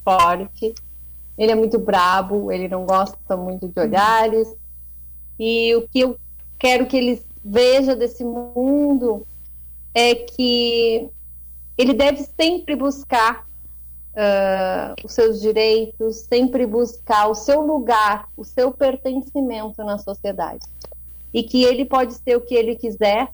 forte. 0.06 0.76
Ele 1.36 1.52
é 1.52 1.56
muito 1.56 1.80
brabo, 1.80 2.52
ele 2.52 2.70
não 2.70 2.86
gosta 2.86 3.36
muito 3.36 3.68
de 3.68 3.82
olhares. 3.82 4.56
E 5.40 5.76
o 5.76 5.88
que 5.88 6.00
eu 6.00 6.18
quero 6.60 6.86
que 6.86 6.96
ele 6.96 7.22
veja 7.44 7.96
desse 7.96 8.24
mundo 8.24 9.26
é 9.94 10.14
que 10.14 11.10
ele 11.78 11.94
deve 11.94 12.24
sempre 12.24 12.76
buscar 12.76 13.45
ah, 14.16 14.96
os 15.04 15.14
seus 15.14 15.42
direitos, 15.42 16.18
sempre 16.18 16.66
buscar 16.66 17.28
o 17.28 17.36
seu 17.36 17.62
lugar, 17.62 18.30
o 18.38 18.44
seu 18.44 18.72
pertencimento 18.72 19.84
na 19.84 19.98
sociedade. 19.98 20.66
E 21.34 21.44
que 21.44 21.64
ele 21.64 21.84
pode 21.84 22.14
ser 22.14 22.38
o 22.38 22.42
que 22.42 22.56
ele 22.56 22.76
quiser 22.76 23.30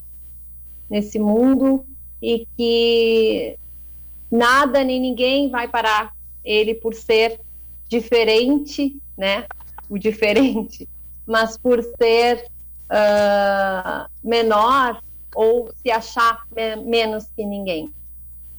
nesse 0.89 1.19
mundo 1.19 1.86
e 2.21 2.47
que 2.57 3.57
nada 4.29 4.84
nem 4.84 4.99
ninguém 4.99 5.49
vai 5.49 5.67
parar 5.67 6.13
ele 6.43 6.73
por 6.73 6.93
ser 6.93 7.39
diferente, 7.88 8.99
né? 9.17 9.45
O 9.89 9.97
diferente, 9.97 10.89
mas 11.27 11.57
por 11.57 11.84
ser 11.84 12.45
ah, 12.89 14.09
menor 14.23 15.01
ou 15.36 15.71
se 15.75 15.91
achar 15.91 16.43
me- 16.55 16.75
menos 16.77 17.25
que 17.36 17.45
ninguém. 17.45 17.91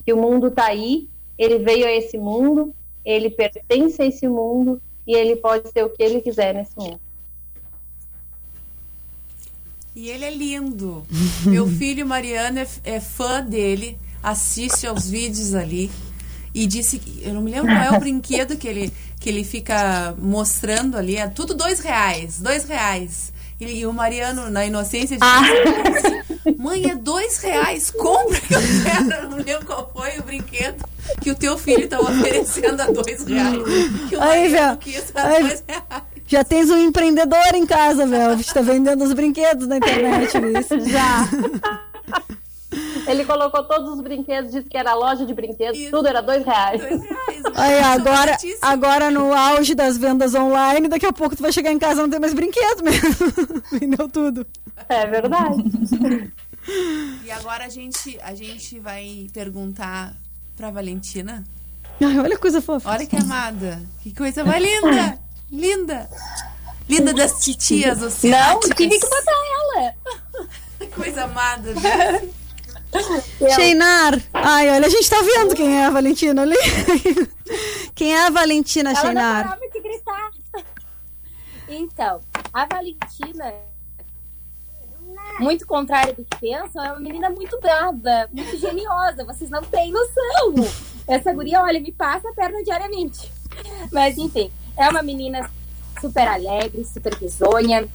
Que 0.04 0.12
o 0.12 0.16
mundo 0.16 0.48
está 0.48 0.66
aí, 0.66 1.08
ele 1.38 1.58
veio 1.58 1.86
a 1.86 1.92
esse 1.92 2.18
mundo, 2.18 2.74
ele 3.04 3.30
pertence 3.30 4.00
a 4.00 4.06
esse 4.06 4.28
mundo 4.28 4.80
e 5.06 5.14
ele 5.14 5.36
pode 5.36 5.68
ser 5.70 5.84
o 5.84 5.90
que 5.90 6.02
ele 6.02 6.20
quiser 6.20 6.54
nesse 6.54 6.76
mundo. 6.76 7.00
E 9.94 10.08
ele 10.08 10.24
é 10.24 10.30
lindo. 10.30 11.04
Meu 11.44 11.66
filho 11.66 12.06
Mariano 12.06 12.58
é, 12.58 12.66
é 12.84 13.00
fã 13.00 13.42
dele, 13.42 13.98
assiste 14.22 14.86
aos 14.86 15.10
vídeos 15.10 15.54
ali 15.54 15.90
e 16.54 16.66
disse 16.66 16.98
que 16.98 17.22
eu 17.26 17.34
não 17.34 17.42
me 17.42 17.50
lembro 17.50 17.72
qual 17.72 17.94
é 17.94 17.96
o 17.96 18.00
brinquedo 18.00 18.56
que 18.56 18.68
ele 18.68 18.92
que 19.18 19.28
ele 19.28 19.44
fica 19.44 20.16
mostrando 20.18 20.96
ali. 20.96 21.16
É 21.16 21.28
tudo 21.28 21.54
dois 21.54 21.78
reais, 21.78 22.40
dois 22.40 22.64
reais. 22.64 23.32
E, 23.60 23.64
e 23.64 23.86
o 23.86 23.92
Mariano 23.92 24.50
na 24.50 24.66
inocência 24.66 25.16
disse: 25.16 26.58
Mãe, 26.58 26.90
é 26.90 26.96
dois 26.96 27.38
reais, 27.38 27.90
compra 27.90 28.40
que 28.40 28.54
eu 28.54 28.60
quero. 28.60 29.12
Eu 29.12 29.30
não 29.30 29.36
lembro 29.38 29.66
qual 29.66 29.90
foi 29.94 30.18
o 30.18 30.22
brinquedo 30.24 30.84
que 31.20 31.30
o 31.30 31.34
teu 31.34 31.56
filho 31.58 31.84
estava 31.84 32.02
oferecendo 32.10 32.80
a 32.80 32.86
dois 32.86 33.24
reais. 33.24 33.62
Que 34.08 34.16
o 34.16 34.22
Aí, 34.22 34.48
Mariano 34.48 34.50
Vel, 34.50 34.76
quis 34.78 35.12
a 35.14 35.26
aí, 35.26 35.42
dois 35.42 35.64
reais. 35.66 36.02
já 36.26 36.44
tens 36.44 36.70
um 36.70 36.78
empreendedor 36.78 37.54
em 37.54 37.66
casa, 37.66 38.06
Vel. 38.06 38.34
Está 38.34 38.60
vendendo 38.60 39.02
os 39.04 39.12
brinquedos 39.12 39.66
na 39.66 39.76
internet, 39.78 40.36
isso. 40.58 40.80
Já. 40.88 41.28
Ele 43.06 43.24
colocou 43.26 43.64
todos 43.64 43.92
os 43.92 44.00
brinquedos, 44.00 44.50
disse 44.50 44.66
que 44.68 44.78
era 44.78 44.94
loja 44.94 45.26
de 45.26 45.34
brinquedos, 45.34 45.78
tudo 45.90 46.08
era 46.08 46.22
dois 46.22 46.42
reais. 46.42 46.80
Aí, 47.54 47.78
agora, 47.80 48.36
agora 48.62 49.10
no 49.10 49.34
auge 49.34 49.74
das 49.74 49.98
vendas 49.98 50.34
online, 50.34 50.88
daqui 50.88 51.04
a 51.04 51.12
pouco 51.12 51.36
tu 51.36 51.42
vai 51.42 51.52
chegar 51.52 51.70
em 51.70 51.78
casa 51.78 52.00
e 52.00 52.02
não 52.04 52.08
tem 52.08 52.20
mais 52.20 52.32
brinquedo 52.32 52.82
mesmo. 52.82 53.62
Vendeu 53.72 54.08
tudo. 54.08 54.46
É 54.88 55.06
verdade. 55.06 55.62
E 57.24 57.30
agora 57.30 57.64
a 57.66 57.68
gente, 57.68 58.18
a 58.22 58.34
gente 58.34 58.78
vai 58.78 59.26
perguntar 59.34 60.14
pra 60.56 60.70
Valentina. 60.70 61.44
Ai, 62.00 62.18
olha 62.18 62.30
que 62.36 62.42
coisa 62.42 62.60
fofa. 62.60 62.90
Olha 62.90 63.06
que 63.06 63.16
amada. 63.16 63.80
Que 64.02 64.14
coisa 64.14 64.44
mais 64.44 64.62
linda. 64.62 65.18
Linda. 65.50 66.10
Linda 66.88 67.12
das 67.14 67.38
titias 67.44 68.00
Não, 68.00 68.08
oceáticas. 68.08 68.76
tive 68.76 68.98
que 68.98 69.08
botar 69.08 69.32
ela. 69.76 69.94
coisa 70.94 71.24
amada. 71.24 71.72
viu? 71.74 72.34
Sheinar. 73.54 74.20
Ai, 74.34 74.70
olha, 74.70 74.86
a 74.86 74.90
gente 74.90 75.08
tá 75.08 75.20
vendo 75.22 75.54
quem 75.54 75.78
é 75.78 75.86
a 75.86 75.90
Valentina 75.90 76.42
ali. 76.42 76.56
quem 77.94 78.14
é 78.14 78.26
a 78.26 78.30
Valentina, 78.30 78.90
Ela 78.90 78.98
não 78.98 79.04
Sheinar? 79.06 79.44
parava 79.44 79.60
de 79.72 79.80
gritar. 79.80 80.30
Então, 81.68 82.20
a 82.52 82.66
Valentina, 82.66 83.54
muito 85.38 85.66
contrária 85.66 86.12
do 86.12 86.24
que 86.24 86.36
pensam, 86.40 86.84
é 86.84 86.92
uma 86.92 87.00
menina 87.00 87.30
muito 87.30 87.58
brava, 87.60 88.28
muito 88.32 88.56
geniosa. 88.58 89.24
Vocês 89.24 89.50
não 89.50 89.62
têm 89.62 89.92
noção. 89.92 90.54
Essa 91.06 91.32
guria, 91.32 91.60
olha, 91.60 91.80
me 91.80 91.92
passa 91.92 92.28
a 92.28 92.32
perna 92.32 92.62
diariamente. 92.62 93.32
Mas, 93.90 94.18
enfim, 94.18 94.50
é 94.76 94.88
uma 94.88 95.02
menina 95.02 95.50
super 96.00 96.26
alegre, 96.26 96.84
super 96.84 97.14
risonha, 97.14 97.88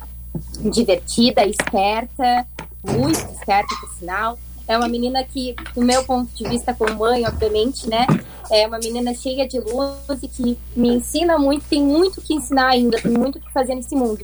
divertida, 0.71 1.45
esperta, 1.45 2.45
muito 2.83 3.19
esperta, 3.19 3.75
por 3.79 3.89
sinal. 3.93 4.37
É 4.67 4.77
uma 4.77 4.87
menina 4.89 5.23
que, 5.23 5.55
do 5.73 5.81
meu 5.81 6.03
ponto 6.03 6.33
de 6.35 6.47
vista 6.47 6.73
como 6.73 6.93
mãe, 6.95 7.25
obviamente, 7.25 7.89
né? 7.89 8.05
É 8.51 8.67
uma 8.67 8.77
menina 8.77 9.13
cheia 9.13 9.47
de 9.47 9.59
luz 9.59 10.21
e 10.21 10.27
que 10.27 10.57
me 10.75 10.89
ensina 10.95 11.37
muito, 11.37 11.65
tem 11.69 11.81
muito 11.81 12.21
que 12.21 12.33
ensinar 12.33 12.67
ainda, 12.67 13.01
tem 13.01 13.11
muito 13.11 13.39
que 13.39 13.51
fazer 13.51 13.75
nesse 13.75 13.95
mundo. 13.95 14.19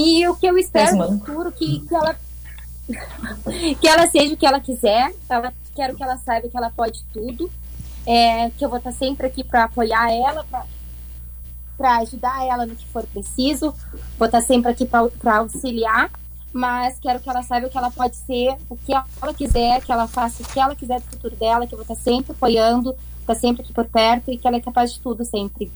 E 0.00 0.26
o 0.26 0.34
que 0.34 0.46
eu 0.46 0.56
espero 0.56 0.96
no 0.96 1.18
futuro, 1.18 1.52
que, 1.52 1.80
que 1.80 1.94
ela 1.94 2.16
que 3.78 3.86
ela 3.86 4.06
seja 4.08 4.34
o 4.34 4.36
que 4.36 4.46
ela 4.46 4.58
quiser, 4.58 5.14
ela, 5.28 5.52
quero 5.76 5.94
que 5.94 6.02
ela 6.02 6.16
saiba 6.16 6.48
que 6.48 6.56
ela 6.56 6.70
pode 6.70 7.04
tudo, 7.12 7.50
é, 8.06 8.48
que 8.50 8.64
eu 8.64 8.70
vou 8.70 8.78
estar 8.78 8.92
sempre 8.92 9.26
aqui 9.26 9.44
para 9.44 9.64
apoiar 9.64 10.10
ela, 10.10 10.44
para 11.76 11.98
ajudar 11.98 12.44
ela 12.46 12.64
no 12.64 12.74
que 12.74 12.86
for 12.88 13.06
preciso, 13.06 13.74
vou 14.18 14.26
estar 14.26 14.40
sempre 14.40 14.72
aqui 14.72 14.86
para 14.86 15.36
auxiliar, 15.36 16.10
mas 16.50 16.98
quero 16.98 17.20
que 17.20 17.28
ela 17.28 17.42
saiba 17.42 17.68
que 17.68 17.76
ela 17.76 17.90
pode 17.90 18.16
ser 18.16 18.56
o 18.70 18.76
que 18.76 18.92
ela 18.92 19.34
quiser, 19.34 19.82
que 19.82 19.92
ela 19.92 20.08
faça 20.08 20.42
o 20.42 20.46
que 20.46 20.58
ela 20.58 20.74
quiser 20.74 20.98
do 21.00 21.06
futuro 21.10 21.36
dela, 21.36 21.66
que 21.66 21.74
eu 21.74 21.78
vou 21.78 21.82
estar 21.82 21.94
sempre 21.94 22.32
apoiando, 22.32 22.96
estar 23.20 23.34
sempre 23.34 23.62
aqui 23.62 23.72
por 23.72 23.86
perto 23.86 24.30
e 24.30 24.38
que 24.38 24.48
ela 24.48 24.56
é 24.56 24.60
capaz 24.60 24.94
de 24.94 25.00
tudo 25.00 25.24
sempre. 25.26 25.70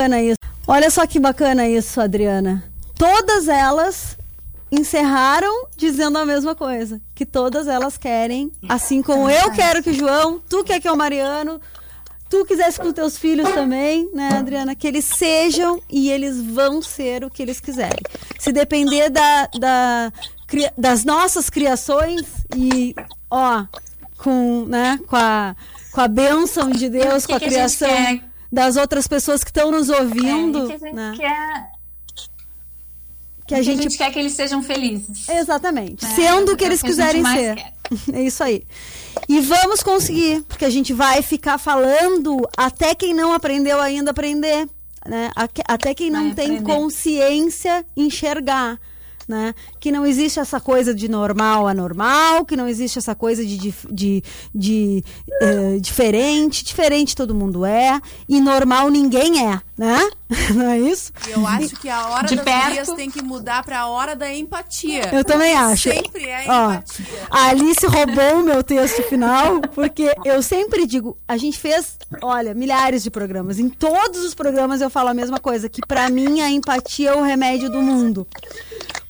Bacana 0.00 0.20
isso. 0.20 0.40
Olha 0.70 0.88
só 0.88 1.04
que 1.04 1.18
bacana 1.18 1.68
isso, 1.68 2.00
Adriana. 2.00 2.62
Todas 2.94 3.48
elas 3.48 4.16
encerraram 4.70 5.66
dizendo 5.76 6.16
a 6.16 6.24
mesma 6.24 6.54
coisa. 6.54 7.00
Que 7.12 7.26
todas 7.26 7.66
elas 7.66 7.98
querem, 7.98 8.52
assim 8.68 9.02
como 9.02 9.28
eu 9.28 9.50
quero 9.50 9.82
que 9.82 9.90
o 9.90 9.92
João, 9.94 10.40
tu 10.48 10.62
quer 10.62 10.78
que 10.78 10.86
é 10.86 10.92
o 10.92 10.96
Mariano, 10.96 11.60
tu 12.28 12.44
quisesse 12.44 12.78
com 12.78 12.92
teus 12.92 13.18
filhos 13.18 13.50
também, 13.50 14.08
né, 14.14 14.28
Adriana? 14.38 14.76
Que 14.76 14.86
eles 14.86 15.06
sejam 15.06 15.82
e 15.90 16.08
eles 16.08 16.40
vão 16.40 16.80
ser 16.80 17.24
o 17.24 17.30
que 17.30 17.42
eles 17.42 17.58
quiserem. 17.58 18.04
Se 18.38 18.52
depender 18.52 19.10
da, 19.10 19.48
da, 19.58 20.12
das 20.78 21.04
nossas 21.04 21.50
criações 21.50 22.22
e, 22.54 22.94
ó, 23.28 23.64
com, 24.18 24.66
né, 24.66 25.00
com 25.08 25.16
a, 25.16 25.56
com 25.90 26.00
a 26.00 26.06
bênção 26.06 26.70
de 26.70 26.88
Deus, 26.88 27.26
que 27.26 27.32
com 27.32 27.38
a 27.38 27.40
que 27.40 27.46
a 27.46 27.48
criação 27.48 27.88
quer? 27.88 28.29
Das 28.52 28.76
outras 28.76 29.06
pessoas 29.06 29.42
que 29.44 29.50
estão 29.50 29.70
nos 29.70 29.88
ouvindo, 29.88 30.64
É, 30.64 30.66
que 30.66 30.72
a 30.74 30.78
gente 30.78 30.94
né? 30.94 31.14
quer 31.16 31.80
que 33.46 33.54
a 33.56 33.62
gente 33.62 33.98
quer 33.98 34.12
que 34.12 34.18
eles 34.20 34.32
sejam 34.34 34.62
felizes. 34.62 35.28
Exatamente. 35.28 36.04
É, 36.04 36.08
Sendo 36.08 36.52
o 36.52 36.56
que 36.56 36.64
eles 36.64 36.80
que 36.80 36.86
a 36.86 36.90
gente 36.90 37.22
quiserem 37.22 37.24
ser. 37.24 37.56
quer. 37.56 37.72
É 38.16 38.22
isso 38.22 38.44
aí. 38.44 38.64
E 39.28 39.40
vamos 39.40 39.82
conseguir, 39.82 40.42
porque 40.42 40.64
a 40.64 40.70
gente 40.70 40.92
vai 40.92 41.20
ficar 41.22 41.58
falando 41.58 42.48
até 42.56 42.94
quem 42.94 43.12
não 43.12 43.32
aprendeu 43.32 43.80
ainda 43.80 44.12
aprender, 44.12 44.68
né? 45.04 45.30
Até 45.66 45.92
quem 45.92 46.08
não 46.10 46.26
Vai 46.26 46.34
tem 46.34 46.46
aprender. 46.58 46.72
consciência 46.72 47.84
enxergar. 47.96 48.78
Né? 49.30 49.54
Que 49.78 49.92
não 49.92 50.04
existe 50.04 50.40
essa 50.40 50.58
coisa 50.60 50.92
de 50.92 51.08
normal 51.08 51.68
a 51.68 51.72
normal, 51.72 52.44
que 52.44 52.56
não 52.56 52.66
existe 52.66 52.98
essa 52.98 53.14
coisa 53.14 53.46
de, 53.46 53.56
dif- 53.56 53.86
de, 53.88 54.24
de, 54.52 55.04
eh, 55.40 55.78
diferente. 55.80 56.64
Diferente 56.64 57.14
todo 57.14 57.32
mundo 57.32 57.64
é, 57.64 58.00
e 58.28 58.40
normal 58.40 58.88
ninguém 58.90 59.46
é, 59.48 59.60
né? 59.78 60.00
Não 60.54 60.68
é 60.68 60.78
isso? 60.78 61.12
E 61.28 61.32
eu 61.32 61.44
acho 61.46 61.76
que 61.76 61.88
a 61.88 62.06
hora 62.08 62.26
De 62.28 62.36
das 62.36 62.44
perto. 62.44 62.66
gurias 62.68 62.88
tem 62.92 63.10
que 63.10 63.20
mudar 63.22 63.64
pra 63.64 63.86
hora 63.88 64.14
da 64.14 64.32
empatia. 64.32 65.12
Eu 65.12 65.24
também 65.24 65.54
acho. 65.54 65.90
Sempre 65.92 66.24
é 66.24 66.44
Ó, 66.48 66.72
empatia. 66.72 67.04
a 67.30 67.44
Alice 67.48 67.84
roubou 67.86 68.40
o 68.40 68.44
meu 68.44 68.62
texto 68.62 69.02
final, 69.04 69.60
porque 69.74 70.12
eu 70.24 70.40
sempre 70.42 70.86
digo, 70.86 71.16
a 71.26 71.36
gente 71.36 71.58
fez, 71.58 71.98
olha, 72.22 72.54
milhares 72.54 73.02
de 73.02 73.10
programas. 73.10 73.58
Em 73.58 73.68
todos 73.68 74.24
os 74.24 74.34
programas 74.34 74.80
eu 74.80 74.88
falo 74.90 75.08
a 75.08 75.14
mesma 75.14 75.38
coisa, 75.40 75.68
que 75.68 75.80
pra 75.86 76.08
mim 76.08 76.40
a 76.40 76.48
empatia 76.50 77.10
é 77.10 77.14
o 77.16 77.22
remédio 77.22 77.68
do 77.70 77.82
mundo. 77.82 78.24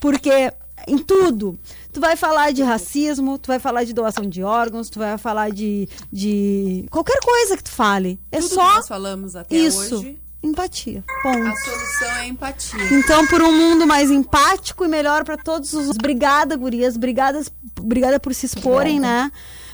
Porque 0.00 0.52
em 0.88 0.98
tudo, 0.98 1.58
tu 1.92 2.00
vai 2.00 2.16
falar 2.16 2.52
de 2.52 2.62
racismo, 2.62 3.38
tu 3.38 3.48
vai 3.48 3.58
falar 3.58 3.84
de 3.84 3.92
doação 3.92 4.24
de 4.24 4.42
órgãos, 4.42 4.88
tu 4.88 4.98
vai 4.98 5.16
falar 5.18 5.50
de, 5.50 5.88
de 6.10 6.86
qualquer 6.90 7.18
coisa 7.20 7.56
que 7.56 7.64
tu 7.64 7.70
fale. 7.70 8.18
É 8.32 8.38
Tudo 8.40 8.54
só 8.54 8.68
que 8.68 8.76
nós 8.76 8.88
falamos 8.88 9.36
até 9.36 9.54
isso, 9.54 9.96
hoje, 9.96 10.18
empatia. 10.42 11.04
Ponto. 11.22 11.46
a 11.46 11.56
solução 11.56 12.16
é 12.16 12.26
empatia. 12.28 12.98
Então, 12.98 13.26
por 13.26 13.42
um 13.42 13.52
mundo 13.52 13.86
mais 13.86 14.10
empático 14.10 14.84
e 14.84 14.88
melhor 14.88 15.24
para 15.24 15.36
todos 15.36 15.72
os. 15.74 15.90
Obrigada, 15.90 16.56
gurias. 16.56 16.96
Obrigadas, 16.96 17.52
obrigada 17.78 18.18
por 18.18 18.34
se 18.34 18.46
exporem, 18.46 18.98
né? 18.98 19.30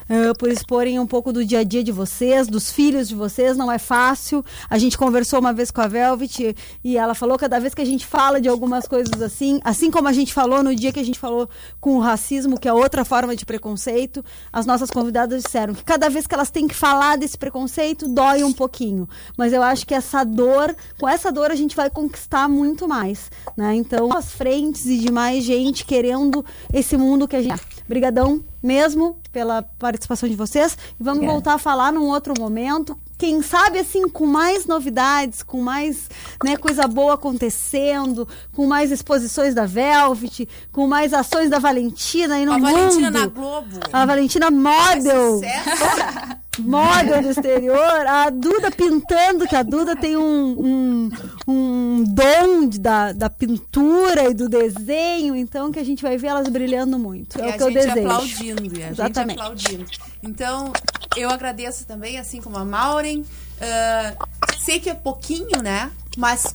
Eh, 0.09 0.33
por 0.35 0.49
exporem 0.49 1.01
um 1.01 1.07
pouco 1.07 1.33
do 1.33 1.45
dia 1.45 1.61
a 1.61 1.65
dia 1.65 1.83
de 1.83 1.91
vocês, 1.91 2.47
dos 2.47 2.71
filhos 2.71 3.09
de 3.09 3.15
vocês, 3.15 3.57
não 3.57 3.71
é 3.71 3.79
fácil. 3.79 4.45
A 4.71 4.79
gente 4.79 4.97
conversou 4.97 5.41
uma 5.41 5.53
vez 5.53 5.71
com 5.71 5.81
a 5.81 5.89
Velvet 5.89 6.55
e, 6.85 6.97
ela 6.97 7.15
falou 7.15 7.37
cada 7.37 7.59
vez 7.59 7.75
que 7.75 7.83
a 7.83 7.85
gente 7.85 8.07
fala 8.07 8.41
de 8.41 8.49
algumas 8.49 8.87
coisas 8.87 9.21
assim, 9.21 9.61
assim 9.65 9.91
como 9.91 10.07
a 10.07 10.13
gente 10.13 10.33
falou 10.33 10.63
no 10.63 10.75
dia 10.75 10.93
que 10.93 11.01
a 11.01 11.05
gente 11.05 11.19
falou 11.19 11.49
com 11.81 11.97
o 11.97 12.01
racismo, 12.01 12.59
que 12.59 12.69
é 12.69 12.73
outra 12.73 13.05
forma 13.05 13.35
de 13.35 13.45
preconceito, 13.45 14.25
as 14.53 14.65
nossas 14.65 14.91
convidadas 14.91 15.43
disseram 15.43 15.75
que 15.75 15.83
cada 15.83 16.09
vez 16.09 16.27
que 16.27 16.35
elas 16.35 16.51
têm 16.51 16.69
que 16.69 16.75
falar 16.75 17.17
desse 17.17 17.37
preconceito, 17.37 18.09
dói 18.09 18.45
um 18.45 18.53
pouquinho. 18.53 19.09
Mas 19.37 19.53
eu 19.53 19.63
acho 19.63 19.87
que 19.87 19.95
essa 19.95 20.23
dor, 20.23 20.75
com 21.01 21.09
essa 21.09 21.33
dor 21.33 21.51
a 21.51 21.57
gente 21.57 21.75
vai 21.75 21.91
conquistar 21.91 22.49
muito 22.49 22.87
mais, 22.87 23.31
né? 23.57 23.75
Então, 23.75 24.13
as 24.13 24.33
frentes 24.33 24.87
e 24.87 24.99
de 24.99 25.11
mais 25.11 25.43
gente 25.43 25.85
querendo 25.85 26.45
esse 26.73 26.97
mundo 26.97 27.27
que 27.27 27.37
a 27.37 27.43
gente. 27.43 27.76
Brigadão 27.89 28.45
mesmo 28.63 29.17
pela 29.33 29.63
participação 29.63 30.29
de 30.29 30.35
vocês 30.35 30.77
e 30.99 31.03
vamos 31.03 31.19
Obrigada. 31.19 31.33
voltar 31.33 31.55
a 31.55 31.59
falar 31.59 31.93
num 31.93 32.07
outro 32.07 32.35
momento. 32.39 32.99
Quem 33.19 33.41
sabe 33.41 33.79
assim 33.79 34.09
com 34.09 34.27
mais 34.27 34.67
novidades, 34.67 35.43
com 35.43 35.63
mais 35.63 36.09
né, 36.45 36.57
coisa 36.57 36.87
boa 36.87 37.15
acontecendo, 37.15 38.29
com 38.53 38.67
mais 38.67 38.91
exposições 38.91 39.55
da 39.55 39.65
Velvet, 39.65 40.47
com 40.71 40.87
mais 40.87 41.15
ações 41.15 41.49
da 41.49 41.59
Valentina 41.59 42.39
e 42.39 42.45
no 42.45 42.53
A 42.53 42.59
mundo. 42.59 42.73
Valentina 42.73 43.11
na 43.11 43.27
Globo. 43.27 43.81
A 43.93 44.05
Valentina 44.05 44.51
Model. 44.51 45.35
Sucesso. 45.35 46.37
Model 46.59 47.23
do 47.23 47.31
exterior. 47.31 48.07
A 48.07 48.31
Duda 48.31 48.71
pintando, 48.71 49.47
que 49.47 49.55
a 49.57 49.63
Duda 49.63 49.95
tem 49.97 50.17
um, 50.17 50.59
um, 50.59 51.11
um 51.47 52.05
dom 52.05 52.69
de- 52.69 52.79
da, 52.79 53.13
da 53.13 53.29
pintura 53.31 54.31
e 54.31 54.35
do 54.35 54.49
desenho, 54.49 55.35
então 55.37 55.71
que 55.71 55.79
a 55.79 55.85
gente 55.85 56.03
vai 56.03 56.17
ver 56.17 56.29
elas 56.29 56.49
brilhando 56.49 56.99
muito. 56.99 57.41
É 57.41 57.47
e 57.47 57.51
o 57.51 57.57
que 57.57 57.63
eu 57.63 57.71
gente 57.71 57.75
desejo. 57.87 58.07
aplaudindo, 58.07 58.79
e 58.79 58.83
a 58.83 58.89
Exatamente. 58.91 59.31
gente 59.31 59.41
aplaudindo. 59.41 59.85
Então, 60.23 60.73
eu 61.17 61.31
agradeço 61.31 61.87
também, 61.87 62.19
assim 62.19 62.41
como 62.41 62.57
a 62.57 62.65
Maureen. 62.65 63.25
Ah, 63.61 64.15
sei 64.61 64.79
que 64.81 64.91
é 64.91 64.95
pouquinho, 64.95 65.63
né? 65.63 65.91
Mas 66.17 66.55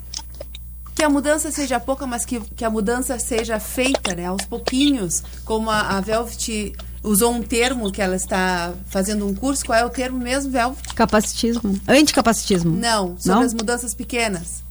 que 0.96 1.04
a 1.04 1.10
mudança 1.10 1.50
seja 1.52 1.80
pouca, 1.80 2.06
mas 2.06 2.26
que, 2.26 2.40
que 2.40 2.66
a 2.66 2.70
mudança 2.70 3.18
seja 3.18 3.60
feita, 3.60 4.14
né? 4.14 4.26
Aos 4.28 4.46
pouquinhos, 4.46 5.24
como 5.46 5.70
a, 5.70 5.98
a 5.98 6.02
Velvet 6.02 6.74
usou 7.04 7.32
um 7.34 7.42
termo 7.42 7.92
que 7.92 8.02
ela 8.02 8.16
está 8.16 8.74
fazendo 8.88 9.28
um 9.28 9.34
curso. 9.34 9.66
Qual 9.66 9.78
é 9.78 9.86
o 9.86 9.90
termo 9.90 10.20
mesmo, 10.20 10.52
Velvet? 10.52 10.94
Capacitismo. 10.94 11.80
Anticapacitismo. 11.88 12.76
Não, 12.76 13.18
sobre 13.18 13.40
Não? 13.40 13.42
as 13.42 13.54
mudanças 13.54 13.94
pequenas. 13.94 14.62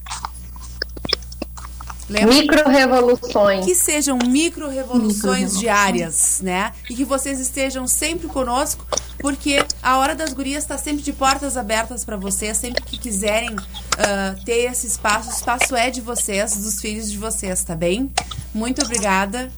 Micro-revoluções. 2.08 3.64
Que 3.64 3.74
sejam 3.74 4.18
micro-revoluções 4.18 5.14
Micro-revoluções. 5.14 5.58
diárias, 5.60 6.40
né? 6.42 6.72
E 6.88 6.94
que 6.96 7.04
vocês 7.04 7.38
estejam 7.38 7.86
sempre 7.86 8.26
conosco, 8.26 8.84
porque 9.18 9.64
a 9.80 9.96
Hora 9.98 10.16
das 10.16 10.32
Gurias 10.32 10.64
está 10.64 10.76
sempre 10.76 11.02
de 11.02 11.12
portas 11.12 11.56
abertas 11.56 12.04
para 12.04 12.16
vocês, 12.16 12.56
sempre 12.56 12.82
que 12.82 12.98
quiserem 12.98 13.54
ah, 13.96 14.34
ter 14.44 14.70
esse 14.70 14.88
espaço. 14.88 15.30
O 15.30 15.32
espaço 15.32 15.76
é 15.76 15.88
de 15.88 16.00
vocês, 16.00 16.56
dos 16.56 16.80
filhos 16.80 17.08
de 17.10 17.16
vocês, 17.16 17.62
tá 17.62 17.76
bem? 17.76 18.10
Muito 18.52 18.82
obrigada. 18.82 19.48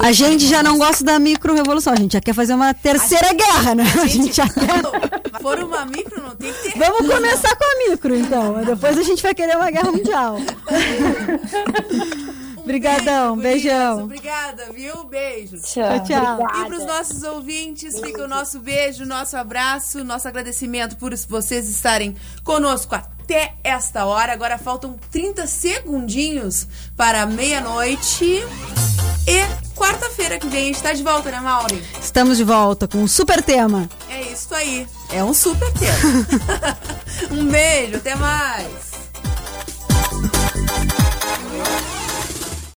A 0.00 0.12
gente 0.12 0.46
já 0.46 0.62
não 0.62 0.78
gosta 0.78 1.04
da 1.04 1.18
micro-revolução, 1.18 1.92
a 1.92 1.96
gente 1.96 2.12
já 2.12 2.20
quer 2.20 2.34
fazer 2.34 2.54
uma 2.54 2.74
terceira 2.74 3.32
guerra, 3.32 3.74
né? 3.74 3.84
A 4.02 4.06
gente 4.06 4.34
já 4.34 4.48
quer... 4.48 4.82
For 5.40 5.58
uma 5.60 5.86
micro, 5.86 6.22
não 6.22 6.34
tem 6.34 6.52
que 6.52 6.72
ter. 6.72 6.78
Vamos 6.78 7.12
começar 7.12 7.54
com 7.56 7.64
a 7.64 7.90
micro, 7.90 8.16
então. 8.16 8.64
Depois 8.64 8.98
a 8.98 9.02
gente 9.02 9.22
vai 9.22 9.34
querer 9.34 9.56
uma 9.56 9.70
guerra 9.70 9.92
mundial. 9.92 10.38
Obrigadão, 12.66 13.36
beijão. 13.36 14.02
Obrigada, 14.02 14.72
viu? 14.72 15.04
Beijo. 15.04 15.56
Tchau, 15.58 16.02
tchau. 16.02 16.40
E 16.40 16.64
para 16.66 16.76
os 16.76 16.84
nossos 16.84 17.22
ouvintes, 17.22 18.00
fica 18.00 18.24
o 18.24 18.28
nosso 18.28 18.58
beijo, 18.58 19.06
nosso 19.06 19.36
abraço, 19.36 20.02
nosso 20.02 20.26
agradecimento 20.26 20.96
por 20.96 21.14
vocês 21.28 21.68
estarem 21.68 22.16
conosco 22.42 22.92
até 22.96 23.54
esta 23.62 24.04
hora. 24.04 24.32
Agora 24.32 24.58
faltam 24.58 24.98
30 25.12 25.46
segundinhos 25.46 26.66
para 26.96 27.24
meia-noite. 27.24 28.44
E 29.28 29.76
quarta-feira 29.76 30.36
que 30.36 30.48
vem 30.48 30.64
a 30.64 30.66
gente 30.66 30.82
tá 30.82 30.92
de 30.92 31.04
volta, 31.04 31.30
né, 31.30 31.38
Mauri? 31.38 31.80
Estamos 32.02 32.36
de 32.36 32.42
volta 32.42 32.88
com 32.88 32.98
um 32.98 33.06
super 33.06 33.44
tema. 33.44 33.88
É 34.10 34.22
isso 34.22 34.52
aí. 34.52 34.88
É 35.12 35.22
um 35.22 35.32
super 35.32 35.70
tema. 35.72 36.26
um 37.30 37.46
beijo, 37.46 37.96
até 37.98 38.16
mais. 38.16 38.96